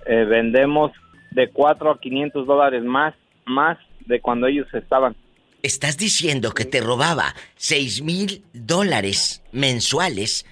eh, 0.06 0.24
vendemos 0.24 0.92
de 1.32 1.50
4 1.50 1.90
a 1.90 2.00
500 2.00 2.46
dólares 2.46 2.82
más, 2.82 3.14
más 3.44 3.78
de 4.06 4.20
cuando 4.20 4.46
ellos 4.46 4.66
estaban. 4.72 5.16
Estás 5.62 5.96
diciendo 5.96 6.52
que 6.52 6.64
te 6.64 6.80
robaba 6.80 7.34
6 7.56 8.02
mil 8.02 8.44
dólares 8.52 9.42
mensuales 9.52 10.46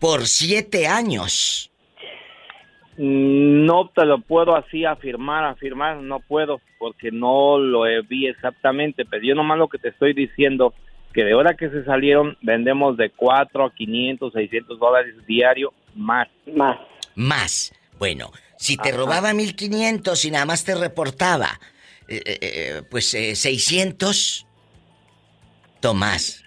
por 0.00 0.26
siete 0.26 0.86
años. 0.88 1.70
No 2.96 3.88
te 3.94 4.04
lo 4.04 4.20
puedo 4.20 4.56
así 4.56 4.84
afirmar, 4.84 5.44
afirmar, 5.44 5.98
no 5.98 6.20
puedo, 6.20 6.60
porque 6.78 7.10
no 7.10 7.58
lo 7.58 7.82
vi 8.08 8.26
exactamente, 8.26 9.04
pero 9.04 9.22
yo 9.24 9.34
nomás 9.34 9.58
lo 9.58 9.68
que 9.68 9.78
te 9.78 9.88
estoy 9.88 10.12
diciendo, 10.12 10.74
que 11.14 11.24
de 11.24 11.34
hora 11.34 11.54
que 11.56 11.70
se 11.70 11.84
salieron, 11.84 12.36
vendemos 12.42 12.96
de 12.96 13.10
4 13.10 13.64
a 13.64 13.72
500, 13.74 14.32
600 14.32 14.78
dólares 14.78 15.14
diario 15.26 15.72
más. 15.94 16.28
Más. 16.54 16.78
Más. 17.14 17.72
Bueno, 17.98 18.32
si 18.58 18.76
te 18.76 18.90
Ajá. 18.90 18.98
robaba 18.98 19.32
1500 19.32 20.24
y 20.26 20.30
nada 20.30 20.44
más 20.44 20.64
te 20.64 20.74
reportaba, 20.74 21.58
eh, 22.08 22.20
eh, 22.26 22.38
eh, 22.42 22.82
pues 22.90 23.14
eh, 23.14 23.34
600, 23.34 24.46
Tomás, 25.80 26.44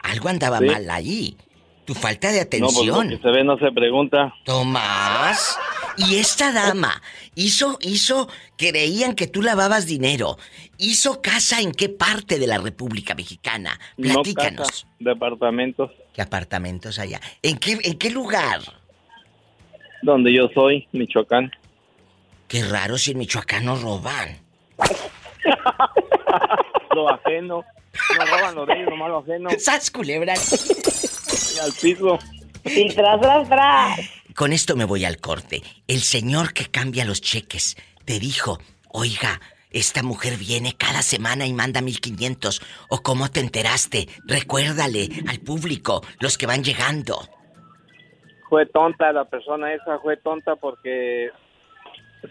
algo 0.00 0.28
andaba 0.28 0.58
Sí. 0.58 0.66
mal 0.66 0.90
allí. 0.90 1.36
Tu 1.84 1.94
falta 1.94 2.32
de 2.32 2.40
No, 2.40 2.68
pues 2.68 2.86
lo 2.86 2.94
atención. 2.96 3.08
que 3.10 3.18
se 3.18 3.28
ve 3.30 3.44
no 3.44 3.58
se 3.58 3.70
pregunta. 3.72 4.34
Tomás. 4.44 5.58
Y 5.96 6.16
esta 6.16 6.50
dama 6.52 7.00
hizo, 7.34 7.78
hizo, 7.80 8.28
creían 8.56 9.14
que 9.14 9.26
tú 9.26 9.42
lavabas 9.42 9.86
dinero. 9.86 10.38
¿Hizo 10.78 11.20
casa 11.22 11.60
en 11.60 11.72
qué 11.72 11.88
parte 11.88 12.38
de 12.38 12.46
la 12.46 12.58
República 12.58 13.14
Mexicana? 13.14 13.78
No 13.96 14.14
Platícanos. 14.14 14.66
casa, 14.68 14.86
departamentos, 14.98 15.90
¿Qué 16.12 16.22
apartamentos 16.22 16.98
allá? 16.98 17.20
¿En 17.42 17.58
qué, 17.58 17.78
en 17.82 17.98
qué 17.98 18.10
lugar? 18.10 18.60
donde 20.02 20.34
yo 20.34 20.48
soy, 20.54 20.86
Michoacán. 20.92 21.50
Qué 22.48 22.62
raro 22.64 22.98
si 22.98 23.12
en 23.12 23.18
Michoacán 23.18 23.64
no 23.64 23.76
roban. 23.76 24.38
Lo 26.94 27.08
ajeno, 27.08 27.64
no 28.18 28.26
roban 28.26 28.54
lo 28.54 28.66
de 28.66 28.74
ellos, 28.74 28.90
nomás 28.90 29.08
lo 29.08 29.18
ajeno. 29.18 29.50
¡Sas, 29.58 29.90
culebra! 29.90 30.34
Y 30.34 31.58
al 31.58 31.72
piso. 31.80 32.18
Y 32.64 32.94
tras, 32.94 33.20
tras, 33.20 33.48
tras. 33.48 34.00
Con 34.34 34.52
esto 34.52 34.76
me 34.76 34.84
voy 34.84 35.04
al 35.04 35.18
corte. 35.18 35.62
El 35.86 36.00
señor 36.00 36.52
que 36.52 36.66
cambia 36.66 37.04
los 37.04 37.20
cheques 37.20 37.76
te 38.04 38.18
dijo, 38.18 38.58
oiga, 38.88 39.40
esta 39.70 40.02
mujer 40.02 40.34
viene 40.38 40.74
cada 40.78 41.02
semana 41.02 41.46
y 41.46 41.52
manda 41.52 41.80
1500. 41.80 42.60
¿O 42.88 43.02
cómo 43.02 43.30
te 43.30 43.40
enteraste? 43.40 44.06
Recuérdale 44.24 45.08
al 45.28 45.40
público, 45.40 46.00
los 46.20 46.38
que 46.38 46.46
van 46.46 46.62
llegando. 46.62 47.18
Fue 48.48 48.66
tonta 48.66 49.12
la 49.12 49.24
persona 49.24 49.72
esa, 49.74 49.98
fue 49.98 50.16
tonta 50.16 50.54
porque 50.54 51.30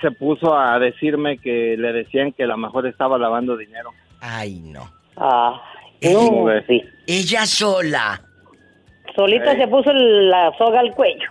se 0.01 0.11
puso 0.11 0.57
a 0.57 0.80
decirme 0.80 1.38
que 1.38 1.76
le 1.78 1.91
decían 1.91 2.32
que 2.32 2.43
a 2.43 2.47
lo 2.47 2.57
mejor 2.57 2.88
estaba 2.88 3.18
lavando 3.18 3.57
dinero. 3.57 3.91
Ay, 4.26 4.62
no. 4.62 4.90
Ah, 5.18 5.62
¿Cómo 6.02 6.46
ves? 6.46 6.64
Ella 7.06 7.46
sola. 7.46 8.22
Solita 9.16 9.52
Ey. 9.52 9.58
se 9.62 9.68
puso 9.68 9.92
la 9.92 10.50
soga 10.58 10.80
al 10.80 10.92
cuello. 10.96 11.30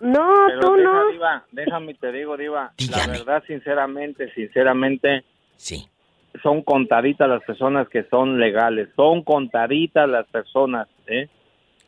No, 0.00 0.46
Pero 0.48 0.60
tú 0.60 0.74
deja, 0.76 0.84
no. 0.90 1.10
Diva, 1.10 1.44
déjame 1.52 1.94
te 1.94 2.10
digo, 2.12 2.36
Diva. 2.38 2.72
La 2.90 3.06
verdad, 3.06 3.42
sinceramente, 3.46 4.32
sinceramente. 4.32 5.22
Sí. 5.56 5.86
Son 6.42 6.62
contaditas 6.62 7.28
las 7.28 7.42
personas 7.44 7.86
que 7.90 8.04
son 8.04 8.40
legales. 8.40 8.88
Son 8.96 9.22
contaditas 9.22 10.08
las 10.08 10.26
personas, 10.28 10.88
¿eh? 11.06 11.28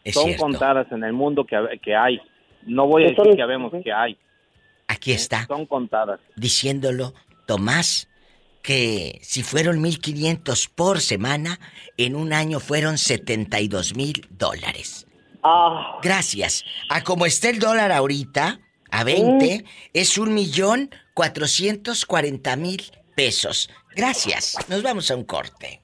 Es 0.05 0.13
son 0.15 0.25
cierto. 0.25 0.43
contadas 0.45 0.93
en 0.93 1.03
el 1.05 1.15
mundo 1.15 1.47
que, 1.47 1.57
que 1.83 1.97
hay. 1.97 2.21
No 2.67 2.87
voy 2.87 3.05
a 3.07 3.15
son- 3.15 3.25
decir 3.25 3.37
que 3.37 3.43
habemos, 3.43 3.73
que 3.83 3.91
hay. 3.93 4.19
Aquí 4.89 5.13
está, 5.13 5.47
Son 5.47 5.65
contadas. 5.65 6.21
diciéndolo 6.37 7.15
Tomás 7.47 8.11
que 8.63 9.19
si 9.23 9.43
fueron 9.43 9.81
1500 9.81 10.69
por 10.69 11.01
semana, 11.01 11.59
en 11.97 12.15
un 12.17 12.33
año 12.33 12.61
fueron 12.61 12.97
72 12.99 13.95
mil 13.97 14.27
dólares. 14.31 15.07
Ah. 15.43 15.99
Gracias. 16.03 16.65
A 16.89 17.03
como 17.03 17.27
está 17.27 17.51
el 17.51 17.59
dólar 17.59 17.91
ahorita, 17.93 18.61
a 18.91 19.05
20, 19.05 19.65
es 19.93 20.19
un 20.19 20.35
millón 20.35 20.91
cuatrocientos 21.15 22.07
cuarenta 22.07 22.57
mil 22.57 22.83
pesos. 23.17 23.69
Gracias. 23.97 24.57
Nos 24.69 24.83
vamos 24.83 25.11
a 25.11 25.17
un 25.17 25.25
corte. 25.25 25.83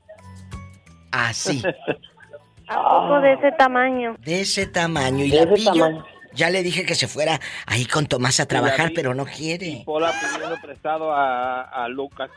Así. 1.10 1.62
¿A 2.68 2.74
poco 2.82 3.20
de 3.20 3.32
ese 3.32 3.52
tamaño? 3.52 4.16
De 4.20 4.42
ese 4.42 4.66
tamaño. 4.66 5.24
Y 5.24 5.30
De 5.30 5.36
la 5.36 5.42
ese 5.44 5.54
pillo. 5.54 5.72
tamaño. 5.72 6.04
Ya 6.34 6.50
le 6.50 6.62
dije 6.62 6.84
que 6.84 6.94
se 6.94 7.08
fuera 7.08 7.40
ahí 7.66 7.84
con 7.86 8.06
Tomás 8.06 8.40
a 8.40 8.46
trabajar, 8.46 8.92
pero 8.94 9.14
no 9.14 9.24
quiere. 9.24 9.82
Pola 9.84 10.12
pidiendo 10.12 10.56
prestado 10.60 11.12
a, 11.12 11.62
a 11.62 11.88
Lucas. 11.88 12.30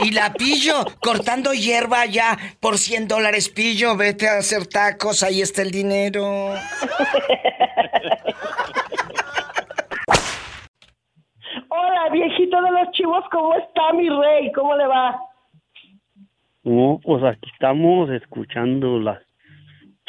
Y 0.00 0.10
la 0.12 0.32
pillo 0.32 0.84
cortando 1.00 1.52
hierba 1.52 2.06
ya 2.06 2.36
por 2.60 2.78
100 2.78 3.08
dólares. 3.08 3.48
Pillo, 3.48 3.96
vete 3.96 4.28
a 4.28 4.38
hacer 4.38 4.66
tacos, 4.66 5.22
ahí 5.22 5.40
está 5.40 5.62
el 5.62 5.70
dinero. 5.70 6.54
Hola, 11.68 12.10
viejito 12.12 12.60
de 12.60 12.70
los 12.70 12.90
chivos, 12.92 13.24
¿cómo 13.30 13.54
está 13.56 13.92
mi 13.94 14.08
rey? 14.08 14.52
¿Cómo 14.52 14.76
le 14.76 14.86
va? 14.86 15.18
No, 16.64 17.00
pues 17.02 17.24
aquí 17.24 17.48
estamos 17.52 18.10
escuchando 18.10 18.98
las 19.00 19.20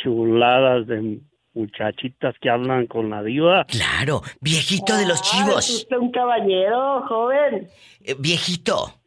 chuladas 0.04 0.86
de 0.88 1.20
muchachitas 1.54 2.36
que 2.41 2.49
hablan 2.49 2.88
con 2.88 3.10
la 3.10 3.22
diva. 3.24 3.66
Claro, 3.66 4.22
viejito 4.41 4.95
de 4.97 5.06
los 5.08 5.20
Ah, 5.22 5.24
chivos. 5.24 5.70
es 5.70 5.76
usted 5.84 5.97
un 5.97 6.12
caballero, 6.12 7.01
joven. 7.08 7.68
Eh, 8.04 8.16
viejito, 8.20 8.99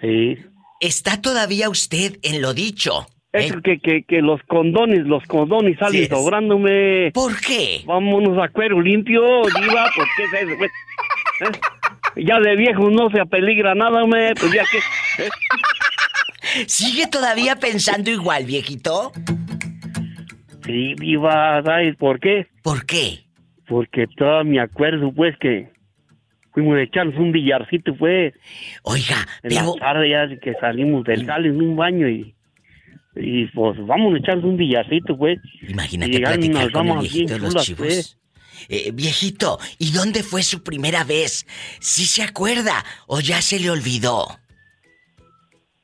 Sí. 0.00 0.36
¿está 0.80 1.20
todavía 1.20 1.68
usted 1.70 2.18
en 2.22 2.40
lo 2.40 2.54
dicho? 2.54 3.06
Es 3.32 3.52
que, 3.62 3.78
que, 3.78 4.04
que 4.04 4.22
los 4.22 4.40
condones, 4.44 5.00
los 5.06 5.22
condones 5.24 5.78
salen 5.78 6.04
Sí, 6.04 6.06
sobrándome. 6.08 7.10
¿Por 7.12 7.38
qué? 7.40 7.82
Vámonos 7.84 8.38
a 8.42 8.48
cuero 8.48 8.80
limpio, 8.80 9.20
diva, 9.60 9.90
¿por 9.94 10.06
qué 10.16 10.22
es 10.24 10.42
eso? 10.48 10.54
pues? 10.58 10.70
¿Eh? 11.42 12.22
Ya 12.24 12.40
de 12.40 12.56
viejo 12.56 12.88
no 12.90 13.10
se 13.10 13.20
apeligra 13.20 13.74
nada, 13.74 14.06
me, 14.06 14.34
pues 14.34 14.52
ya 14.52 14.64
que... 14.70 14.78
¿Sigue 16.66 17.06
todavía 17.06 17.56
pensando 17.56 18.10
igual, 18.10 18.44
viejito? 18.44 19.12
Sí, 20.66 20.94
diva, 20.98 21.62
¿sabes 21.64 21.96
por 21.96 22.20
qué? 22.20 22.46
¿Por 22.62 22.84
qué? 22.84 23.24
Porque 23.66 24.06
todavía 24.16 24.50
me 24.52 24.60
acuerdo, 24.60 25.12
pues, 25.12 25.34
que 25.40 25.70
fuimos 26.52 26.76
a 26.76 26.82
echarnos 26.82 27.16
un 27.16 27.32
billarcito, 27.32 27.94
pues. 27.96 28.34
Oiga, 28.82 29.26
En 29.42 29.54
la 29.54 29.64
tarde 29.78 30.10
ya 30.10 30.28
que 30.40 30.54
salimos 30.60 31.04
del 31.04 31.26
jale 31.26 31.48
en 31.48 31.60
un 31.60 31.76
baño 31.76 32.08
y... 32.08 32.34
Y 33.20 33.46
pues 33.46 33.76
vamos 33.84 34.14
a 34.14 34.18
echarnos 34.18 34.44
un 34.44 34.56
billarcito, 34.56 35.16
pues. 35.16 35.38
Imagínate 35.66 36.12
Y 36.12 36.20
platicar 36.20 36.60
unas 36.60 36.72
con 36.72 36.86
el 36.86 36.88
damas 36.88 37.00
bien 37.00 37.12
viejito 37.12 37.32
de 37.34 37.38
los 37.40 37.48
chulas, 37.50 37.66
chivos. 37.66 37.78
pues. 37.86 38.18
Eh, 38.68 38.90
viejito, 38.92 39.58
¿y 39.78 39.92
dónde 39.92 40.22
fue 40.22 40.42
su 40.42 40.62
primera 40.62 41.04
vez? 41.04 41.46
¿Sí 41.80 42.04
se 42.04 42.22
acuerda 42.22 42.84
o 43.06 43.20
ya 43.20 43.40
se 43.40 43.58
le 43.58 43.70
olvidó? 43.70 44.26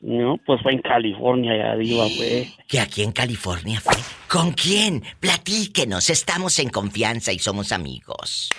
No, 0.04 0.36
pues 0.44 0.60
fue 0.60 0.72
en 0.72 0.82
California, 0.82 1.56
ya 1.56 1.76
diva, 1.76 2.04
pues. 2.14 2.54
Que 2.68 2.78
aquí 2.78 3.02
en 3.02 3.12
California 3.12 3.80
fue. 3.80 3.94
¿Con 4.28 4.52
quién? 4.52 5.02
Platíquenos, 5.18 6.10
estamos 6.10 6.58
en 6.58 6.68
confianza 6.68 7.32
y 7.32 7.38
somos 7.38 7.72
amigos. 7.72 8.50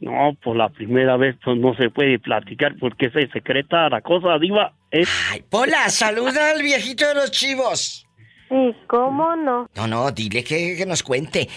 No, 0.00 0.36
pues 0.42 0.58
la 0.58 0.68
primera 0.68 1.16
vez 1.16 1.36
pues 1.42 1.56
no 1.56 1.74
se 1.74 1.88
puede 1.88 2.18
platicar 2.18 2.76
porque 2.78 3.06
es 3.06 3.30
secreta 3.32 3.88
la 3.88 4.02
cosa, 4.02 4.38
diva. 4.38 4.74
¿eh? 4.90 5.04
Ay, 5.30 5.42
Pola, 5.48 5.88
saluda 5.88 6.50
al 6.50 6.62
viejito 6.62 7.08
de 7.08 7.14
los 7.14 7.30
chivos. 7.30 8.06
Sí, 8.50 8.74
¿cómo 8.88 9.36
no? 9.36 9.70
No, 9.74 9.86
no, 9.86 10.10
dile 10.12 10.44
que, 10.44 10.76
que 10.76 10.84
nos 10.84 11.02
cuente. 11.02 11.48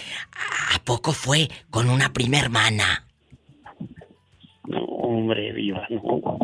¿A 0.74 0.82
poco 0.82 1.12
fue 1.12 1.48
con 1.68 1.90
una 1.90 2.14
prima 2.14 2.38
hermana? 2.38 3.06
No, 4.64 4.82
hombre, 4.84 5.52
diva, 5.52 5.86
no. 5.90 6.38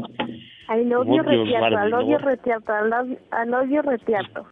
Oh, 0.70 1.04
Dios 1.04 1.24
retiato, 1.24 1.88
no. 1.88 2.10
you 2.10 2.18
retiato, 2.18 2.72
love 2.84 3.68
you 3.70 3.82
retiato. 3.82 4.46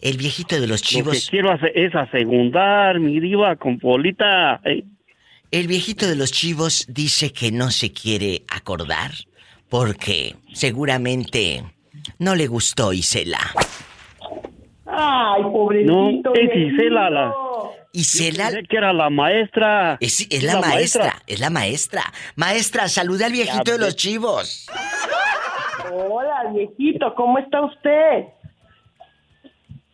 El 0.00 0.16
viejito 0.16 0.60
de 0.60 0.66
los 0.66 0.80
Lo 0.80 0.82
que 0.82 0.88
chivos. 0.88 1.28
quiero 1.30 1.50
hacer 1.52 1.72
es 1.74 1.94
asegundar, 1.94 2.98
mi 3.00 3.20
diva, 3.20 3.56
con 3.56 3.78
Polita. 3.78 4.60
¿eh? 4.64 4.84
El 5.50 5.66
viejito 5.66 6.06
de 6.06 6.16
los 6.16 6.32
chivos 6.32 6.86
dice 6.88 7.32
que 7.32 7.50
no 7.52 7.70
se 7.70 7.92
quiere 7.92 8.42
acordar 8.50 9.12
porque 9.68 10.36
seguramente 10.52 11.62
no 12.18 12.34
le 12.34 12.46
gustó 12.46 12.92
Isela. 12.92 13.40
Ay, 14.86 15.42
No, 15.42 15.52
pobrecito. 15.52 16.34
es 16.34 16.50
viejito. 16.54 16.82
Isela 16.82 17.10
la... 17.10 17.34
Isela... 17.92 18.50
que 18.68 18.76
era 18.76 18.92
la 18.92 19.10
maestra. 19.10 19.96
Es, 20.00 20.26
es 20.30 20.42
la, 20.42 20.60
maestra, 20.60 21.22
es 21.26 21.40
la 21.40 21.50
maestra. 21.50 22.02
Maestra, 22.36 22.88
saluda 22.88 23.26
al 23.26 23.32
viejito 23.32 23.72
de 23.72 23.78
los 23.78 23.96
chivos. 23.96 24.66
Hola, 26.00 26.52
viejito, 26.54 27.12
¿cómo 27.16 27.40
está 27.40 27.60
usted? 27.60 28.26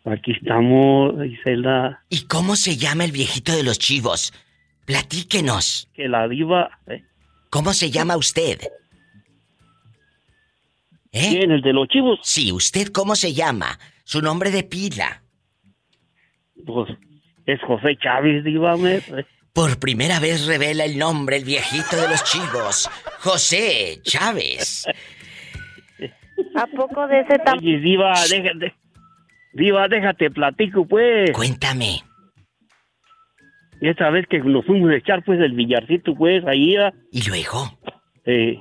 Aquí 0.05 0.33
estamos, 0.33 1.15
Isela. 1.25 2.03
¿Y 2.09 2.27
cómo 2.27 2.55
se 2.55 2.77
llama 2.77 3.05
el 3.05 3.11
viejito 3.11 3.51
de 3.51 3.63
los 3.63 3.79
chivos? 3.79 4.31
Platíquenos. 4.85 5.89
Que 5.95 6.07
la 6.07 6.27
diva... 6.27 6.69
¿eh? 6.85 7.03
¿Cómo 7.49 7.73
se 7.73 7.89
llama 7.89 8.17
usted? 8.17 8.59
¿Eh? 11.11 11.29
¿Quién, 11.31 11.49
el 11.49 11.61
de 11.63 11.73
los 11.73 11.87
chivos? 11.87 12.19
Sí, 12.21 12.51
¿usted 12.51 12.89
cómo 12.89 13.15
se 13.15 13.33
llama? 13.33 13.79
Su 14.03 14.21
nombre 14.21 14.51
de 14.51 14.61
pila. 14.61 15.23
Pues 16.67 16.91
es 17.47 17.59
José 17.63 17.97
Chávez, 17.97 18.43
diva, 18.43 18.77
me... 18.77 18.97
¿eh? 18.97 19.25
Por 19.53 19.79
primera 19.79 20.19
vez 20.19 20.45
revela 20.45 20.83
el 20.83 20.97
nombre 20.97 21.37
el 21.37 21.45
viejito 21.45 21.95
de 21.95 22.09
los 22.09 22.23
chivos. 22.25 22.89
José 23.21 24.01
Chávez. 24.03 24.85
¿A 26.55 26.67
poco 26.67 27.07
de 27.07 27.21
ese 27.21 27.37
tamaño? 27.39 27.61
Oye, 27.61 27.79
diva, 27.79 28.13
déjate... 28.29 28.73
Diva, 29.53 29.87
déjate, 29.87 30.31
platico, 30.31 30.85
pues. 30.85 31.31
Cuéntame. 31.31 32.01
Y 33.79 33.87
esa 33.87 34.09
vez 34.09 34.27
que 34.27 34.39
nos 34.39 34.65
fuimos 34.65 34.91
a 34.91 34.95
echar, 34.95 35.23
pues, 35.23 35.39
el 35.39 35.53
billarcito, 35.53 36.13
pues, 36.15 36.45
ahí... 36.45 36.75
ah, 36.75 36.93
¿Y 37.11 37.27
luego? 37.27 37.77
eh, 38.25 38.59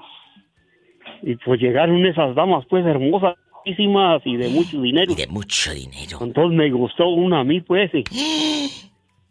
y 1.22 1.36
pues 1.36 1.60
llegaron 1.60 2.04
esas 2.04 2.34
damas, 2.34 2.64
pues, 2.68 2.84
hermosas 2.84 3.34
y 3.64 4.36
de 4.36 4.48
mucho 4.48 4.80
dinero. 4.80 5.12
Y 5.12 5.14
de 5.14 5.26
mucho 5.26 5.72
dinero. 5.72 6.18
Entonces 6.20 6.56
me 6.56 6.70
gustó 6.70 7.08
una 7.08 7.40
a 7.40 7.44
mí, 7.44 7.60
pues. 7.60 7.90
Y, 7.94 8.04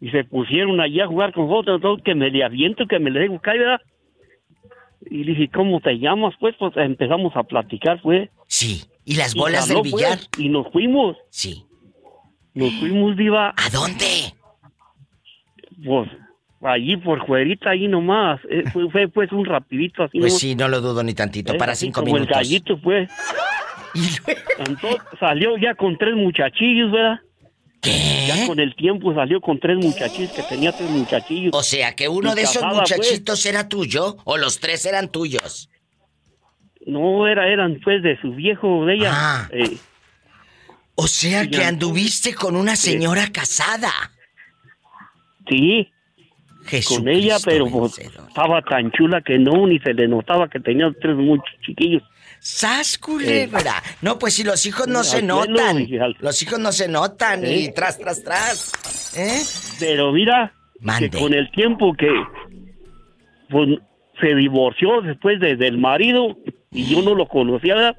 y 0.00 0.10
se 0.10 0.24
pusieron 0.24 0.80
allí 0.80 1.00
a 1.00 1.06
jugar 1.06 1.32
con 1.32 1.48
nosotros, 1.48 1.76
entonces 1.76 2.04
que 2.04 2.14
me 2.14 2.30
le 2.30 2.44
aviento, 2.44 2.86
que 2.86 2.98
me 2.98 3.10
le 3.10 3.20
dejo 3.20 3.38
caer, 3.40 3.60
¿verdad? 3.60 3.80
Y 5.10 5.24
le 5.24 5.32
dije, 5.32 5.50
¿cómo 5.52 5.80
te 5.80 5.98
llamas? 5.98 6.34
Pues, 6.40 6.54
pues 6.58 6.72
empezamos 6.76 7.34
a 7.36 7.42
platicar, 7.42 8.00
pues. 8.02 8.30
Sí. 8.46 8.84
¿Y 9.04 9.16
las 9.16 9.34
Y 9.34 9.38
bolas 9.38 9.68
jaló, 9.68 9.82
del 9.82 9.90
pues, 9.90 10.02
billar? 10.02 10.18
y 10.38 10.48
nos 10.48 10.70
fuimos. 10.72 11.16
Sí. 11.30 11.64
Nos 12.54 12.72
fuimos, 12.80 13.16
diva. 13.16 13.50
¿A 13.56 13.70
dónde? 13.70 14.32
Pues, 15.84 16.08
allí 16.62 16.96
por 16.96 17.18
juerita, 17.20 17.70
ahí 17.70 17.88
nomás. 17.88 18.40
Eh, 18.48 18.64
fue, 18.72 18.88
fue, 18.90 19.08
pues 19.08 19.30
un 19.32 19.44
rapidito 19.44 20.04
así. 20.04 20.18
Pues 20.20 20.38
sí, 20.38 20.54
no 20.54 20.68
lo 20.68 20.80
dudo 20.80 21.02
ni 21.02 21.14
tantito. 21.14 21.52
Eh, 21.54 21.58
Para 21.58 21.74
cinco 21.74 22.00
como 22.00 22.14
minutos. 22.14 22.28
el 22.36 22.42
gallito, 22.42 22.80
pues. 22.80 23.10
Entonces 24.58 25.00
salió 25.20 25.56
ya 25.58 25.74
con 25.74 25.96
tres 25.98 26.14
muchachillos, 26.14 26.90
¿verdad? 26.90 27.20
¿Qué? 27.84 28.24
Ya 28.26 28.46
con 28.46 28.58
el 28.58 28.74
tiempo 28.74 29.14
salió 29.14 29.40
con 29.40 29.60
tres 29.60 29.76
muchachillos, 29.76 30.32
que 30.32 30.42
tenía 30.42 30.72
tres 30.72 30.90
muchachillos. 30.90 31.50
O 31.54 31.62
sea, 31.62 31.94
que 31.94 32.08
uno 32.08 32.32
Y 32.32 32.36
de 32.36 32.42
esos 32.42 32.62
pues. 32.62 32.74
muchachitos 32.74 33.44
era 33.46 33.68
tuyo 33.68 34.16
o 34.24 34.36
los 34.38 34.58
tres 34.58 34.84
eran 34.86 35.10
tuyos. 35.12 35.68
No, 36.86 37.26
era, 37.26 37.46
eran 37.48 37.80
pues 37.82 38.02
de 38.02 38.20
su 38.20 38.32
viejo, 38.32 38.84
de 38.86 38.94
ella. 38.94 39.10
Ah. 39.12 39.48
Eh, 39.52 39.76
O 40.96 41.06
sea, 41.06 41.46
que 41.48 41.64
anduviste 41.64 42.34
con 42.34 42.56
una 42.56 42.76
señora 42.76 43.30
casada. 43.32 43.90
sí, 45.48 45.90
Jesucristo 46.66 46.94
con 47.04 47.08
ella, 47.08 47.36
pero 47.44 47.66
pues, 47.68 47.98
estaba 47.98 48.62
tan 48.62 48.90
chula 48.92 49.20
que 49.20 49.38
no, 49.38 49.66
ni 49.66 49.78
se 49.80 49.92
le 49.92 50.08
notaba 50.08 50.48
que 50.48 50.60
tenía 50.60 50.90
tres 51.00 51.14
muchos 51.16 51.54
chiquillos. 51.64 52.02
¡Sas, 52.46 52.98
culebra! 52.98 53.82
No, 54.02 54.18
pues 54.18 54.34
si 54.34 54.44
los 54.44 54.66
hijos 54.66 54.86
no 54.86 55.02
se 55.02 55.22
notan. 55.22 55.88
Los 56.20 56.42
hijos 56.42 56.58
no 56.58 56.72
se 56.72 56.88
notan. 56.88 57.42
Y 57.42 57.64
¿Eh? 57.64 57.72
tras, 57.74 57.98
tras, 57.98 58.22
tras. 58.22 59.16
¿Eh? 59.16 59.40
Pero 59.80 60.12
mira, 60.12 60.52
Mande. 60.80 61.08
que 61.08 61.18
con 61.18 61.32
el 61.32 61.50
tiempo 61.52 61.94
que 61.94 62.10
pues, 63.48 63.70
se 64.20 64.34
divorció 64.34 65.00
después 65.00 65.40
de- 65.40 65.56
del 65.56 65.78
marido 65.78 66.36
y 66.70 66.84
yo 66.94 67.00
no 67.00 67.14
lo 67.14 67.26
conocía. 67.28 67.76
¿verdad? 67.76 67.96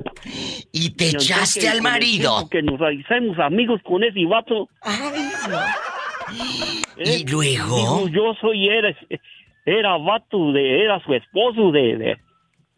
Y 0.71 0.91
te 0.91 1.09
echaste 1.09 1.61
que 1.61 1.67
al 1.69 1.81
marido. 1.81 2.47
Que 2.47 2.61
nos 2.61 2.79
hicimos 2.93 3.39
amigos 3.39 3.81
con 3.83 4.03
ese 4.03 4.23
vato. 4.25 4.69
¿eh? 6.97 7.17
¿Y 7.21 7.25
luego? 7.25 7.75
Digo, 7.77 8.07
yo 8.09 8.33
soy, 8.39 8.67
era, 8.67 8.95
era 9.65 9.97
vato 9.97 10.51
de, 10.51 10.83
era 10.83 11.03
su 11.03 11.15
esposo 11.15 11.71
de, 11.71 11.97
de, 11.97 12.17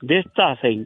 de 0.02 0.20
estas 0.20 0.58
eh, 0.64 0.86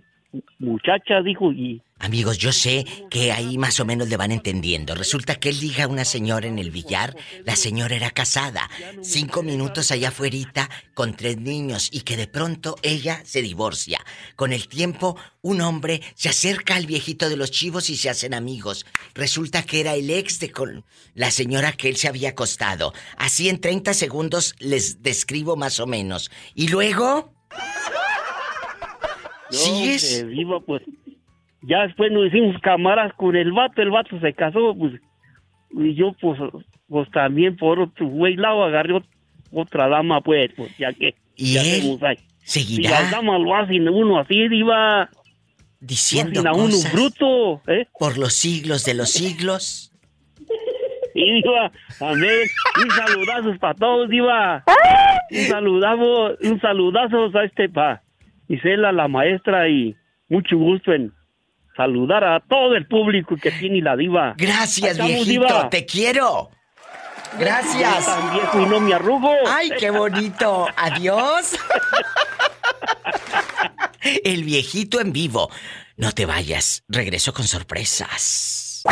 muchachas, 0.60 1.24
dijo, 1.24 1.52
y 1.52 1.82
Amigos, 2.02 2.40
yo 2.40 2.52
sé 2.52 2.84
que 3.12 3.32
ahí 3.32 3.60
más 3.60 3.80
o 3.80 3.86
menos 3.86 4.10
le 4.10 4.18
van 4.18 4.32
entendiendo. 4.32 4.96
Resulta 4.96 5.36
que 5.36 5.50
él 5.50 5.60
liga 5.60 5.84
a 5.84 5.88
una 5.88 6.04
señora 6.04 6.48
en 6.48 6.58
el 6.58 6.72
billar. 6.72 7.16
La 7.46 7.56
señora 7.56 7.96
era 7.96 8.10
casada. 8.10 8.72
Cinco 9.04 9.44
minutos 9.44 9.92
allá 9.92 10.08
afuera 10.08 10.32
con 10.96 11.14
tres 11.14 11.38
niños 11.38 11.90
y 11.92 12.02
que 12.02 12.18
de 12.18 12.26
pronto 12.26 12.76
ella 12.82 13.22
se 13.24 13.44
divorcia. 13.44 14.04
Con 14.36 14.52
el 14.52 14.68
tiempo, 14.68 15.16
un 15.44 15.62
hombre 15.62 16.02
se 16.16 16.30
acerca 16.30 16.76
al 16.76 16.88
viejito 16.88 17.30
de 17.30 17.38
los 17.38 17.52
chivos 17.52 17.92
y 17.92 17.98
se 17.98 18.10
hacen 18.10 18.34
amigos. 18.34 18.88
Resulta 19.14 19.62
que 19.62 19.82
era 19.82 19.94
el 19.94 20.10
ex 20.10 20.40
de 20.40 20.52
con 20.52 20.84
la 21.14 21.30
señora 21.30 21.74
que 21.74 21.88
él 21.88 21.98
se 21.98 22.08
había 22.08 22.30
acostado. 22.30 22.94
Así 23.16 23.48
en 23.48 23.62
30 23.62 23.94
segundos 23.94 24.56
les 24.58 25.04
describo 25.04 25.56
más 25.56 25.80
o 25.80 25.86
menos. 25.86 26.32
Y 26.56 26.70
luego... 26.70 27.32
No, 29.52 29.58
¿Sigues? 29.58 30.22
hombre, 30.22 30.36
viva, 30.36 30.60
pues. 30.62 30.82
Ya 31.64 31.84
después 31.86 32.12
nos 32.12 32.28
hicimos 32.28 32.60
cámaras 32.62 33.14
con 33.14 33.36
el 33.36 33.52
vato, 33.52 33.82
el 33.82 33.92
vato 33.92 34.20
se 34.20 34.34
casó, 34.34 34.76
pues. 34.78 34.94
Y 35.72 35.94
yo, 35.96 36.14
pues, 36.20 36.40
pues 36.90 37.10
también 37.12 37.56
por 37.56 37.80
otro 37.80 38.08
güey 38.08 38.36
lado 38.36 38.64
agarré 38.64 38.94
ot- 38.96 39.06
otra 39.52 39.88
dama, 39.88 40.22
pues, 40.22 40.52
pues, 40.56 40.76
ya 40.78 40.92
que. 40.94 41.16
¿Y 41.36 41.54
ya 41.54 41.62
él 41.62 41.98
ahí. 42.02 42.18
seguirá? 42.44 42.90
Y 42.90 42.92
las 42.92 43.12
damas 43.12 43.40
lo 43.42 43.56
hacen 43.56 43.88
uno 43.90 44.20
así, 44.20 44.36
iba. 44.36 45.10
Diciendo 45.80 46.44
Lo 46.44 46.50
hacen 46.52 46.62
a 46.62 46.64
uno 46.64 46.72
cosas 46.76 46.94
bruto, 46.94 47.62
¿eh? 47.68 47.88
por 47.98 48.18
los 48.18 48.34
siglos 48.34 48.84
de 48.86 48.94
los 48.94 49.10
siglos. 49.14 49.92
Y 51.14 51.40
iba, 51.40 51.72
amén. 52.00 52.48
Un 52.84 52.90
saludazo 52.92 53.60
para 53.60 53.74
todos, 53.76 54.12
iba. 54.14 54.64
Un 55.32 55.38
saludazo, 55.48 56.38
un 56.42 56.62
saludazo 56.62 57.38
a 57.38 57.44
este 57.46 57.68
pa. 57.70 58.02
Isela, 58.52 58.92
la 58.92 59.08
maestra, 59.08 59.70
y 59.70 59.96
mucho 60.30 60.58
gusto 60.58 60.92
en 60.92 61.14
saludar 61.76 62.24
a 62.24 62.40
todo 62.42 62.76
el 62.76 62.86
público 62.86 63.36
que 63.38 63.52
tiene 63.52 63.82
la 63.82 63.96
diva. 63.96 64.34
Gracias, 64.38 64.92
estamos, 64.92 65.12
viejito. 65.12 65.48
diva. 65.48 65.70
Te 65.70 65.86
quiero. 65.86 66.50
Gracias. 67.40 68.06
Yo 68.06 68.14
tan 68.14 68.34
viejo 68.34 68.62
y 68.62 68.66
no 68.66 68.80
me 68.82 68.94
arrugo. 68.94 69.34
Ay, 69.48 69.72
qué 69.80 69.90
bonito. 69.90 70.68
Adiós. 70.76 71.58
El 74.24 74.44
viejito 74.44 75.00
en 75.00 75.14
vivo. 75.14 75.50
No 75.96 76.12
te 76.12 76.26
vayas. 76.26 76.84
Regreso 76.90 77.34
con 77.34 77.46
sorpresas. 77.46 78.84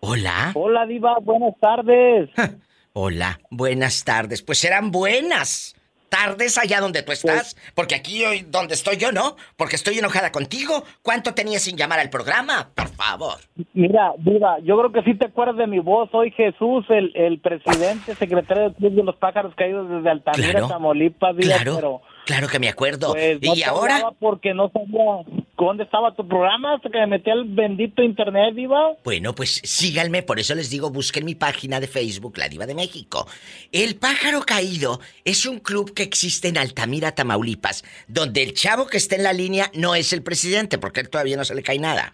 Hola. 0.00 0.52
Hola, 0.54 0.86
Diva, 0.86 1.18
buenas 1.20 1.54
tardes. 1.60 2.30
Hola. 2.94 3.38
Buenas 3.50 4.04
tardes. 4.04 4.42
Pues 4.42 4.58
serán 4.58 4.90
buenas 4.90 5.74
tardes 6.08 6.58
allá 6.58 6.80
donde 6.80 7.02
tú 7.02 7.12
estás. 7.12 7.56
Porque 7.74 7.94
aquí 7.94 8.24
hoy 8.24 8.44
donde 8.48 8.74
estoy 8.74 8.96
yo, 8.96 9.12
¿no? 9.12 9.36
Porque 9.56 9.76
estoy 9.76 9.98
enojada 9.98 10.32
contigo. 10.32 10.84
¿Cuánto 11.02 11.34
tenías 11.34 11.62
sin 11.62 11.76
llamar 11.76 12.00
al 12.00 12.10
programa? 12.10 12.70
Por 12.74 12.88
favor. 12.88 13.36
Mira, 13.74 14.12
Diva, 14.18 14.58
yo 14.60 14.78
creo 14.78 14.92
que 14.92 15.02
sí 15.02 15.16
te 15.16 15.26
acuerdas 15.26 15.56
de 15.56 15.66
mi 15.66 15.78
voz. 15.78 16.10
Soy 16.10 16.30
Jesús, 16.32 16.84
el, 16.88 17.12
el 17.14 17.40
presidente, 17.40 18.14
secretario 18.14 18.64
del 18.64 18.74
Club 18.74 18.92
de 18.94 19.04
los 19.04 19.16
Pájaros 19.16 19.54
Caídos 19.54 19.88
desde 19.88 20.10
Altamira, 20.10 20.50
Claro, 20.50 20.68
Tamaulipas, 20.68 21.36
Diva, 21.36 21.56
claro. 21.56 21.74
pero... 21.76 22.00
Claro 22.28 22.46
que 22.46 22.58
me 22.58 22.68
acuerdo. 22.68 23.12
Pues, 23.12 23.40
no 23.40 23.54
y 23.54 23.62
ahora, 23.62 24.12
Porque 24.20 24.52
no 24.52 24.70
sabía 24.70 25.24
dónde 25.56 25.84
estaba 25.84 26.14
tu 26.14 26.28
programa 26.28 26.74
hasta 26.74 26.90
que 26.90 26.98
me 26.98 27.06
metí 27.06 27.30
al 27.30 27.44
bendito 27.46 28.02
internet, 28.02 28.54
Diva. 28.54 28.96
Bueno, 29.02 29.34
pues 29.34 29.62
síganme, 29.64 30.22
por 30.22 30.38
eso 30.38 30.54
les 30.54 30.68
digo, 30.68 30.90
busquen 30.90 31.24
mi 31.24 31.34
página 31.34 31.80
de 31.80 31.86
Facebook, 31.86 32.36
La 32.36 32.50
Diva 32.50 32.66
de 32.66 32.74
México. 32.74 33.26
El 33.72 33.96
Pájaro 33.96 34.42
Caído 34.42 35.00
es 35.24 35.46
un 35.46 35.58
club 35.58 35.94
que 35.94 36.02
existe 36.02 36.48
en 36.48 36.58
Altamira, 36.58 37.12
Tamaulipas, 37.12 37.82
donde 38.08 38.42
el 38.42 38.52
chavo 38.52 38.88
que 38.88 38.98
está 38.98 39.16
en 39.16 39.22
la 39.22 39.32
línea 39.32 39.70
no 39.72 39.94
es 39.94 40.12
el 40.12 40.22
presidente, 40.22 40.76
porque 40.76 41.00
él 41.00 41.08
todavía 41.08 41.38
no 41.38 41.46
se 41.46 41.54
le 41.54 41.62
cae 41.62 41.78
nada. 41.78 42.12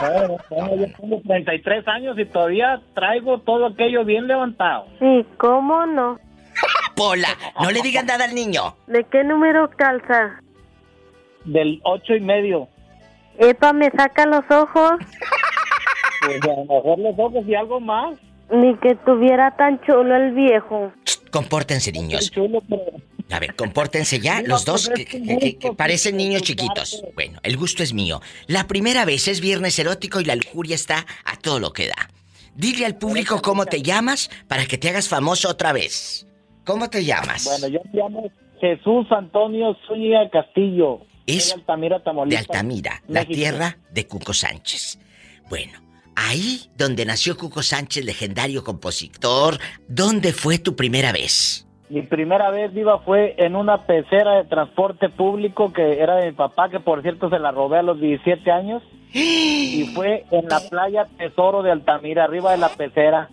Bueno, 0.00 0.38
bueno, 0.50 0.74
yo 0.74 0.92
tengo 1.00 1.20
33 1.24 1.86
años 1.86 2.18
y 2.18 2.24
todavía 2.24 2.82
traigo 2.96 3.38
todo 3.42 3.66
aquello 3.66 4.04
bien 4.04 4.26
levantado. 4.26 4.86
Sí, 4.98 5.24
¿cómo 5.36 5.86
no? 5.86 6.18
Pola, 6.98 7.28
no 7.60 7.70
le 7.70 7.80
digan 7.80 8.06
nada 8.06 8.24
al 8.24 8.34
niño. 8.34 8.76
¿De 8.88 9.04
qué 9.10 9.22
número 9.24 9.70
calza? 9.76 10.40
Del 11.44 11.80
ocho 11.84 12.14
y 12.14 12.20
medio. 12.20 12.68
Epa, 13.38 13.72
me 13.72 13.88
saca 13.90 14.26
los 14.26 14.44
ojos. 14.50 14.92
Pues 16.26 16.42
a 16.42 16.46
lo 16.48 16.64
mejor 16.64 16.98
los 16.98 17.14
ojos 17.18 17.44
y 17.46 17.54
algo 17.54 17.80
más. 17.80 18.18
Ni 18.50 18.76
que 18.78 18.94
tuviera 19.06 19.54
tan 19.56 19.80
chulo 19.82 20.16
el 20.16 20.32
viejo. 20.34 20.92
Compórtense, 21.30 21.92
niños. 21.92 22.30
Chulo, 22.30 22.60
pero... 22.68 22.82
A 23.30 23.38
ver, 23.38 23.54
compórtense 23.54 24.18
ya 24.20 24.40
los 24.42 24.64
dos 24.64 24.88
que, 24.88 25.04
que- 25.04 25.22
que- 25.38 25.58
que 25.58 25.72
parecen 25.74 26.16
niños 26.16 26.42
chiquitos. 26.42 27.04
Bueno, 27.14 27.38
el 27.42 27.56
gusto 27.58 27.82
es 27.82 27.92
mío. 27.92 28.20
La 28.46 28.66
primera 28.66 29.04
vez 29.04 29.28
es 29.28 29.40
viernes 29.40 29.78
erótico 29.78 30.18
y 30.20 30.24
la 30.24 30.34
lujuria 30.34 30.74
está 30.74 31.06
a 31.24 31.36
todo 31.36 31.60
lo 31.60 31.72
que 31.74 31.88
da. 31.88 32.08
Dile 32.54 32.86
al 32.86 32.96
público 32.96 33.40
cómo 33.42 33.66
te 33.66 33.82
llamas 33.82 34.30
para 34.48 34.64
que 34.66 34.78
te 34.78 34.88
hagas 34.88 35.08
famoso 35.08 35.50
otra 35.50 35.72
vez. 35.72 36.26
¿Cómo 36.68 36.90
te 36.90 37.02
llamas? 37.02 37.46
Bueno, 37.46 37.78
yo 37.78 37.80
me 37.90 37.98
llamo 37.98 38.30
Jesús 38.60 39.06
Antonio 39.10 39.74
Zúñiga 39.86 40.28
Castillo. 40.28 41.00
Es 41.26 41.48
de 41.48 41.54
Altamira, 41.62 41.96
de 41.96 42.04
Tamaulipas. 42.04 42.42
Altamira, 42.42 43.02
la 43.08 43.24
tierra 43.24 43.78
de 43.90 44.06
Cuco 44.06 44.34
Sánchez. 44.34 44.98
Bueno, 45.48 45.72
ahí 46.14 46.60
donde 46.76 47.06
nació 47.06 47.38
Cuco 47.38 47.62
Sánchez, 47.62 48.04
legendario 48.04 48.64
compositor, 48.64 49.56
¿dónde 49.88 50.34
fue 50.34 50.58
tu 50.58 50.76
primera 50.76 51.10
vez? 51.10 51.66
Mi 51.88 52.02
primera 52.02 52.50
vez, 52.50 52.74
Diva, 52.74 52.98
fue 52.98 53.34
en 53.38 53.56
una 53.56 53.86
pecera 53.86 54.36
de 54.36 54.44
transporte 54.44 55.08
público 55.08 55.72
que 55.72 56.02
era 56.02 56.16
de 56.16 56.26
mi 56.26 56.32
papá, 56.32 56.68
que 56.68 56.80
por 56.80 57.00
cierto 57.00 57.30
se 57.30 57.38
la 57.38 57.50
robé 57.50 57.78
a 57.78 57.82
los 57.82 57.98
17 57.98 58.50
años. 58.50 58.82
Y 59.14 59.86
fue 59.94 60.26
en 60.30 60.46
la 60.50 60.60
playa 60.68 61.06
Tesoro 61.16 61.62
de 61.62 61.70
Altamira, 61.70 62.24
arriba 62.24 62.50
de 62.50 62.58
la 62.58 62.68
pecera. 62.68 63.30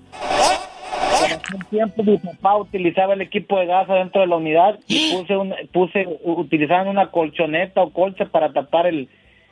Aquel 1.25 1.65
tiempo 1.69 2.03
mi 2.03 2.17
papá 2.17 2.57
utilizaba 2.57 3.13
el 3.13 3.21
equipo 3.21 3.59
de 3.59 3.65
gas 3.65 3.87
dentro 3.87 4.21
de 4.21 4.27
la 4.27 4.35
unidad 4.37 4.79
y 4.87 5.13
puse, 5.15 5.35
un, 5.37 5.53
puse 5.71 6.07
utilizaban 6.23 6.87
una 6.87 7.07
colchoneta 7.11 7.81
o 7.81 7.91
colcha 7.91 8.25
para 8.25 8.53
tapar 8.53 8.87
el, 8.87 9.09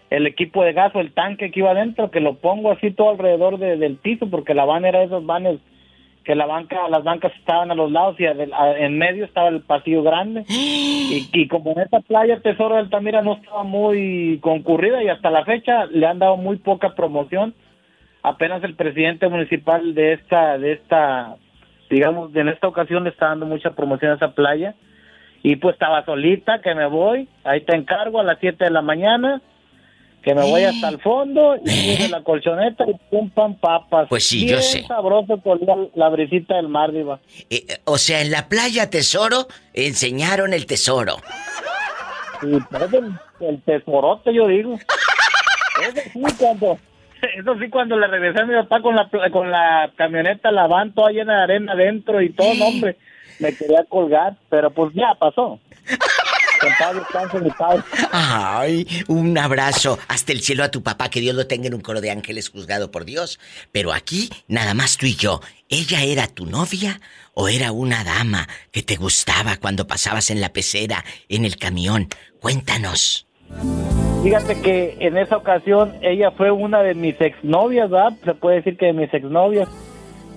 el 0.10 0.28
equipo 0.28 0.64
de 0.64 0.74
gas 0.74 0.96
o 0.96 1.00
el 1.00 1.14
tanque 1.14 1.52
que 1.52 1.60
iba 1.60 1.72
adentro, 1.72 2.12
que 2.12 2.20
lo 2.20 2.36
pongo 2.36 2.72
así 2.72 2.92
todo 2.92 3.10
alrededor 3.12 3.58
de- 3.58 3.78
del 3.78 3.98
piso, 3.98 4.30
porque 4.30 4.54
la 4.54 4.66
van 4.66 4.86
era 4.86 5.00
de 5.00 5.06
esos 5.06 5.26
vanes 5.26 5.60
que 6.24 6.36
la 6.36 6.46
banca, 6.46 6.88
las 6.88 7.04
bancas 7.04 7.34
estaban 7.38 7.70
a 7.72 7.76
los 7.76 7.92
lados 7.92 8.16
y 8.18 8.26
a- 8.26 8.32
en 8.78 8.98
medio 8.98 9.26
estaba 9.26 9.50
el 9.50 9.62
pasillo 9.62 10.04
grande. 10.04 10.46
Y, 10.48 11.28
y 11.34 11.48
como 11.50 11.72
en 11.72 11.80
esta 11.80 12.00
playa 12.00 12.40
Tesoro 12.40 12.76
de 12.76 12.82
Altamira 12.82 13.22
no 13.22 13.34
estaba 13.34 13.64
muy 13.64 14.40
concurrida 14.42 15.04
y 15.04 15.10
hasta 15.10 15.30
la 15.30 15.44
fecha 15.44 15.86
le 15.88 16.06
han 16.08 16.20
dado 16.20 16.38
muy 16.38 16.58
poca 16.58 16.96
promoción. 16.96 17.54
Apenas 18.22 18.64
el 18.64 18.76
presidente 18.76 19.28
municipal 19.28 19.94
de 19.96 20.14
esta, 20.14 20.58
de 20.58 20.72
esta, 20.72 21.36
digamos, 21.94 22.36
en 22.36 22.50
esta 22.50 22.68
ocasión 22.68 23.04
le 23.04 23.12
está 23.12 23.28
dando 23.28 23.46
mucha 23.46 23.72
promoción 23.72 24.12
a 24.12 24.16
esa 24.16 24.32
playa. 24.32 24.76
Y 25.44 25.58
pues 25.58 25.74
estaba 25.74 26.04
solita, 26.06 26.62
que 26.62 26.74
me 26.74 26.88
voy, 26.88 27.28
ahí 27.44 27.62
te 27.62 27.76
encargo 27.76 28.20
a 28.20 28.24
las 28.24 28.38
7 28.40 28.64
de 28.64 28.72
la 28.72 28.82
mañana, 28.82 29.42
que 30.24 30.34
me 30.34 30.42
voy 30.42 30.64
hasta 30.64 30.88
el 30.88 31.02
fondo 31.02 31.56
y 31.58 31.60
puse 31.60 32.08
la 32.10 32.24
colchoneta 32.24 32.86
y 32.90 32.94
pum, 33.12 33.30
pam, 33.30 33.56
papas. 33.60 34.08
Pues 34.10 34.26
sí, 34.26 34.46
Bien 34.46 34.56
yo 34.56 34.62
sé. 34.62 34.84
sabroso 34.88 35.38
con 35.42 35.60
la, 35.68 35.76
la 35.96 36.10
brisita 36.10 36.56
del 36.56 36.70
mar, 36.70 36.94
diva. 36.94 37.20
Eh, 37.50 37.66
eh, 37.68 37.78
o 37.84 37.98
sea, 37.98 38.22
en 38.22 38.32
la 38.32 38.48
playa 38.48 38.90
Tesoro 38.90 39.48
enseñaron 39.74 40.54
el 40.54 40.66
tesoro. 40.66 41.18
Y 42.42 42.60
pues, 42.62 42.94
el, 42.94 43.12
el 43.42 43.62
tesorote, 43.64 44.34
yo 44.34 44.48
digo. 44.48 44.76
Eso 45.82 46.02
sí, 46.14 46.22
cuando, 46.40 46.78
eso 47.38 47.58
sí, 47.60 47.70
cuando 47.70 47.98
le 47.98 48.08
regresé 48.08 48.42
a 48.42 48.46
mi 48.46 48.54
papá 48.54 48.82
con 48.82 48.96
la, 48.96 49.10
con 49.32 49.52
la 49.52 49.92
camioneta, 49.96 50.52
la 50.52 50.68
van 50.68 50.94
toda 50.94 51.12
llena 51.12 51.38
de 51.38 51.44
arena 51.44 51.74
adentro 51.74 52.22
y 52.22 52.32
todo, 52.32 52.54
no, 52.56 52.68
hombre, 52.68 52.98
me 53.40 53.56
quería 53.56 53.84
colgar, 53.86 54.36
pero 54.50 54.72
pues 54.72 54.94
ya 54.94 55.16
pasó. 55.20 55.60
Ay, 58.12 58.88
un 59.08 59.38
abrazo 59.38 60.00
hasta 60.08 60.32
el 60.32 60.42
cielo 60.42 60.64
a 60.64 60.72
tu 60.72 60.82
papá, 60.82 61.10
que 61.10 61.20
Dios 61.20 61.36
lo 61.36 61.46
tenga 61.46 61.68
en 61.68 61.74
un 61.74 61.82
coro 61.82 62.00
de 62.00 62.10
ángeles 62.12 62.50
juzgado 62.50 62.90
por 62.90 63.04
Dios. 63.04 63.40
Pero 63.74 63.92
aquí, 63.92 64.30
nada 64.48 64.74
más 64.74 64.96
tú 64.98 65.06
y 65.06 65.16
yo. 65.16 65.42
¿Ella 65.68 66.04
era 66.04 66.28
tu 66.28 66.46
novia 66.46 67.02
o 67.34 67.50
era 67.50 67.74
una 67.74 68.06
dama 68.06 68.48
que 68.72 68.82
te 68.82 68.96
gustaba 68.96 69.58
cuando 69.58 69.88
pasabas 69.88 70.30
en 70.30 70.40
la 70.40 70.54
pecera, 70.54 71.04
en 71.28 71.44
el 71.44 71.58
camión? 71.58 72.08
Cuéntanos. 72.40 73.28
Fíjate 74.24 74.62
que 74.62 74.96
en 75.00 75.18
esa 75.18 75.36
ocasión 75.38 75.94
ella 76.02 76.32
fue 76.32 76.50
una 76.52 76.82
de 76.82 76.94
mis 76.96 77.20
exnovias, 77.20 77.90
¿verdad? 77.90 78.14
Se 78.24 78.34
puede 78.34 78.58
decir 78.58 78.78
que 78.78 78.86
de 78.88 78.94
mis 78.94 79.14
exnovias, 79.14 79.68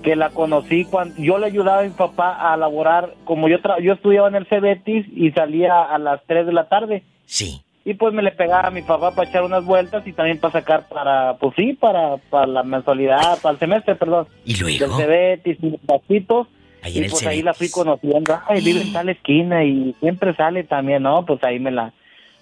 que 0.03 0.15
la 0.17 0.29
conocí 0.29 0.85
cuando 0.85 1.15
yo 1.21 1.37
le 1.37 1.45
ayudaba 1.47 1.79
a 1.79 1.83
mi 1.83 1.89
papá 1.91 2.51
a 2.53 2.57
laborar, 2.57 3.13
como 3.23 3.47
yo 3.47 3.59
tra- 3.59 3.81
yo 3.81 3.93
estudiaba 3.93 4.27
en 4.27 4.35
el 4.35 4.45
Cebetis 4.47 5.05
y 5.15 5.31
salía 5.31 5.83
a 5.83 5.97
las 5.99 6.21
3 6.27 6.45
de 6.45 6.53
la 6.53 6.67
tarde. 6.67 7.03
Sí. 7.25 7.61
Y 7.85 7.93
pues 7.93 8.13
me 8.13 8.21
le 8.21 8.31
pegaba 8.33 8.67
a 8.67 8.71
mi 8.71 8.81
papá 8.81 9.11
para 9.15 9.29
echar 9.29 9.43
unas 9.43 9.63
vueltas 9.63 10.05
y 10.05 10.11
también 10.11 10.39
para 10.41 10.51
sacar 10.51 10.89
para, 10.89 11.37
pues 11.39 11.53
sí, 11.55 11.71
para, 11.71 12.17
para 12.29 12.45
la 12.45 12.63
mensualidad, 12.63 13.39
para 13.41 13.53
el 13.53 13.59
semestre, 13.59 13.95
perdón. 13.95 14.27
¿Y 14.43 14.53
Del 14.55 14.77
luego? 14.79 14.97
Cebetis 14.97 15.57
y 15.63 15.69
los 15.69 15.79
pasitos. 15.79 16.47
Ahí 16.83 16.99
y 16.99 17.09
pues 17.09 17.25
ahí 17.25 17.41
la 17.41 17.53
fui 17.53 17.69
conociendo. 17.71 18.37
Ay, 18.47 18.61
vive 18.61 18.81
en 18.81 18.91
tal 18.91 19.07
esquina 19.07 19.63
y 19.63 19.95
siempre 20.01 20.35
sale 20.35 20.65
también, 20.65 21.03
¿no? 21.03 21.25
Pues 21.25 21.41
ahí 21.45 21.59
me 21.59 21.71
la 21.71 21.93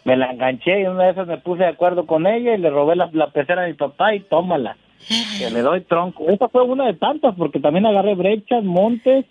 me 0.06 0.16
la 0.16 0.32
enganché 0.32 0.82
y 0.82 0.86
una 0.86 1.04
de 1.04 1.12
esas 1.12 1.28
me 1.28 1.38
puse 1.40 1.64
de 1.64 1.70
acuerdo 1.70 2.06
con 2.06 2.26
ella 2.26 2.56
y 2.56 2.60
le 2.60 2.70
robé 2.70 2.96
la, 2.96 3.10
la 3.12 3.32
pecera 3.32 3.64
a 3.64 3.68
mi 3.68 3.74
papá 3.74 4.16
y 4.16 4.22
tómala. 4.22 4.78
Que 5.38 5.52
le 5.52 5.62
doy 5.62 5.82
tronco. 5.82 6.30
Esa 6.30 6.48
fue 6.48 6.64
una 6.64 6.86
de 6.86 6.94
tantas 6.94 7.36
porque 7.36 7.60
también 7.60 7.86
agarré 7.86 8.16
brechas, 8.16 8.64
montes 8.64 9.26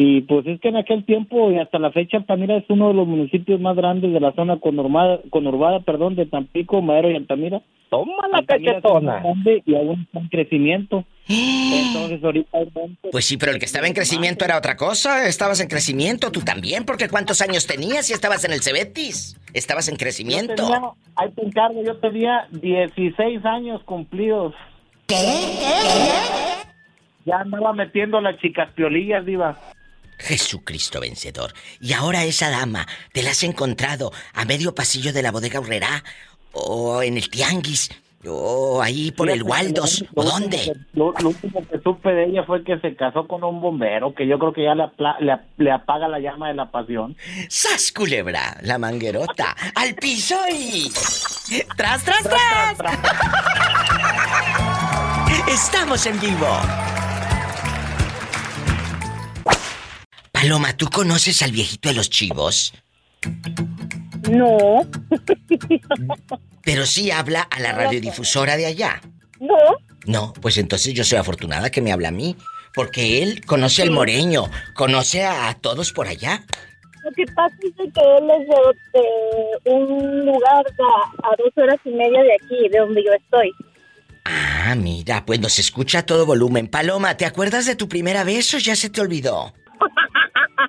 y 0.00 0.20
pues 0.20 0.46
es 0.46 0.60
que 0.60 0.68
en 0.68 0.76
aquel 0.76 1.04
tiempo 1.04 1.50
y 1.50 1.58
hasta 1.58 1.80
la 1.80 1.90
fecha 1.90 2.18
Altamira 2.18 2.56
es 2.56 2.64
uno 2.68 2.86
de 2.86 2.94
los 2.94 3.08
municipios 3.08 3.60
más 3.60 3.74
grandes 3.74 4.12
de 4.12 4.20
la 4.20 4.30
zona 4.30 4.60
conurbada, 4.60 5.18
conurbada 5.28 5.80
perdón, 5.80 6.14
de 6.14 6.24
Tampico, 6.24 6.80
Madero 6.80 7.10
y 7.10 7.16
Altamira. 7.16 7.62
Toma 7.90 8.28
la 8.30 8.44
cachetona. 8.44 9.20
Y 9.66 9.74
aún 9.74 10.02
está 10.02 10.20
en 10.20 10.28
crecimiento. 10.28 11.04
Entonces 11.28 12.22
ahorita 12.22 12.58
hay. 12.58 12.68
Pues 13.10 13.24
sí, 13.24 13.38
pero 13.38 13.50
el 13.50 13.58
que 13.58 13.64
estaba 13.64 13.88
en 13.88 13.92
crecimiento 13.92 14.44
era 14.44 14.56
otra 14.56 14.76
cosa. 14.76 15.26
Estabas 15.26 15.58
en 15.58 15.66
crecimiento, 15.66 16.30
tú 16.30 16.42
también, 16.42 16.84
porque 16.84 17.08
¿cuántos 17.08 17.42
años 17.42 17.66
tenías 17.66 18.06
si 18.06 18.12
estabas 18.12 18.44
en 18.44 18.52
el 18.52 18.62
Cebetis? 18.62 19.36
Estabas 19.52 19.88
en 19.88 19.94
Yo 19.94 19.98
crecimiento. 19.98 20.54
tenía, 20.54 20.80
ahí 21.16 21.30
te 21.32 21.44
encargo, 21.44 21.82
yo 21.82 21.96
tenía 21.96 22.46
16 22.52 23.44
años 23.44 23.82
cumplidos. 23.82 24.54
Ya 27.24 27.40
andaba 27.40 27.72
metiendo 27.72 28.20
las 28.20 28.38
chicas 28.38 28.70
piolillas, 28.76 29.26
diva. 29.26 29.58
Jesucristo 30.18 31.00
vencedor. 31.00 31.52
Y 31.80 31.92
ahora 31.92 32.24
esa 32.24 32.50
dama, 32.50 32.86
¿te 33.12 33.22
la 33.22 33.30
has 33.30 33.42
encontrado 33.42 34.12
a 34.34 34.44
medio 34.44 34.74
pasillo 34.74 35.12
de 35.12 35.22
la 35.22 35.30
bodega 35.32 35.60
Urrera? 35.60 36.02
¿O 36.52 37.02
en 37.02 37.16
el 37.16 37.28
Tianguis? 37.30 37.90
¿O 38.26 38.82
ahí 38.82 39.12
por 39.12 39.30
el 39.30 39.44
Waldos? 39.44 40.04
¿O 40.16 40.24
dónde? 40.24 40.72
Lo, 40.92 41.12
lo 41.20 41.28
último 41.28 41.62
que 41.70 41.78
supe 41.78 42.10
de 42.10 42.24
ella 42.26 42.42
fue 42.42 42.64
que 42.64 42.76
se 42.80 42.96
casó 42.96 43.28
con 43.28 43.44
un 43.44 43.60
bombero, 43.60 44.12
que 44.12 44.26
yo 44.26 44.40
creo 44.40 44.52
que 44.52 44.64
ya 44.64 44.74
le, 44.74 44.82
apla- 44.82 45.16
le, 45.20 45.38
le 45.64 45.70
apaga 45.70 46.08
la 46.08 46.18
llama 46.18 46.48
de 46.48 46.54
la 46.54 46.68
pasión. 46.68 47.16
¡Sas, 47.48 47.92
culebra! 47.92 48.58
La 48.62 48.76
manguerota. 48.76 49.54
¡Al 49.76 49.94
piso 49.94 50.34
y... 50.52 50.90
¡Tras, 51.76 52.02
tras, 52.04 52.22
tras! 52.24 52.78
¡Estamos 55.48 56.04
en 56.06 56.18
vivo! 56.20 56.58
Paloma, 60.40 60.76
¿tú 60.76 60.88
conoces 60.88 61.42
al 61.42 61.50
viejito 61.50 61.88
de 61.88 61.96
los 61.96 62.10
chivos? 62.10 62.72
No. 64.30 64.88
Pero 66.62 66.86
sí 66.86 67.10
habla 67.10 67.40
a 67.42 67.58
la 67.58 67.72
radiodifusora 67.72 68.56
de 68.56 68.66
allá. 68.66 69.00
No. 69.40 69.56
No, 70.06 70.32
pues 70.34 70.56
entonces 70.58 70.94
yo 70.94 71.02
soy 71.02 71.18
afortunada 71.18 71.70
que 71.70 71.80
me 71.80 71.90
habla 71.90 72.08
a 72.08 72.12
mí. 72.12 72.36
Porque 72.72 73.20
él 73.20 73.44
conoce 73.46 73.82
al 73.82 73.90
moreño, 73.90 74.48
conoce 74.74 75.24
a, 75.24 75.48
a 75.48 75.54
todos 75.54 75.92
por 75.92 76.06
allá. 76.06 76.44
Lo 77.02 77.10
que 77.10 77.24
pasa 77.34 77.56
es 77.60 77.74
que 77.74 77.82
él 77.82 78.30
es 78.30 78.48
de, 78.92 79.70
de 79.70 79.76
un 79.76 80.24
lugar 80.24 80.64
a, 80.66 81.30
a 81.32 81.36
dos 81.36 81.52
horas 81.56 81.80
y 81.84 81.90
media 81.90 82.22
de 82.22 82.34
aquí, 82.34 82.68
de 82.70 82.78
donde 82.78 83.02
yo 83.02 83.12
estoy. 83.12 83.50
Ah, 84.24 84.76
mira, 84.76 85.26
pues 85.26 85.40
nos 85.40 85.58
escucha 85.58 86.00
a 86.00 86.06
todo 86.06 86.26
volumen. 86.26 86.68
Paloma, 86.68 87.16
¿te 87.16 87.26
acuerdas 87.26 87.66
de 87.66 87.74
tu 87.74 87.88
primera 87.88 88.22
vez 88.22 88.54
o 88.54 88.58
ya 88.58 88.76
se 88.76 88.88
te 88.88 89.00
olvidó? 89.00 89.52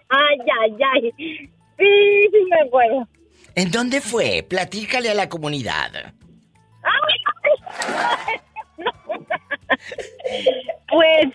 Ay, 0.10 0.38
ay, 0.62 0.78
ay. 0.94 1.14
Sí, 1.78 2.30
sí 2.32 2.46
me 2.50 2.68
acuerdo. 2.68 3.08
¿En 3.56 3.72
dónde 3.72 4.02
fue? 4.02 4.46
Platícale 4.48 5.10
a 5.10 5.14
la 5.14 5.30
comunidad. 5.30 5.92
Pues, 10.92 11.28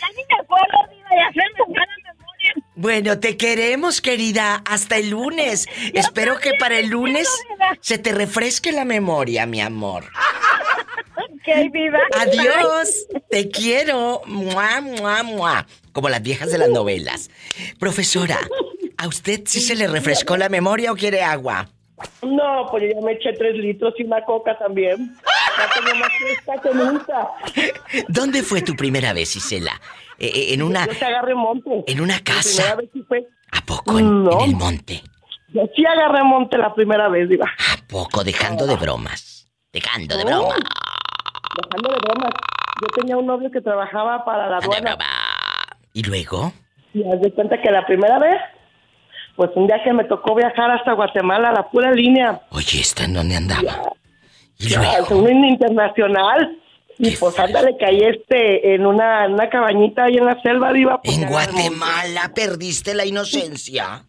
ya 0.00 0.08
ni 0.16 0.22
me 0.28 0.40
acuerdo, 0.40 0.78
Diva, 0.90 1.08
ya 1.10 1.32
se 1.32 1.40
me 1.40 1.64
fue 1.64 1.74
la 1.74 2.12
memoria. 2.12 2.54
Bueno, 2.76 3.18
te 3.18 3.36
queremos, 3.36 4.00
querida, 4.00 4.62
hasta 4.66 4.96
el 4.96 5.10
lunes. 5.10 5.66
Espero 5.94 6.38
que 6.38 6.54
para 6.54 6.78
el 6.78 6.88
lunes 6.88 7.28
se 7.80 7.98
te 7.98 8.12
refresque 8.12 8.72
la 8.72 8.84
memoria, 8.84 9.46
mi 9.46 9.60
amor. 9.60 10.04
Ok, 11.16 11.72
viva. 11.72 11.98
Adiós, 12.18 13.06
te 13.30 13.48
quiero. 13.48 14.20
Mua, 14.26 14.80
mua, 14.82 15.22
mua. 15.22 15.66
Como 15.92 16.08
las 16.08 16.22
viejas 16.22 16.50
de 16.52 16.58
las 16.58 16.68
novelas. 16.68 17.30
Profesora, 17.78 18.38
¿a 18.96 19.08
usted 19.08 19.42
sí 19.46 19.60
se 19.60 19.74
le 19.74 19.86
refrescó 19.88 20.36
la 20.36 20.48
memoria 20.48 20.92
o 20.92 20.96
quiere 20.96 21.22
agua? 21.22 21.68
No, 22.22 22.66
pues 22.70 22.84
yo 22.84 22.98
ya 22.98 23.04
me 23.04 23.12
eché 23.12 23.32
tres 23.34 23.54
litros 23.56 23.92
y 23.98 24.04
una 24.04 24.24
coca 24.24 24.56
también. 24.58 25.14
Ya 25.58 25.68
tengo 25.74 25.98
más 25.98 26.08
fresca 26.18 26.62
que 26.62 26.74
nunca. 26.74 27.28
¿Dónde 28.08 28.42
fue 28.42 28.62
tu 28.62 28.74
primera 28.74 29.12
vez, 29.12 29.36
Isela? 29.36 29.78
Eh, 30.18 30.30
eh, 30.34 30.54
en 30.54 30.62
una 30.62 30.86
Yo 30.86 30.96
te 30.98 31.04
agarré 31.04 31.34
monte. 31.34 31.84
en 31.86 32.00
una 32.00 32.14
La 32.16 32.20
primera 32.24 32.42
casa. 32.42 32.74
vez 32.76 32.88
sí 32.92 33.02
fue. 33.06 33.26
¿A 33.52 33.60
poco 33.66 33.98
en, 33.98 34.24
No. 34.24 34.32
en 34.44 34.50
el 34.50 34.56
monte? 34.56 35.02
Yo 35.52 35.62
sí 35.74 35.84
agarré 35.84 36.22
monte 36.24 36.56
la 36.56 36.72
primera 36.74 37.08
vez, 37.08 37.28
Diva. 37.28 37.46
¿A 37.46 37.86
poco 37.88 38.22
dejando 38.24 38.66
de 38.66 38.76
bromas? 38.76 39.48
Dejando 39.72 40.16
de 40.16 40.24
No. 40.24 40.30
broma. 40.42 40.54
Dejando 41.62 41.90
de 41.90 41.96
bromas. 42.00 42.32
Yo 42.80 42.86
tenía 42.94 43.16
un 43.18 43.26
novio 43.26 43.50
que 43.50 43.60
trabajaba 43.60 44.24
para 44.24 44.48
la 44.48 44.56
aduana. 44.58 44.96
¿Y 45.92 46.02
luego? 46.02 46.52
Y 46.94 47.02
haz 47.08 47.20
de 47.20 47.32
cuenta 47.32 47.60
que 47.60 47.70
la 47.70 47.84
primera 47.86 48.18
vez, 48.18 48.40
pues 49.36 49.50
un 49.54 49.66
día 49.66 49.82
que 49.82 49.92
me 49.92 50.04
tocó 50.04 50.34
viajar 50.34 50.70
hasta 50.70 50.92
Guatemala, 50.92 51.52
la 51.52 51.68
pura 51.70 51.92
línea, 51.92 52.40
Oye, 52.50 52.80
¿esta 52.80 53.04
en 53.04 53.14
dónde 53.14 53.36
andaba? 53.36 53.92
¿Y 54.58 54.68
ya, 54.68 54.78
luego? 54.78 55.04
es 55.04 55.10
un 55.10 55.44
internacional. 55.44 56.56
Y 56.98 57.12
pues 57.16 57.38
ándale, 57.38 57.76
caí 57.78 58.00
este, 58.02 58.74
en 58.74 58.84
una, 58.84 59.24
en 59.24 59.32
una 59.32 59.48
cabañita 59.48 60.04
ahí 60.04 60.18
en 60.18 60.26
la 60.26 60.38
selva, 60.42 60.70
Diva. 60.72 61.00
pues, 61.00 61.16
En. 61.16 61.28
Guatemala 61.28 62.30
perdiste 62.34 62.92
la 62.94 63.06
inocencia. 63.06 64.04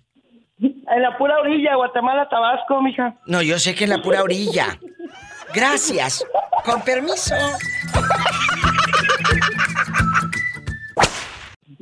En 0.60 1.02
la 1.02 1.18
pura 1.18 1.40
orilla, 1.40 1.76
Guatemala, 1.76 2.28
Tabasco, 2.30 2.82
mija. 2.82 3.16
No, 3.26 3.42
yo 3.42 3.58
sé 3.60 3.74
que 3.76 3.86
en 3.86 3.92
la 3.92 4.02
pura 4.02 4.22
orilla. 4.24 4.78
Gracias. 5.54 6.26
Con 6.66 6.82
permiso. 6.82 7.34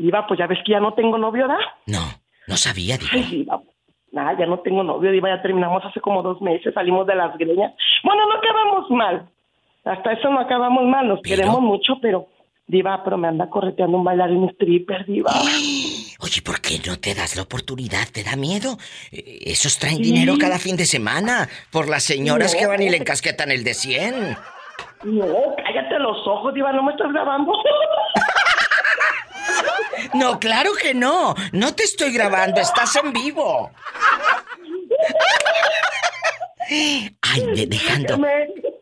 Diva, 0.01 0.25
pues 0.27 0.39
ya 0.39 0.47
ves 0.47 0.59
que 0.65 0.71
ya 0.71 0.79
no 0.79 0.93
tengo 0.93 1.17
novio, 1.17 1.47
¿verdad? 1.47 1.63
No, 1.87 1.99
no 2.47 2.55
sabía, 2.57 2.97
digo. 2.97 3.11
Ay, 3.13 3.23
Diva. 3.29 3.61
Nada, 4.11 4.35
ya 4.39 4.45
no 4.45 4.59
tengo 4.59 4.81
novio, 4.83 5.11
Diva, 5.11 5.29
ya 5.29 5.41
terminamos 5.41 5.83
hace 5.85 5.99
como 5.99 6.23
dos 6.23 6.41
meses, 6.41 6.73
salimos 6.73 7.05
de 7.05 7.15
las 7.15 7.37
greñas. 7.37 7.73
Bueno, 8.03 8.25
no 8.27 8.35
acabamos 8.35 8.89
mal. 8.91 9.29
Hasta 9.83 10.13
eso 10.13 10.29
no 10.29 10.39
acabamos 10.39 10.85
mal, 10.85 11.07
nos 11.07 11.21
queremos 11.21 11.61
mucho, 11.61 11.99
pero... 12.01 12.27
Diva, 12.65 13.03
pero 13.03 13.17
me 13.17 13.27
anda 13.27 13.49
correteando 13.49 13.97
un 13.97 14.03
bailarín 14.03 14.47
stripper, 14.51 15.05
Diva. 15.05 15.31
Oye, 16.21 16.41
¿por 16.45 16.61
qué 16.61 16.79
no 16.87 16.97
te 16.99 17.13
das 17.15 17.35
la 17.35 17.41
oportunidad? 17.43 18.07
¿Te 18.13 18.23
da 18.23 18.35
miedo? 18.35 18.77
Eh, 19.11 19.39
Esos 19.47 19.79
traen 19.79 19.97
Sí. 19.97 20.03
dinero 20.03 20.35
cada 20.39 20.59
fin 20.59 20.77
de 20.77 20.85
semana. 20.85 21.49
Por 21.71 21.89
las 21.89 22.03
señoras 22.03 22.53
No. 22.53 22.59
que 22.59 22.67
van 22.67 22.81
y 22.83 22.89
le 22.89 22.97
encasquetan 22.97 23.51
el 23.51 23.63
de 23.63 23.73
100. 23.73 24.37
No, 25.03 25.25
cállate 25.57 25.97
los 25.99 26.25
ojos, 26.27 26.53
Diva, 26.53 26.71
no 26.73 26.83
me 26.83 26.91
estás 26.91 27.11
grabando. 27.11 27.51
No, 30.13 30.39
claro 30.39 30.71
que 30.81 30.93
no. 30.93 31.35
No 31.51 31.73
te 31.75 31.83
estoy 31.83 32.11
grabando, 32.13 32.59
estás 32.61 32.95
en 32.95 33.11
vivo. 33.13 33.71
Ay, 37.21 37.45
de- 37.55 37.65
dejando. 37.67 38.17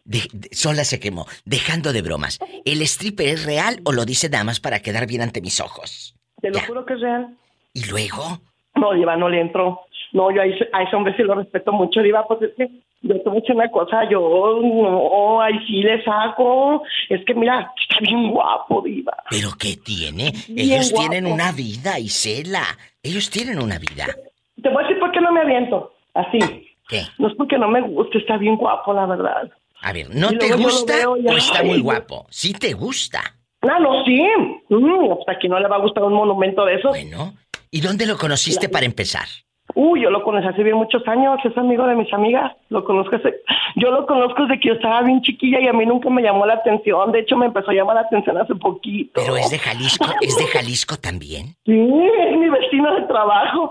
de- 0.06 0.28
de- 0.32 0.56
sola 0.56 0.84
se 0.84 1.00
quemó. 1.00 1.26
Dejando 1.46 1.94
de 1.94 2.02
bromas. 2.02 2.40
¿El 2.66 2.82
stripper 2.84 3.28
es 3.28 3.46
real 3.46 3.82
o 3.86 3.92
lo 3.92 4.06
dice 4.06 4.30
nada 4.30 4.44
más 4.44 4.60
para 4.60 4.80
quedar 4.82 5.06
bien 5.08 5.22
ante 5.22 5.42
mis 5.42 5.60
ojos? 5.60 6.16
Te 6.42 6.50
lo 6.50 6.60
juro 6.62 6.86
que 6.86 6.94
es 6.94 7.02
real. 7.02 7.36
¿Y 7.74 7.86
luego? 7.86 8.42
No, 8.76 8.94
Diva, 8.94 9.16
no 9.18 9.28
le 9.30 9.42
entro. 9.42 9.82
No, 10.14 10.32
yo 10.34 10.42
a 10.42 10.46
ese, 10.46 10.68
a 10.72 10.84
ese 10.84 10.96
hombre 10.96 11.14
sí 11.18 11.24
lo 11.24 11.36
respeto 11.36 11.72
mucho, 11.74 12.02
Diva, 12.02 12.26
pues 12.28 12.42
es 12.44 12.52
que 12.56 12.70
yo 13.08 13.22
te 13.22 13.30
voy 13.30 13.38
a 13.38 13.42
decir 13.42 13.56
una 13.56 13.70
cosa, 13.72 14.10
yo 14.10 14.20
no, 14.62 15.42
ahí 15.42 15.54
sí 15.66 15.82
le 15.82 16.04
saco. 16.04 16.84
Es 17.10 17.24
que 17.26 17.34
mira, 17.34 17.74
está 17.82 18.00
bien 18.02 18.32
guapo, 18.32 18.82
Diva. 18.82 19.14
¿Pero 19.30 19.50
qué 19.60 19.78
tiene? 19.78 20.34
Bien 20.48 20.74
Ellos 20.74 20.92
guapo. 20.92 21.10
tienen 21.10 21.32
una 21.32 21.52
vida, 21.52 22.00
Isela. 22.00 22.64
Ellos 23.02 23.30
tienen 23.30 23.62
una 23.62 23.80
vida. 23.80 24.06
Te 24.62 24.70
voy 24.70 24.84
a 24.84 24.88
decir 24.88 25.00
por 25.00 25.12
qué 25.12 25.22
no 25.22 25.32
me 25.32 25.42
aviento. 25.42 25.94
Así. 26.14 26.40
¿Qué? 26.88 27.04
No 27.18 27.28
es 27.28 27.36
porque 27.36 27.58
no 27.58 27.68
me 27.68 27.82
guste, 27.82 28.18
está 28.18 28.38
bien 28.38 28.56
guapo, 28.56 28.94
la 28.94 29.06
verdad. 29.06 29.50
A 29.82 29.94
ver, 29.94 30.08
¿no 30.14 30.30
te 30.30 30.54
gusta 30.54 30.96
veo 30.96 31.12
o 31.14 31.38
está 31.38 31.60
ay, 31.60 31.68
muy 31.68 31.82
guapo? 31.82 32.26
Sí 32.30 32.54
te 32.54 32.74
gusta. 32.74 33.22
No, 33.62 33.80
no, 33.80 34.04
sí. 34.06 34.26
Mm, 34.70 35.12
hasta 35.20 35.34
aquí 35.34 35.48
no 35.48 35.60
le 35.60 35.68
va 35.68 35.76
a 35.76 35.82
gustar 35.82 36.04
un 36.04 36.14
monumento 36.14 36.66
de 36.66 36.76
esos. 36.76 36.92
Bueno. 36.92 37.34
¿Y 37.70 37.82
dónde 37.82 38.06
lo 38.06 38.18
conociste 38.18 38.70
para 38.70 38.86
empezar? 38.86 39.28
Uy, 39.80 40.02
yo 40.02 40.10
lo 40.10 40.24
conocí 40.24 40.48
hace 40.48 40.64
bien 40.64 40.76
muchos 40.76 41.08
años, 41.08 41.38
es 41.44 41.56
amigo 41.56 41.86
de 41.86 41.94
mis 41.94 42.12
amigas. 42.12 42.52
Lo 42.70 42.84
conozco 42.84 43.16
hace... 43.16 43.42
Yo 43.76 43.92
lo 43.92 44.08
conozco 44.08 44.42
desde 44.42 44.60
que 44.60 44.70
yo 44.70 44.74
estaba 44.74 45.04
bien 45.04 45.22
chiquilla 45.22 45.60
y 45.60 45.68
a 45.68 45.74
mí 45.74 45.86
nunca 45.86 46.10
me 46.10 46.24
llamó 46.24 46.48
la 46.48 46.56
atención. 46.56 47.12
De 47.12 47.20
hecho, 47.20 47.38
me 47.38 47.46
empezó 47.46 47.70
a 47.70 47.76
llamar 47.76 47.94
la 47.94 48.02
atención 48.02 48.40
hace 48.40 48.56
poquito. 48.56 49.22
Pero 49.22 49.38
es 49.38 49.52
de 49.52 49.60
Jalisco, 49.60 50.08
es 50.22 50.36
de 50.36 50.48
Jalisco 50.48 50.96
también. 50.98 51.54
Sí, 51.64 51.74
es 51.74 52.38
mi 52.38 52.50
vecino 52.50 52.96
de 52.96 53.04
trabajo. 53.04 53.70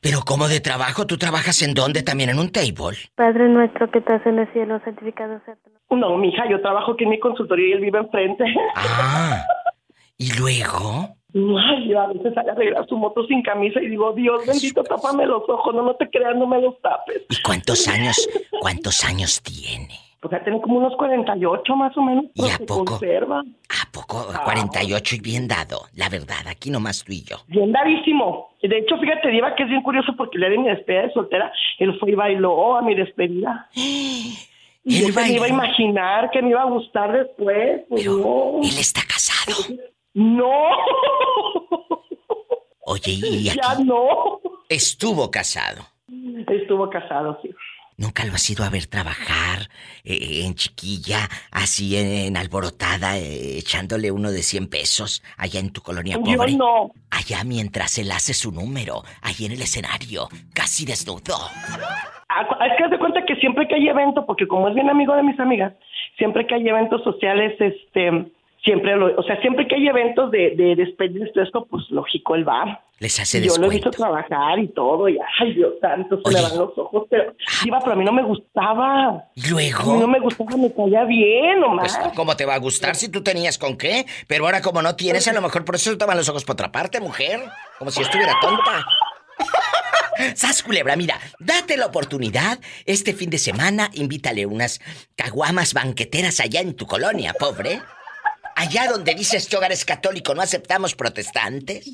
Pero 0.00 0.20
como 0.26 0.48
de 0.48 0.60
trabajo, 0.60 1.06
¿tú 1.06 1.18
trabajas 1.18 1.60
en 1.60 1.74
dónde? 1.74 2.02
¿También 2.02 2.30
en 2.30 2.38
un 2.38 2.50
table? 2.50 2.96
Padre 3.14 3.50
nuestro 3.50 3.90
que 3.90 3.98
estás 3.98 4.24
en 4.24 4.38
el 4.38 4.50
cielo, 4.54 4.80
santificado 4.86 5.38
sea. 5.44 5.54
No, 5.90 6.16
mija, 6.16 6.48
yo 6.48 6.62
trabajo 6.62 6.92
aquí 6.92 7.04
en 7.04 7.10
mi 7.10 7.20
consultoría 7.20 7.68
y 7.68 7.72
él 7.72 7.80
vive 7.80 7.98
enfrente. 7.98 8.44
Ah. 8.74 9.44
¿Y 10.16 10.32
luego? 10.38 11.10
Ay, 11.36 11.88
yo 11.88 12.00
a 12.00 12.06
veces 12.06 12.32
sale 12.32 12.50
a 12.50 12.52
arreglar 12.54 12.86
su 12.88 12.96
moto 12.96 13.26
sin 13.26 13.42
camisa 13.42 13.80
y 13.82 13.88
digo, 13.88 14.12
Dios 14.14 14.46
bendito, 14.46 14.82
tápame 14.82 15.26
los 15.26 15.46
ojos, 15.48 15.74
no, 15.74 15.82
no 15.82 15.94
te 15.94 16.08
creas, 16.08 16.34
no 16.34 16.46
me 16.46 16.60
los 16.60 16.80
tapes. 16.80 17.26
¿Y 17.28 17.42
cuántos 17.42 17.86
años, 17.88 18.28
cuántos 18.60 19.04
años 19.04 19.42
tiene? 19.42 19.94
Pues 20.20 20.32
ya 20.32 20.42
tiene 20.42 20.62
como 20.62 20.78
unos 20.78 20.96
48 20.96 21.76
más 21.76 21.94
o 21.96 22.02
menos, 22.02 22.24
pero 22.34 22.48
¿Y 22.48 22.50
a 22.50 22.58
poco? 22.58 22.84
conserva. 22.86 23.40
¿A 23.40 23.92
poco? 23.92 24.26
48 24.44 25.16
y 25.16 25.20
bien 25.20 25.46
dado. 25.46 25.82
La 25.94 26.08
verdad, 26.08 26.48
aquí 26.48 26.70
nomás 26.70 27.04
tú 27.04 27.12
y 27.12 27.22
yo. 27.22 27.36
Bien 27.48 27.70
darísimo. 27.70 28.48
De 28.62 28.78
hecho, 28.78 28.96
fíjate, 28.98 29.28
Diva, 29.28 29.54
que 29.54 29.64
es 29.64 29.68
bien 29.68 29.82
curioso 29.82 30.14
porque 30.16 30.38
día 30.38 30.48
de 30.48 30.58
mi 30.58 30.68
despedida 30.68 31.02
de 31.02 31.12
soltera, 31.12 31.52
él 31.78 31.98
fue 32.00 32.12
y 32.12 32.14
bailó 32.14 32.76
a 32.76 32.82
mi 32.82 32.94
despedida. 32.94 33.68
Y 34.88 35.00
yo 35.00 35.08
me 35.12 35.32
iba 35.32 35.46
a 35.46 35.48
imaginar 35.48 36.30
que 36.30 36.40
me 36.40 36.50
iba 36.50 36.62
a 36.62 36.66
gustar 36.66 37.12
después. 37.12 37.82
Pues 37.88 38.06
no. 38.06 38.60
Él 38.62 38.78
está 38.78 39.00
casado. 39.02 39.56
No. 40.16 40.50
Oye, 42.86 43.12
y 43.12 43.48
aquí 43.50 43.58
Ya 43.62 43.74
no. 43.84 44.40
estuvo 44.68 45.30
casado. 45.30 45.82
Estuvo 46.48 46.88
casado, 46.90 47.38
sí. 47.42 47.50
¿Nunca 47.98 48.24
lo 48.26 48.34
has 48.34 48.48
ido 48.50 48.62
a 48.62 48.68
ver 48.68 48.86
trabajar 48.86 49.70
eh, 50.04 50.42
en 50.44 50.54
chiquilla, 50.54 51.28
así 51.50 51.96
en, 51.96 52.06
en 52.12 52.36
alborotada, 52.36 53.16
eh, 53.18 53.56
echándole 53.58 54.10
uno 54.10 54.30
de 54.30 54.42
100 54.42 54.68
pesos 54.68 55.22
allá 55.38 55.60
en 55.60 55.72
tu 55.72 55.80
colonia 55.80 56.16
Yo 56.16 56.36
pobre? 56.36 56.54
no. 56.56 56.90
Allá 57.10 57.42
mientras 57.44 57.96
él 57.98 58.12
hace 58.12 58.34
su 58.34 58.52
número, 58.52 59.02
ahí 59.22 59.46
en 59.46 59.52
el 59.52 59.62
escenario, 59.62 60.28
casi 60.54 60.84
desnudo. 60.84 61.36
Ah, 62.28 62.46
Es 62.66 62.72
que 62.76 62.88
de 62.88 62.98
cuenta 62.98 63.24
que 63.24 63.36
siempre 63.36 63.66
que 63.66 63.76
hay 63.76 63.88
evento, 63.88 64.26
porque 64.26 64.46
como 64.46 64.68
es 64.68 64.74
bien 64.74 64.90
amigo 64.90 65.14
de 65.16 65.22
mis 65.22 65.40
amigas, 65.40 65.72
siempre 66.18 66.46
que 66.46 66.54
hay 66.54 66.68
eventos 66.68 67.02
sociales, 67.02 67.54
este, 67.60 68.10
siempre 68.66 68.94
lo, 68.96 69.18
o 69.18 69.22
sea, 69.22 69.40
siempre 69.40 69.66
que 69.66 69.76
hay 69.76 69.86
eventos 69.88 70.30
de, 70.30 70.54
de 70.56 70.74
despedidas 70.76 71.32
de 71.34 71.42
esto, 71.44 71.64
pues 71.70 71.84
lógico, 71.88 72.34
él 72.34 72.46
va. 72.46 72.82
Les 72.98 73.18
hace 73.20 73.38
Yo 73.40 73.44
lo 73.44 73.46
he 73.46 73.50
descuento. 73.70 73.70
visto 73.70 73.90
trabajar 73.90 74.58
y 74.58 74.68
todo, 74.68 75.08
y 75.08 75.18
ay, 75.40 75.54
Dios 75.54 75.74
santo, 75.80 76.20
se 76.24 76.32
le 76.34 76.42
van 76.42 76.58
los 76.58 76.76
ojos, 76.76 77.04
pero, 77.08 77.32
iba, 77.64 77.78
pero 77.80 77.92
a 77.92 77.94
mí 77.94 78.04
no 78.04 78.12
me 78.12 78.22
gustaba. 78.22 79.24
¿Y 79.34 79.48
luego? 79.48 79.92
A 79.92 79.94
mí 79.94 80.00
no 80.00 80.08
me 80.08 80.18
gustaba, 80.18 80.56
me 80.56 80.72
caía 80.72 81.04
bien, 81.04 81.60
nomás. 81.60 81.96
Pues, 81.96 82.12
¿cómo 82.16 82.36
te 82.36 82.44
va 82.44 82.54
a 82.54 82.58
gustar 82.58 82.96
si 82.96 83.08
tú 83.10 83.22
tenías 83.22 83.56
con 83.58 83.76
qué? 83.76 84.04
Pero 84.26 84.44
ahora 84.46 84.60
como 84.62 84.82
no 84.82 84.96
tienes, 84.96 85.28
a 85.28 85.32
lo 85.32 85.40
mejor 85.42 85.64
por 85.64 85.76
eso 85.76 85.96
te 85.96 86.04
van 86.04 86.16
los 86.16 86.28
ojos 86.28 86.44
por 86.44 86.54
otra 86.54 86.72
parte, 86.72 87.00
mujer. 87.00 87.40
Como 87.78 87.90
si 87.90 88.02
estuviera 88.02 88.34
tonta. 88.40 88.84
Sas 90.34 90.62
culebra, 90.62 90.96
mira, 90.96 91.18
date 91.38 91.76
la 91.76 91.86
oportunidad. 91.86 92.58
Este 92.86 93.12
fin 93.12 93.28
de 93.28 93.36
semana 93.38 93.90
invítale 93.92 94.46
unas 94.46 94.80
caguamas 95.14 95.74
banqueteras 95.74 96.40
allá 96.40 96.60
en 96.60 96.74
tu 96.74 96.86
colonia, 96.86 97.34
pobre. 97.38 97.80
Allá 98.56 98.90
donde 98.90 99.14
dices 99.14 99.48
que 99.48 99.56
hogar 99.56 99.70
es 99.70 99.84
católico, 99.84 100.34
no 100.34 100.40
aceptamos 100.40 100.94
protestantes. 100.94 101.86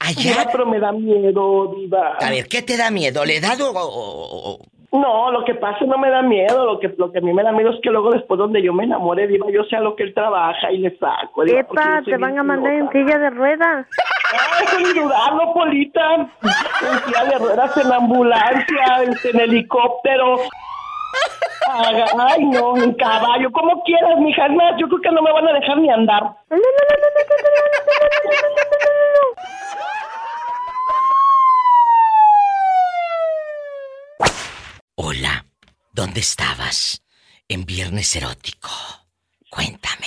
Allá. 0.00 0.48
pero 0.50 0.66
me 0.66 0.80
da 0.80 0.90
miedo, 0.90 1.72
Diva. 1.76 2.16
A 2.20 2.30
ver, 2.30 2.48
¿qué 2.48 2.62
te 2.62 2.76
da 2.76 2.90
miedo? 2.90 3.24
¿Le 3.24 3.40
dado 3.40 3.72
o, 3.72 4.58
No, 4.90 5.30
lo 5.30 5.44
que 5.44 5.54
pasa 5.54 5.84
no 5.86 5.96
me 5.96 6.10
da 6.10 6.20
miedo, 6.22 6.64
lo 6.66 6.80
que, 6.80 6.92
lo 6.98 7.12
que 7.12 7.18
a 7.18 7.20
mí 7.20 7.32
me 7.32 7.44
da 7.44 7.52
miedo 7.52 7.70
es 7.70 7.80
que 7.80 7.90
luego 7.90 8.10
después 8.10 8.38
donde 8.38 8.60
yo 8.60 8.72
me 8.72 8.84
enamore, 8.84 9.28
Diva, 9.28 9.46
yo 9.52 9.62
sea 9.64 9.80
lo 9.80 9.94
que 9.94 10.02
él 10.02 10.14
trabaja 10.14 10.72
y 10.72 10.78
le 10.78 10.98
saco. 10.98 11.44
Diva, 11.44 11.62
porque 11.62 11.82
Epa, 11.82 12.02
te 12.04 12.16
van 12.16 12.38
a 12.38 12.42
mandar 12.42 12.72
en 12.72 12.90
silla 12.90 13.16
de 13.16 13.30
ruedas. 13.30 13.86
Ay, 14.32 14.66
sin 14.76 15.00
dudarlo, 15.00 15.54
Polita. 15.54 16.14
En 16.16 17.04
silla 17.06 17.24
de 17.24 17.38
ruedas, 17.38 17.76
en 17.76 17.92
ambulancia, 17.92 19.02
este, 19.04 19.30
en 19.30 19.40
helicóptero. 19.40 20.40
Ay, 21.66 22.44
no, 22.46 22.76
en 22.76 22.94
caballo, 22.94 23.50
como 23.52 23.82
quieras. 23.84 24.12
Es 24.18 24.50
más, 24.54 24.74
yo 24.78 24.88
creo 24.88 25.00
que 25.00 25.10
no 25.10 25.22
me 25.22 25.32
van 25.32 25.48
a 25.48 25.52
dejar 25.52 25.78
ni 25.78 25.90
andar. 25.90 26.36
Hola, 34.96 35.44
¿dónde 35.92 36.20
estabas? 36.20 37.02
En 37.48 37.64
Viernes 37.64 38.14
Erótico. 38.16 38.70
Cuéntame. 39.50 40.06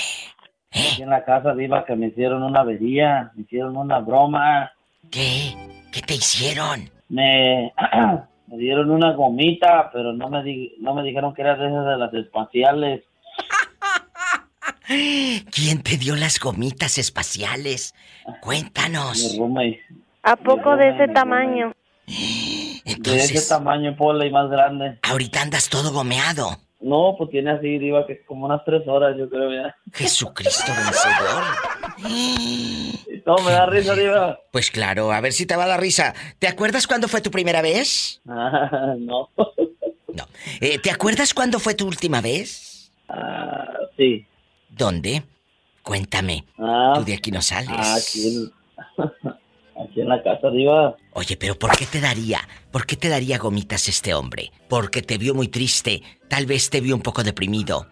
En 0.99 1.09
la 1.09 1.23
casa 1.23 1.53
diva 1.53 1.85
que 1.85 1.95
me 1.95 2.07
hicieron 2.07 2.43
una 2.43 2.61
avería, 2.61 3.31
me 3.35 3.43
hicieron 3.43 3.77
una 3.77 3.99
broma. 3.99 4.71
¿Qué? 5.11 5.55
¿Qué 5.91 6.01
te 6.01 6.15
hicieron? 6.15 6.89
Me, 7.09 7.73
me 8.47 8.57
dieron 8.57 8.89
una 8.91 9.11
gomita, 9.13 9.89
pero 9.91 10.13
no 10.13 10.29
me 10.29 10.43
di- 10.43 10.75
no 10.79 10.93
me 10.93 11.03
dijeron 11.03 11.33
que 11.33 11.41
era 11.41 11.55
de 11.55 11.67
esas 11.67 11.85
de 11.85 11.97
las 11.97 12.13
espaciales. 12.13 13.03
¿Quién 15.51 15.81
te 15.83 15.97
dio 15.97 16.15
las 16.15 16.39
gomitas 16.39 16.97
espaciales? 16.97 17.93
Cuéntanos. 18.41 19.31
Mi 19.33 19.39
roommate. 19.39 19.81
¿A 20.23 20.35
poco 20.35 20.75
de 20.77 20.89
ese 20.89 21.07
tamaño? 21.09 21.73
de 22.05 23.15
ese 23.15 23.47
tamaño, 23.49 23.95
Pola, 23.97 24.25
y 24.25 24.31
más 24.31 24.49
grande. 24.49 24.97
Ahorita 25.03 25.41
andas 25.41 25.69
todo 25.69 25.91
gomeado. 25.91 26.57
No, 26.79 27.15
pues 27.17 27.31
tiene 27.31 27.51
así, 27.51 27.79
diva, 27.79 28.05
que 28.05 28.23
como 28.25 28.45
unas 28.45 28.63
tres 28.63 28.87
horas, 28.87 29.15
yo 29.17 29.27
creo, 29.29 29.51
ya. 29.51 29.75
Jesucristo 29.93 30.71
vencedor. 30.75 31.43
Todo 33.27 33.43
me 33.43 33.51
da 33.51 33.65
risa, 33.65 33.93
diva. 33.93 34.39
Pues 34.53 34.71
claro, 34.71 35.11
a 35.11 35.19
ver 35.19 35.33
si 35.33 35.45
te 35.45 35.57
va 35.57 35.65
a 35.65 35.67
dar 35.67 35.81
risa. 35.81 36.13
¿Te 36.39 36.47
acuerdas 36.47 36.87
cuándo 36.87 37.09
fue 37.09 37.19
tu 37.19 37.29
primera 37.29 37.61
vez? 37.61 38.21
Ah, 38.25 38.95
no. 38.97 39.29
Eh, 40.61 40.79
¿Te 40.79 40.89
acuerdas 40.91 41.33
cuándo 41.33 41.59
fue 41.59 41.75
tu 41.75 41.85
última 41.87 42.21
vez? 42.21 42.89
Ah, 43.09 43.67
sí. 43.97 44.25
¿Dónde? 44.69 45.23
Cuéntame. 45.83 46.45
Ah, 46.57 46.93
Tú 46.95 47.03
de 47.03 47.15
aquí 47.15 47.29
no 47.31 47.41
sales. 47.41 47.69
ah, 47.69 47.95
aquí, 47.97 48.27
en, 48.27 48.51
aquí 49.89 50.01
en 50.01 50.07
la 50.07 50.23
casa, 50.23 50.49
diva. 50.49 50.95
Oye, 51.11 51.35
pero 51.35 51.59
¿por 51.59 51.75
qué 51.77 51.85
te 51.85 51.99
daría? 51.99 52.39
¿Por 52.71 52.85
qué 52.85 52.95
te 52.95 53.09
daría 53.09 53.37
gomitas 53.39 53.89
este 53.89 54.13
hombre? 54.13 54.53
Porque 54.69 55.01
te 55.01 55.17
vio 55.17 55.33
muy 55.35 55.49
triste. 55.49 56.01
Tal 56.29 56.45
vez 56.45 56.69
te 56.69 56.79
vio 56.79 56.95
un 56.95 57.01
poco 57.01 57.23
deprimido. 57.23 57.87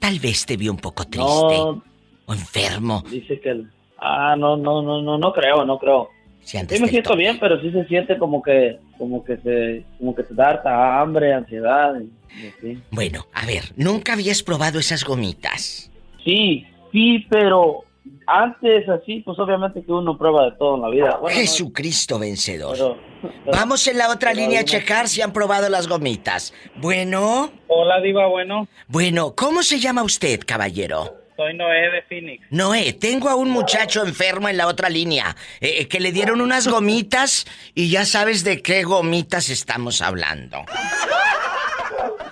Tal 0.00 0.18
vez 0.20 0.46
te 0.46 0.56
vio 0.56 0.72
un 0.72 0.78
poco 0.78 1.04
triste. 1.04 1.20
No, 1.22 1.84
O 2.24 2.32
enfermo. 2.32 3.04
dice 3.10 3.38
que... 3.40 3.62
Ah, 4.00 4.34
no, 4.38 4.56
no, 4.56 4.82
no, 4.82 5.02
no, 5.02 5.18
no 5.18 5.32
creo, 5.32 5.64
no 5.64 5.78
creo. 5.78 6.08
Si 6.42 6.56
antes 6.56 6.78
Sí 6.78 6.82
me 6.82 6.88
siento 6.88 7.14
bien, 7.16 7.38
pero 7.38 7.60
sí 7.60 7.70
se 7.70 7.84
siente 7.86 8.16
como 8.18 8.42
que, 8.42 8.78
como 8.96 9.22
que 9.24 9.36
se, 9.38 9.84
como 9.98 10.14
que 10.14 10.22
te 10.22 10.34
da 10.34 10.48
harta 10.50 11.00
hambre, 11.00 11.34
ansiedad, 11.34 11.92
y, 12.00 12.42
y 12.42 12.48
así. 12.48 12.82
Bueno, 12.90 13.26
a 13.34 13.44
ver, 13.44 13.64
nunca 13.76 14.14
habías 14.14 14.42
probado 14.42 14.78
esas 14.78 15.04
gomitas. 15.04 15.90
Sí, 16.24 16.66
sí, 16.92 17.26
pero 17.28 17.84
antes 18.26 18.88
así, 18.88 19.20
pues 19.20 19.38
obviamente 19.38 19.84
que 19.84 19.92
uno 19.92 20.16
prueba 20.16 20.46
de 20.46 20.52
todo 20.52 20.76
en 20.76 20.82
la 20.82 20.88
vida. 20.88 21.18
Bueno, 21.20 21.36
no, 21.36 21.40
Jesucristo 21.42 22.18
vencedor. 22.18 22.72
pero- 22.72 23.10
Vamos 23.52 23.86
en 23.86 23.98
la 23.98 24.08
otra 24.08 24.32
línea 24.32 24.60
a 24.60 24.64
checar 24.64 25.06
si 25.08 25.20
han 25.20 25.34
probado 25.34 25.68
las 25.68 25.86
gomitas. 25.86 26.54
Bueno. 26.76 27.50
Hola, 27.68 28.00
Diva, 28.00 28.26
bueno. 28.28 28.66
Bueno, 28.88 29.34
¿cómo 29.36 29.62
se 29.62 29.78
llama 29.78 30.02
usted, 30.02 30.40
caballero? 30.46 31.19
Soy 31.40 31.54
Noé 31.54 31.90
de 31.90 32.02
Phoenix. 32.02 32.44
Noé, 32.50 32.92
tengo 32.92 33.30
a 33.30 33.34
un 33.34 33.48
muchacho 33.48 34.04
enfermo 34.04 34.50
en 34.50 34.58
la 34.58 34.66
otra 34.66 34.90
línea, 34.90 35.34
eh, 35.62 35.88
que 35.88 35.98
le 35.98 36.12
dieron 36.12 36.42
unas 36.42 36.68
gomitas 36.68 37.46
y 37.74 37.88
ya 37.88 38.04
sabes 38.04 38.44
de 38.44 38.60
qué 38.60 38.82
gomitas 38.82 39.48
estamos 39.48 40.02
hablando. 40.02 40.66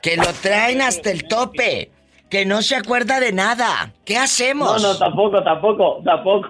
Que 0.03 0.19
lo 0.19 0.31
traen 0.43 0.83
hasta 0.83 1.11
el 1.11 1.27
tope, 1.27 1.91
que 2.29 2.45
no 2.45 2.61
se 2.61 2.77
acuerda 2.77 3.19
de 3.19 3.33
nada. 3.33 3.95
¿Qué 4.05 4.19
hacemos? 4.19 4.83
No, 4.83 4.93
no, 4.93 4.99
tampoco, 4.99 5.43
tampoco, 5.43 6.03
tampoco. 6.05 6.49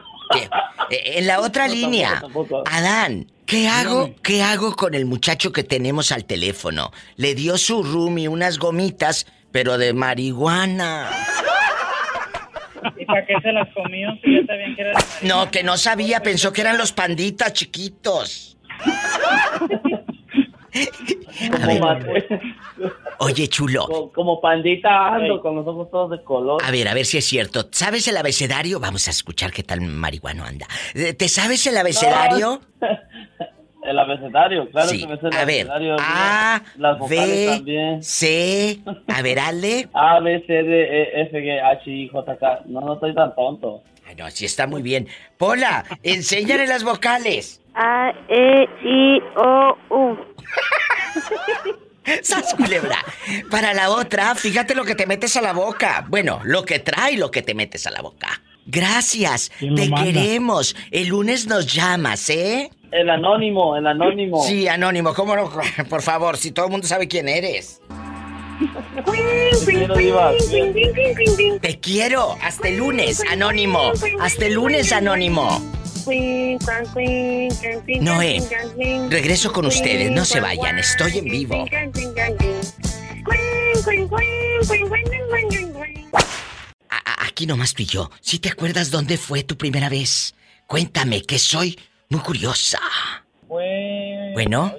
Eh, 0.91 1.19
En 1.19 1.29
la 1.29 1.41
otra 1.41 1.69
No, 1.69 1.75
línea, 1.75 2.19
tampoco, 2.23 2.57
tampoco. 2.57 2.65
Adán, 2.77 3.31
¿qué 3.47 3.69
hago? 3.69 4.11
¿Qué 4.25 4.43
hago 4.43 4.75
con 4.75 4.95
el 4.95 5.07
muchacho 5.07 5.53
que 5.53 5.63
tenemos 5.63 6.11
al 6.11 6.25
teléfono? 6.25 6.91
Le 7.15 7.37
dio 7.37 7.57
su 7.57 7.85
roomie 7.85 8.27
unas 8.27 8.59
gomitas, 8.59 9.29
pero 9.53 9.79
de 9.79 9.93
marihuana. 9.93 11.09
¿Y 12.99 13.05
para 13.05 13.27
qué 13.27 13.35
se 13.43 13.53
las 13.53 13.69
comió? 13.75 14.11
Si 14.23 14.35
ya 14.35 14.47
sabían 14.47 14.77
que 14.77 14.83
era 14.83 14.93
No, 15.23 15.51
que 15.51 15.63
no 15.63 15.77
sabía, 15.77 16.21
pensó 16.21 16.53
que 16.53 16.61
eran 16.61 16.79
los 16.79 16.93
panditas 16.93 17.53
chiquitos. 17.53 18.57
A 21.53 21.67
ver, 21.67 22.29
oye, 23.19 23.49
chulo. 23.49 23.87
Como, 23.87 24.13
como 24.13 24.41
pandita 24.41 25.15
ando, 25.15 25.41
con 25.41 25.57
los 25.57 25.67
ojos 25.67 25.91
todos 25.91 26.11
de 26.11 26.23
color. 26.23 26.63
A 26.65 26.71
ver, 26.71 26.89
a 26.89 26.95
ver 26.95 27.07
si 27.07 27.19
es 27.19 27.25
cierto. 27.25 27.69
¿Sabes 27.73 28.07
el 28.09 28.17
abecedario? 28.17 28.79
Vamos 28.79 29.09
a 29.09 29.11
escuchar 29.11 29.51
qué 29.51 29.63
tal 29.63 29.81
marihuano 29.81 30.45
anda. 30.45 30.67
¿Te 30.93 31.29
sabes 31.29 31.67
el 31.67 31.77
abecedario? 31.77 32.61
El 33.89 33.99
abecedario, 33.99 34.69
claro 34.71 34.89
Sí, 34.89 35.01
que 35.01 35.07
me 35.07 35.17
sé 35.19 35.27
el 35.29 35.33
a 35.33 35.45
ver, 35.45 35.71
abecedario. 35.71 35.97
A, 36.01 36.63
las 36.77 36.99
vocales 36.99 37.29
B, 37.29 37.47
también. 37.57 38.03
C, 38.03 38.79
a 39.07 39.23
ver, 39.23 39.39
Ale. 39.41 39.89
A, 39.95 40.21
B, 40.21 40.45
C, 40.47 40.53
D, 40.53 41.03
E, 41.03 41.23
F, 41.23 41.39
G, 41.39 41.61
H, 41.63 41.91
I, 41.91 42.09
J, 42.09 42.37
K. 42.37 42.61
No, 42.67 42.81
no 42.81 42.95
estoy 42.95 43.15
tan 43.15 43.35
tonto. 43.35 43.83
Ay, 44.07 44.15
no, 44.17 44.31
sí 44.31 44.45
está 44.45 44.67
muy 44.67 44.83
bien. 44.83 45.09
Pola, 45.37 45.85
enséñale 46.03 46.67
las 46.67 46.85
vocales. 46.85 47.61
A, 47.75 48.13
E, 48.29 48.65
I, 48.85 49.21
O, 49.37 49.77
U. 49.91 50.17
¡Sas, 52.23 52.55
culebra! 52.55 52.97
Para 53.51 53.75
la 53.75 53.91
otra, 53.91 54.35
fíjate 54.35 54.75
lo 54.75 54.85
que 54.85 54.95
te 54.95 55.07
metes 55.07 55.37
a 55.37 55.43
la 55.43 55.53
boca. 55.53 56.07
Bueno, 56.09 56.41
lo 56.45 56.65
que 56.65 56.79
trae 56.79 57.17
lo 57.19 57.31
que 57.31 57.43
te 57.43 57.55
metes 57.55 57.87
a 57.87 57.91
la 57.91 58.01
boca. 58.01 58.41
Gracias, 58.65 59.51
¿Quién 59.59 59.73
lo 59.73 59.77
te 59.83 59.89
manda? 59.91 60.07
queremos. 60.07 60.75
El 60.91 61.09
lunes 61.09 61.47
nos 61.47 61.67
llamas, 61.73 62.31
¿eh? 62.31 62.71
El 62.91 63.11
anónimo, 63.11 63.77
el 63.77 63.87
anónimo. 63.87 64.43
Sí, 64.45 64.67
anónimo, 64.69 65.13
¿cómo 65.15 65.37
no? 65.37 65.51
Por 65.91 66.03
favor, 66.03 66.37
si 66.37 66.53
todo 66.53 66.67
el 66.67 66.73
mundo 66.73 66.87
sabe 66.87 67.07
quién 67.09 67.29
eres. 67.29 67.81
Te 71.61 71.79
quiero. 71.81 72.37
Hasta 72.43 72.69
el 72.69 72.79
lunes, 72.79 73.23
anónimo. 73.31 73.93
Hasta 74.21 74.47
el 74.47 74.55
lunes, 74.55 74.93
anónimo. 74.93 75.61
Noé, 78.01 78.43
regreso 79.11 79.53
con 79.53 79.67
ustedes. 79.67 80.11
No 80.11 80.25
se 80.25 80.41
vayan, 80.41 80.79
estoy 80.79 81.19
en 81.19 81.25
vivo. 81.27 81.67
A- 86.91 86.97
a- 86.97 87.27
aquí 87.27 87.47
nomás 87.47 87.75
tú 87.75 87.83
y 87.83 87.87
yo. 87.87 88.11
Si 88.21 88.39
te 88.39 88.49
acuerdas 88.49 88.91
dónde 88.91 89.19
fue 89.19 89.43
tu 89.45 89.57
primera 89.57 89.89
vez, 89.89 90.35
cuéntame, 90.67 91.23
que 91.23 91.39
soy 91.39 91.79
muy 92.09 92.21
curiosa. 92.21 92.79
Fue... 93.47 94.31
Bueno. 94.35 94.73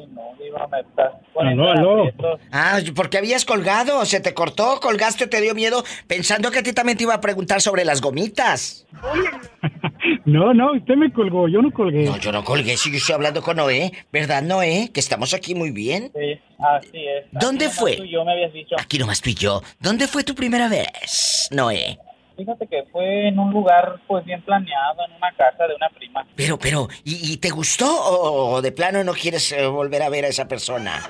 Ay, 1.41 1.55
no, 1.55 1.69
Aló. 1.69 2.11
Ah, 2.51 2.79
porque 2.95 3.17
habías 3.17 3.45
colgado, 3.45 4.03
se 4.05 4.19
te 4.19 4.33
cortó, 4.33 4.79
colgaste, 4.81 5.27
te 5.27 5.41
dio 5.41 5.55
miedo, 5.55 5.83
pensando 6.07 6.51
que 6.51 6.59
a 6.59 6.63
ti 6.63 6.73
también 6.73 6.97
te 6.97 7.03
iba 7.03 7.13
a 7.13 7.21
preguntar 7.21 7.61
sobre 7.61 7.85
las 7.85 8.01
gomitas. 8.01 8.85
No, 10.25 10.53
no, 10.53 10.73
usted 10.73 10.95
me 10.95 11.11
colgó, 11.11 11.47
yo 11.47 11.61
no 11.61 11.71
colgué. 11.71 12.03
No, 12.03 12.17
yo 12.17 12.31
no 12.31 12.43
colgué, 12.43 12.77
si 12.77 12.91
yo 12.91 12.97
estoy 12.97 13.15
hablando 13.15 13.41
con 13.41 13.57
Noé, 13.57 13.91
¿verdad, 14.11 14.41
Noé? 14.41 14.89
Que 14.93 14.99
estamos 14.99 15.33
aquí 15.33 15.55
muy 15.55 15.71
bien. 15.71 16.11
Sí, 16.15 16.39
así 16.59 17.05
es. 17.05 17.25
¿Dónde 17.31 17.65
Aquí 17.65 17.75
fue? 17.75 17.95
tú 17.97 18.03
y 18.03 18.11
yo 18.11 18.23
me 18.23 18.33
habías 18.33 18.53
dicho. 18.53 18.75
Aquí 18.79 18.97
nomás 18.97 19.21
tú 19.21 19.29
y 19.29 19.35
yo. 19.35 19.61
¿Dónde 19.79 20.07
fue 20.07 20.23
tu 20.23 20.35
primera 20.35 20.67
vez, 20.69 21.47
Noé? 21.51 21.99
Fíjate 22.39 22.67
que 22.67 22.83
fue 22.89 23.27
en 23.27 23.37
un 23.37 23.51
lugar 23.51 23.99
pues 24.07 24.23
bien 24.23 24.41
planeado, 24.43 25.03
en 25.05 25.13
una 25.17 25.29
casa 25.33 25.67
de 25.67 25.75
una 25.75 25.89
prima. 25.89 26.25
Pero, 26.37 26.57
pero, 26.57 26.87
¿y, 27.03 27.33
y 27.33 27.37
te 27.37 27.49
gustó 27.49 27.85
o, 27.85 28.53
o 28.53 28.61
de 28.61 28.71
plano 28.71 29.03
no 29.03 29.11
quieres 29.11 29.51
eh, 29.51 29.67
volver 29.67 30.01
a 30.03 30.09
ver 30.09 30.23
a 30.23 30.29
esa 30.29 30.47
persona? 30.47 31.01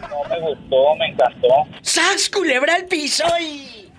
No 0.00 0.22
me 0.30 0.40
gustó, 0.40 0.94
me 0.94 1.08
encantó. 1.08 1.48
¡Sas, 1.82 2.30
culebra 2.30 2.76
al 2.76 2.84
piso 2.84 3.24
y... 3.40 3.90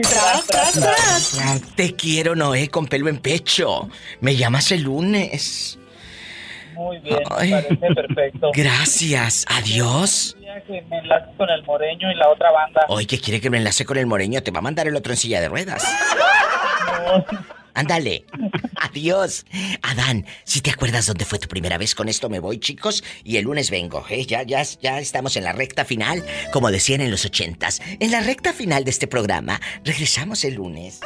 ¡Tras, 0.00 0.46
tras, 0.46 0.72
tras! 0.74 1.62
Te 1.74 1.96
quiero, 1.96 2.36
Noé, 2.36 2.68
con 2.68 2.86
pelo 2.86 3.08
en 3.08 3.18
pecho. 3.18 3.90
Me 4.20 4.36
llamas 4.36 4.70
el 4.70 4.82
lunes. 4.82 5.76
Muy 6.74 6.98
bien, 6.98 7.18
Ay. 7.30 7.50
parece 7.50 7.76
perfecto. 7.94 8.50
Gracias. 8.54 9.44
Adiós. 9.48 10.35
Quería 10.46 10.62
que 10.64 10.82
me 10.88 10.98
enlaces 10.98 11.34
con 11.36 11.50
el 11.50 11.64
Moreño 11.64 12.12
y 12.12 12.14
la 12.14 12.28
otra 12.28 12.52
banda. 12.52 12.82
Hoy 12.86 13.04
que 13.04 13.18
quiere 13.18 13.40
que 13.40 13.50
me 13.50 13.58
enlace 13.58 13.84
con 13.84 13.96
el 13.96 14.06
moreño, 14.06 14.44
te 14.44 14.52
va 14.52 14.60
a 14.60 14.62
mandar 14.62 14.86
el 14.86 14.94
otro 14.94 15.12
en 15.12 15.16
silla 15.16 15.40
de 15.40 15.48
ruedas. 15.48 15.84
Ándale. 17.74 18.24
Adiós. 18.80 19.44
Adán, 19.82 20.24
si 20.44 20.60
te 20.60 20.70
acuerdas 20.70 21.06
dónde 21.06 21.24
fue 21.24 21.40
tu 21.40 21.48
primera 21.48 21.78
vez, 21.78 21.96
con 21.96 22.08
esto 22.08 22.28
me 22.28 22.38
voy, 22.38 22.60
chicos, 22.60 23.02
y 23.24 23.38
el 23.38 23.44
lunes 23.44 23.72
vengo, 23.72 24.04
¿eh? 24.08 24.24
Ya, 24.24 24.44
ya, 24.44 24.62
ya 24.62 25.00
estamos 25.00 25.36
en 25.36 25.42
la 25.42 25.52
recta 25.52 25.84
final, 25.84 26.22
como 26.52 26.70
decían 26.70 27.00
en 27.00 27.10
los 27.10 27.24
ochentas. 27.24 27.82
En 27.98 28.12
la 28.12 28.20
recta 28.20 28.52
final 28.52 28.84
de 28.84 28.90
este 28.92 29.08
programa, 29.08 29.60
regresamos 29.84 30.44
el 30.44 30.54
lunes. 30.54 31.00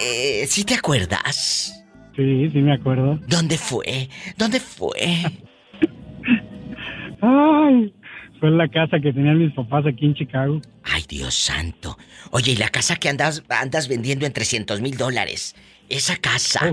Eh, 0.00 0.46
¿Si 0.46 0.64
te 0.64 0.76
acuerdas? 0.76 1.84
Sí, 2.16 2.48
sí 2.48 2.58
me 2.60 2.72
acuerdo. 2.72 3.18
¿Dónde 3.26 3.58
fue? 3.58 4.08
¿Dónde 4.38 4.60
fue? 4.60 5.20
Ay, 7.20 7.92
fue 8.38 8.48
en 8.48 8.58
la 8.58 8.68
casa 8.68 8.98
que 9.00 9.12
tenían 9.12 9.38
mis 9.38 9.52
papás 9.52 9.86
aquí 9.86 10.06
en 10.06 10.14
Chicago. 10.14 10.60
Ay, 10.82 11.04
Dios 11.08 11.34
santo. 11.34 11.96
Oye, 12.30 12.52
y 12.52 12.56
la 12.56 12.68
casa 12.68 12.96
que 12.96 13.08
andas, 13.08 13.44
andas 13.48 13.88
vendiendo 13.88 14.26
en 14.26 14.32
300 14.32 14.80
mil 14.80 14.96
dólares, 14.96 15.54
esa 15.88 16.16
casa 16.16 16.72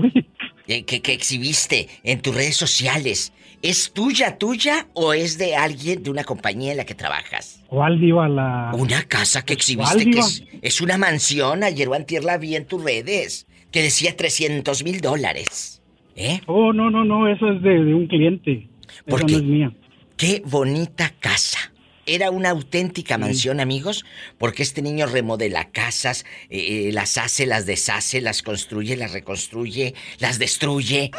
eh, 0.66 0.84
que, 0.84 1.02
que 1.02 1.12
exhibiste 1.12 1.88
en 2.02 2.20
tus 2.20 2.34
redes 2.34 2.56
sociales, 2.56 3.32
¿es 3.62 3.92
tuya, 3.92 4.38
tuya 4.38 4.88
o 4.94 5.12
es 5.12 5.38
de 5.38 5.56
alguien 5.56 6.02
de 6.02 6.10
una 6.10 6.24
compañía 6.24 6.72
en 6.72 6.78
la 6.78 6.84
que 6.84 6.94
trabajas? 6.94 7.62
¿Cuál 7.68 8.00
diva 8.00 8.28
la...? 8.28 8.72
Una 8.74 9.02
casa 9.02 9.44
que 9.44 9.54
¿Cuál, 9.54 9.58
exhibiste 9.58 10.10
que 10.10 10.18
es, 10.18 10.44
es 10.62 10.80
una 10.80 10.98
mansión, 10.98 11.62
ayer 11.62 11.88
o 11.88 11.94
antier 11.94 12.24
la 12.24 12.38
vi 12.38 12.56
en 12.56 12.66
tus 12.66 12.82
redes, 12.82 13.46
que 13.70 13.82
decía 13.82 14.16
300 14.16 14.84
mil 14.84 15.00
dólares. 15.00 15.82
¿Eh? 16.16 16.40
Oh, 16.46 16.72
no, 16.72 16.90
no, 16.90 17.04
no, 17.04 17.28
eso 17.28 17.50
es 17.50 17.62
de, 17.62 17.84
de 17.84 17.94
un 17.94 18.06
cliente. 18.06 18.68
¿Por 19.06 19.20
eso 19.20 19.26
qué? 19.26 19.32
no 19.32 19.38
es 19.38 19.44
mía. 19.44 19.72
Qué 20.16 20.42
bonita 20.44 21.12
casa. 21.20 21.58
Era 22.06 22.30
una 22.30 22.50
auténtica 22.50 23.16
mansión, 23.16 23.60
amigos, 23.60 24.04
porque 24.36 24.62
este 24.62 24.82
niño 24.82 25.06
remodela 25.06 25.70
casas, 25.70 26.26
eh, 26.50 26.88
eh, 26.88 26.92
las 26.92 27.16
hace, 27.16 27.46
las 27.46 27.64
deshace, 27.64 28.20
las 28.20 28.42
construye, 28.42 28.96
las 28.96 29.12
reconstruye, 29.12 29.94
las 30.18 30.38
destruye. 30.38 31.10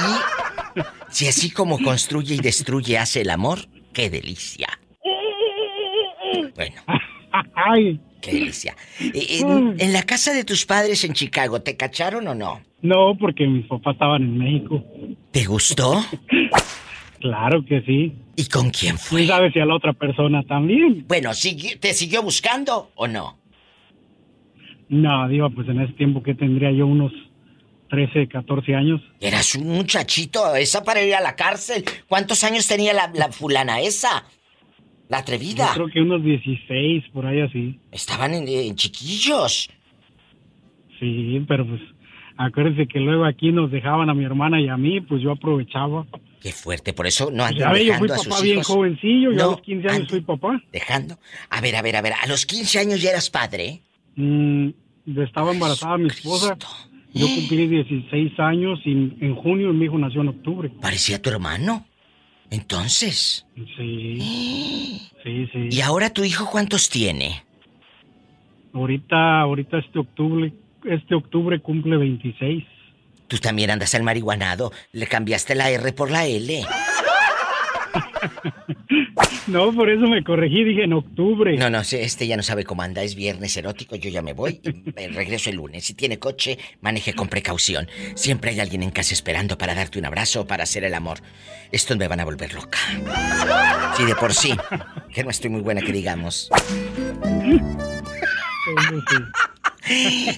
Y 0.00 0.80
si 1.10 1.28
así 1.28 1.50
como 1.50 1.78
construye 1.80 2.34
y 2.34 2.38
destruye 2.40 2.98
hace 2.98 3.20
el 3.20 3.30
amor, 3.30 3.68
qué 3.92 4.10
delicia. 4.10 4.68
Bueno. 6.56 6.82
Ay. 7.54 8.00
Qué 8.20 8.32
delicia. 8.32 8.76
Eh, 8.98 9.38
En, 9.40 9.76
en 9.78 9.92
la 9.92 10.02
casa 10.02 10.32
de 10.32 10.42
tus 10.42 10.66
padres 10.66 11.04
en 11.04 11.12
Chicago, 11.12 11.62
¿te 11.62 11.76
cacharon 11.76 12.26
o 12.26 12.34
no? 12.34 12.60
No, 12.82 13.16
porque 13.16 13.46
mis 13.46 13.66
papás 13.66 13.94
estaban 13.94 14.22
en 14.22 14.38
México. 14.38 14.84
¿Te 15.30 15.44
gustó? 15.44 16.04
Claro 17.20 17.64
que 17.64 17.80
sí. 17.82 18.14
¿Y 18.36 18.46
con 18.48 18.70
quién 18.70 18.96
fue? 18.98 19.20
¿Quién 19.20 19.28
sabe 19.30 19.52
si 19.52 19.58
a 19.58 19.66
la 19.66 19.74
otra 19.74 19.92
persona 19.92 20.42
también? 20.44 21.04
Bueno, 21.08 21.30
¿sigui- 21.30 21.78
¿te 21.80 21.92
siguió 21.94 22.22
buscando 22.22 22.90
o 22.94 23.08
no? 23.08 23.36
No, 24.88 25.28
diva, 25.28 25.50
pues 25.50 25.68
en 25.68 25.80
ese 25.80 25.92
tiempo 25.94 26.22
que 26.22 26.34
tendría 26.34 26.70
yo 26.70 26.86
unos 26.86 27.12
13, 27.90 28.28
14 28.28 28.74
años. 28.74 29.00
Eras 29.20 29.54
un 29.54 29.66
muchachito, 29.68 30.54
esa 30.56 30.84
para 30.84 31.02
ir 31.02 31.14
a 31.14 31.20
la 31.20 31.34
cárcel. 31.36 31.84
¿Cuántos 32.06 32.44
años 32.44 32.66
tenía 32.66 32.92
la, 32.92 33.10
la 33.14 33.30
fulana 33.32 33.80
esa? 33.80 34.24
La 35.08 35.18
atrevida. 35.18 35.68
Yo 35.68 35.74
creo 35.74 35.88
que 35.88 36.00
unos 36.02 36.22
16, 36.22 37.04
por 37.12 37.26
ahí 37.26 37.40
así. 37.40 37.78
Estaban 37.92 38.34
en, 38.34 38.46
en 38.46 38.76
chiquillos. 38.76 39.68
Sí, 41.00 41.44
pero 41.48 41.66
pues 41.66 41.80
acuérdense 42.36 42.86
que 42.86 43.00
luego 43.00 43.24
aquí 43.24 43.50
nos 43.52 43.70
dejaban 43.70 44.10
a 44.10 44.14
mi 44.14 44.24
hermana 44.24 44.60
y 44.60 44.68
a 44.68 44.76
mí, 44.76 45.00
pues 45.00 45.22
yo 45.22 45.32
aprovechaba. 45.32 46.06
Qué 46.40 46.52
fuerte, 46.52 46.92
por 46.92 47.06
eso 47.06 47.30
no 47.32 47.44
andan 47.44 47.72
ve, 47.72 47.84
yo 47.84 47.94
fui 47.94 48.06
dejando 48.08 48.22
sus 48.22 48.28
papá 48.28 48.42
bien 48.42 48.58
hijos. 48.58 48.66
jovencillo, 48.68 49.32
yo 49.32 49.40
a 49.40 49.44
No, 49.44 49.50
los 49.52 49.60
15 49.62 49.88
años 49.88 50.08
fui 50.08 50.20
papá. 50.20 50.62
Dejando. 50.72 51.18
A 51.50 51.60
ver, 51.60 51.76
a 51.76 51.82
ver, 51.82 51.96
a 51.96 52.02
ver. 52.02 52.12
A 52.22 52.26
los 52.28 52.46
15 52.46 52.78
años 52.78 53.02
ya 53.02 53.10
eras 53.10 53.28
padre. 53.30 53.82
Mm, 54.14 54.68
estaba 55.16 55.52
embarazada 55.52 55.98
mi 55.98 56.08
esposa. 56.08 56.56
Yo 57.12 57.26
cumplí 57.26 57.66
16 57.66 58.38
años 58.38 58.78
y 58.84 58.92
en 58.92 59.34
junio 59.34 59.72
mi 59.72 59.86
hijo 59.86 59.98
nació 59.98 60.20
en 60.20 60.28
octubre. 60.28 60.70
Parecía 60.80 61.20
tu 61.20 61.30
hermano. 61.30 61.86
Entonces. 62.50 63.46
Sí. 63.76 65.00
Sí, 65.24 65.46
sí. 65.52 65.68
¿Y 65.70 65.80
ahora 65.80 66.10
tu 66.10 66.24
hijo 66.24 66.48
cuántos 66.50 66.88
tiene? 66.88 67.42
Ahorita, 68.72 69.40
ahorita 69.40 69.78
este 69.78 69.98
octubre, 69.98 70.52
este 70.84 71.14
octubre 71.14 71.60
cumple 71.60 71.96
26. 71.96 72.64
Tú 73.28 73.38
también 73.38 73.70
andas 73.70 73.94
al 73.94 74.02
marihuanado. 74.02 74.72
Le 74.92 75.06
cambiaste 75.06 75.54
la 75.54 75.70
R 75.70 75.92
por 75.92 76.10
la 76.10 76.26
L. 76.26 76.66
No, 79.46 79.72
por 79.72 79.88
eso 79.88 80.06
me 80.06 80.22
corregí, 80.22 80.62
dije 80.62 80.84
en 80.84 80.92
octubre. 80.92 81.56
No, 81.56 81.70
no, 81.70 81.80
este 81.80 82.26
ya 82.26 82.36
no 82.36 82.42
sabe 82.42 82.64
cómo 82.64 82.82
anda. 82.82 83.02
Es 83.02 83.14
viernes 83.14 83.56
erótico, 83.56 83.96
yo 83.96 84.10
ya 84.10 84.20
me 84.20 84.34
voy. 84.34 84.60
y 84.62 84.90
me 84.94 85.08
regreso 85.08 85.48
el 85.48 85.56
lunes. 85.56 85.84
Si 85.84 85.94
tiene 85.94 86.18
coche, 86.18 86.58
maneje 86.82 87.14
con 87.14 87.28
precaución. 87.28 87.88
Siempre 88.14 88.50
hay 88.50 88.60
alguien 88.60 88.82
en 88.82 88.90
casa 88.90 89.14
esperando 89.14 89.56
para 89.56 89.74
darte 89.74 89.98
un 89.98 90.04
abrazo 90.04 90.42
o 90.42 90.46
para 90.46 90.64
hacer 90.64 90.84
el 90.84 90.92
amor. 90.92 91.20
Estos 91.72 91.96
me 91.96 92.08
van 92.08 92.20
a 92.20 92.26
volver 92.26 92.52
loca. 92.52 92.78
Sí, 93.96 94.04
de 94.04 94.14
por 94.14 94.34
sí. 94.34 94.54
Que 95.14 95.24
no 95.24 95.30
estoy 95.30 95.48
muy 95.48 95.62
buena 95.62 95.80
que 95.80 95.92
digamos. 95.92 96.50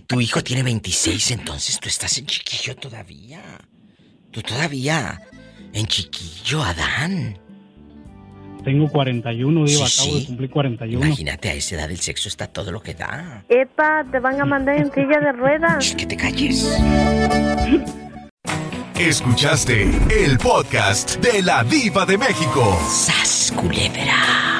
Tu 0.07 0.21
hijo 0.21 0.43
tiene 0.43 0.63
26, 0.63 1.31
entonces 1.33 1.79
tú 1.81 1.89
estás 1.89 2.17
en 2.19 2.27
chiquillo 2.27 2.77
todavía. 2.77 3.41
Tú 4.31 4.43
todavía 4.43 5.21
en 5.73 5.87
chiquillo, 5.87 6.63
Adán. 6.63 7.39
Tengo 8.65 8.89
41, 8.91 9.65
digo, 9.65 9.87
Sí, 9.87 10.03
acabo 10.03 10.15
sí. 10.17 10.21
de 10.21 10.27
cumplir 10.27 10.51
41. 10.51 11.07
Imagínate, 11.07 11.49
a 11.49 11.55
esa 11.55 11.75
edad 11.77 11.91
el 11.91 11.99
sexo 11.99 12.29
está 12.29 12.47
todo 12.47 12.71
lo 12.71 12.83
que 12.83 12.93
da. 12.95 13.45
Epa, 13.49 14.05
te 14.13 14.19
van 14.21 14.41
a 14.41 14.45
mandar 14.45 14.77
en 14.77 14.93
silla 14.93 15.19
de 15.19 15.33
ruedas. 15.33 15.95
Que 15.95 16.05
te 16.07 16.17
calles. 16.17 16.79
Escuchaste 18.99 19.83
el 20.25 20.37
podcast 20.39 21.17
de 21.23 21.43
la 21.43 21.65
Diva 21.65 22.05
de 22.05 22.19
México. 22.19 22.79
¡Sas, 22.87 23.51
culebra! 23.57 24.60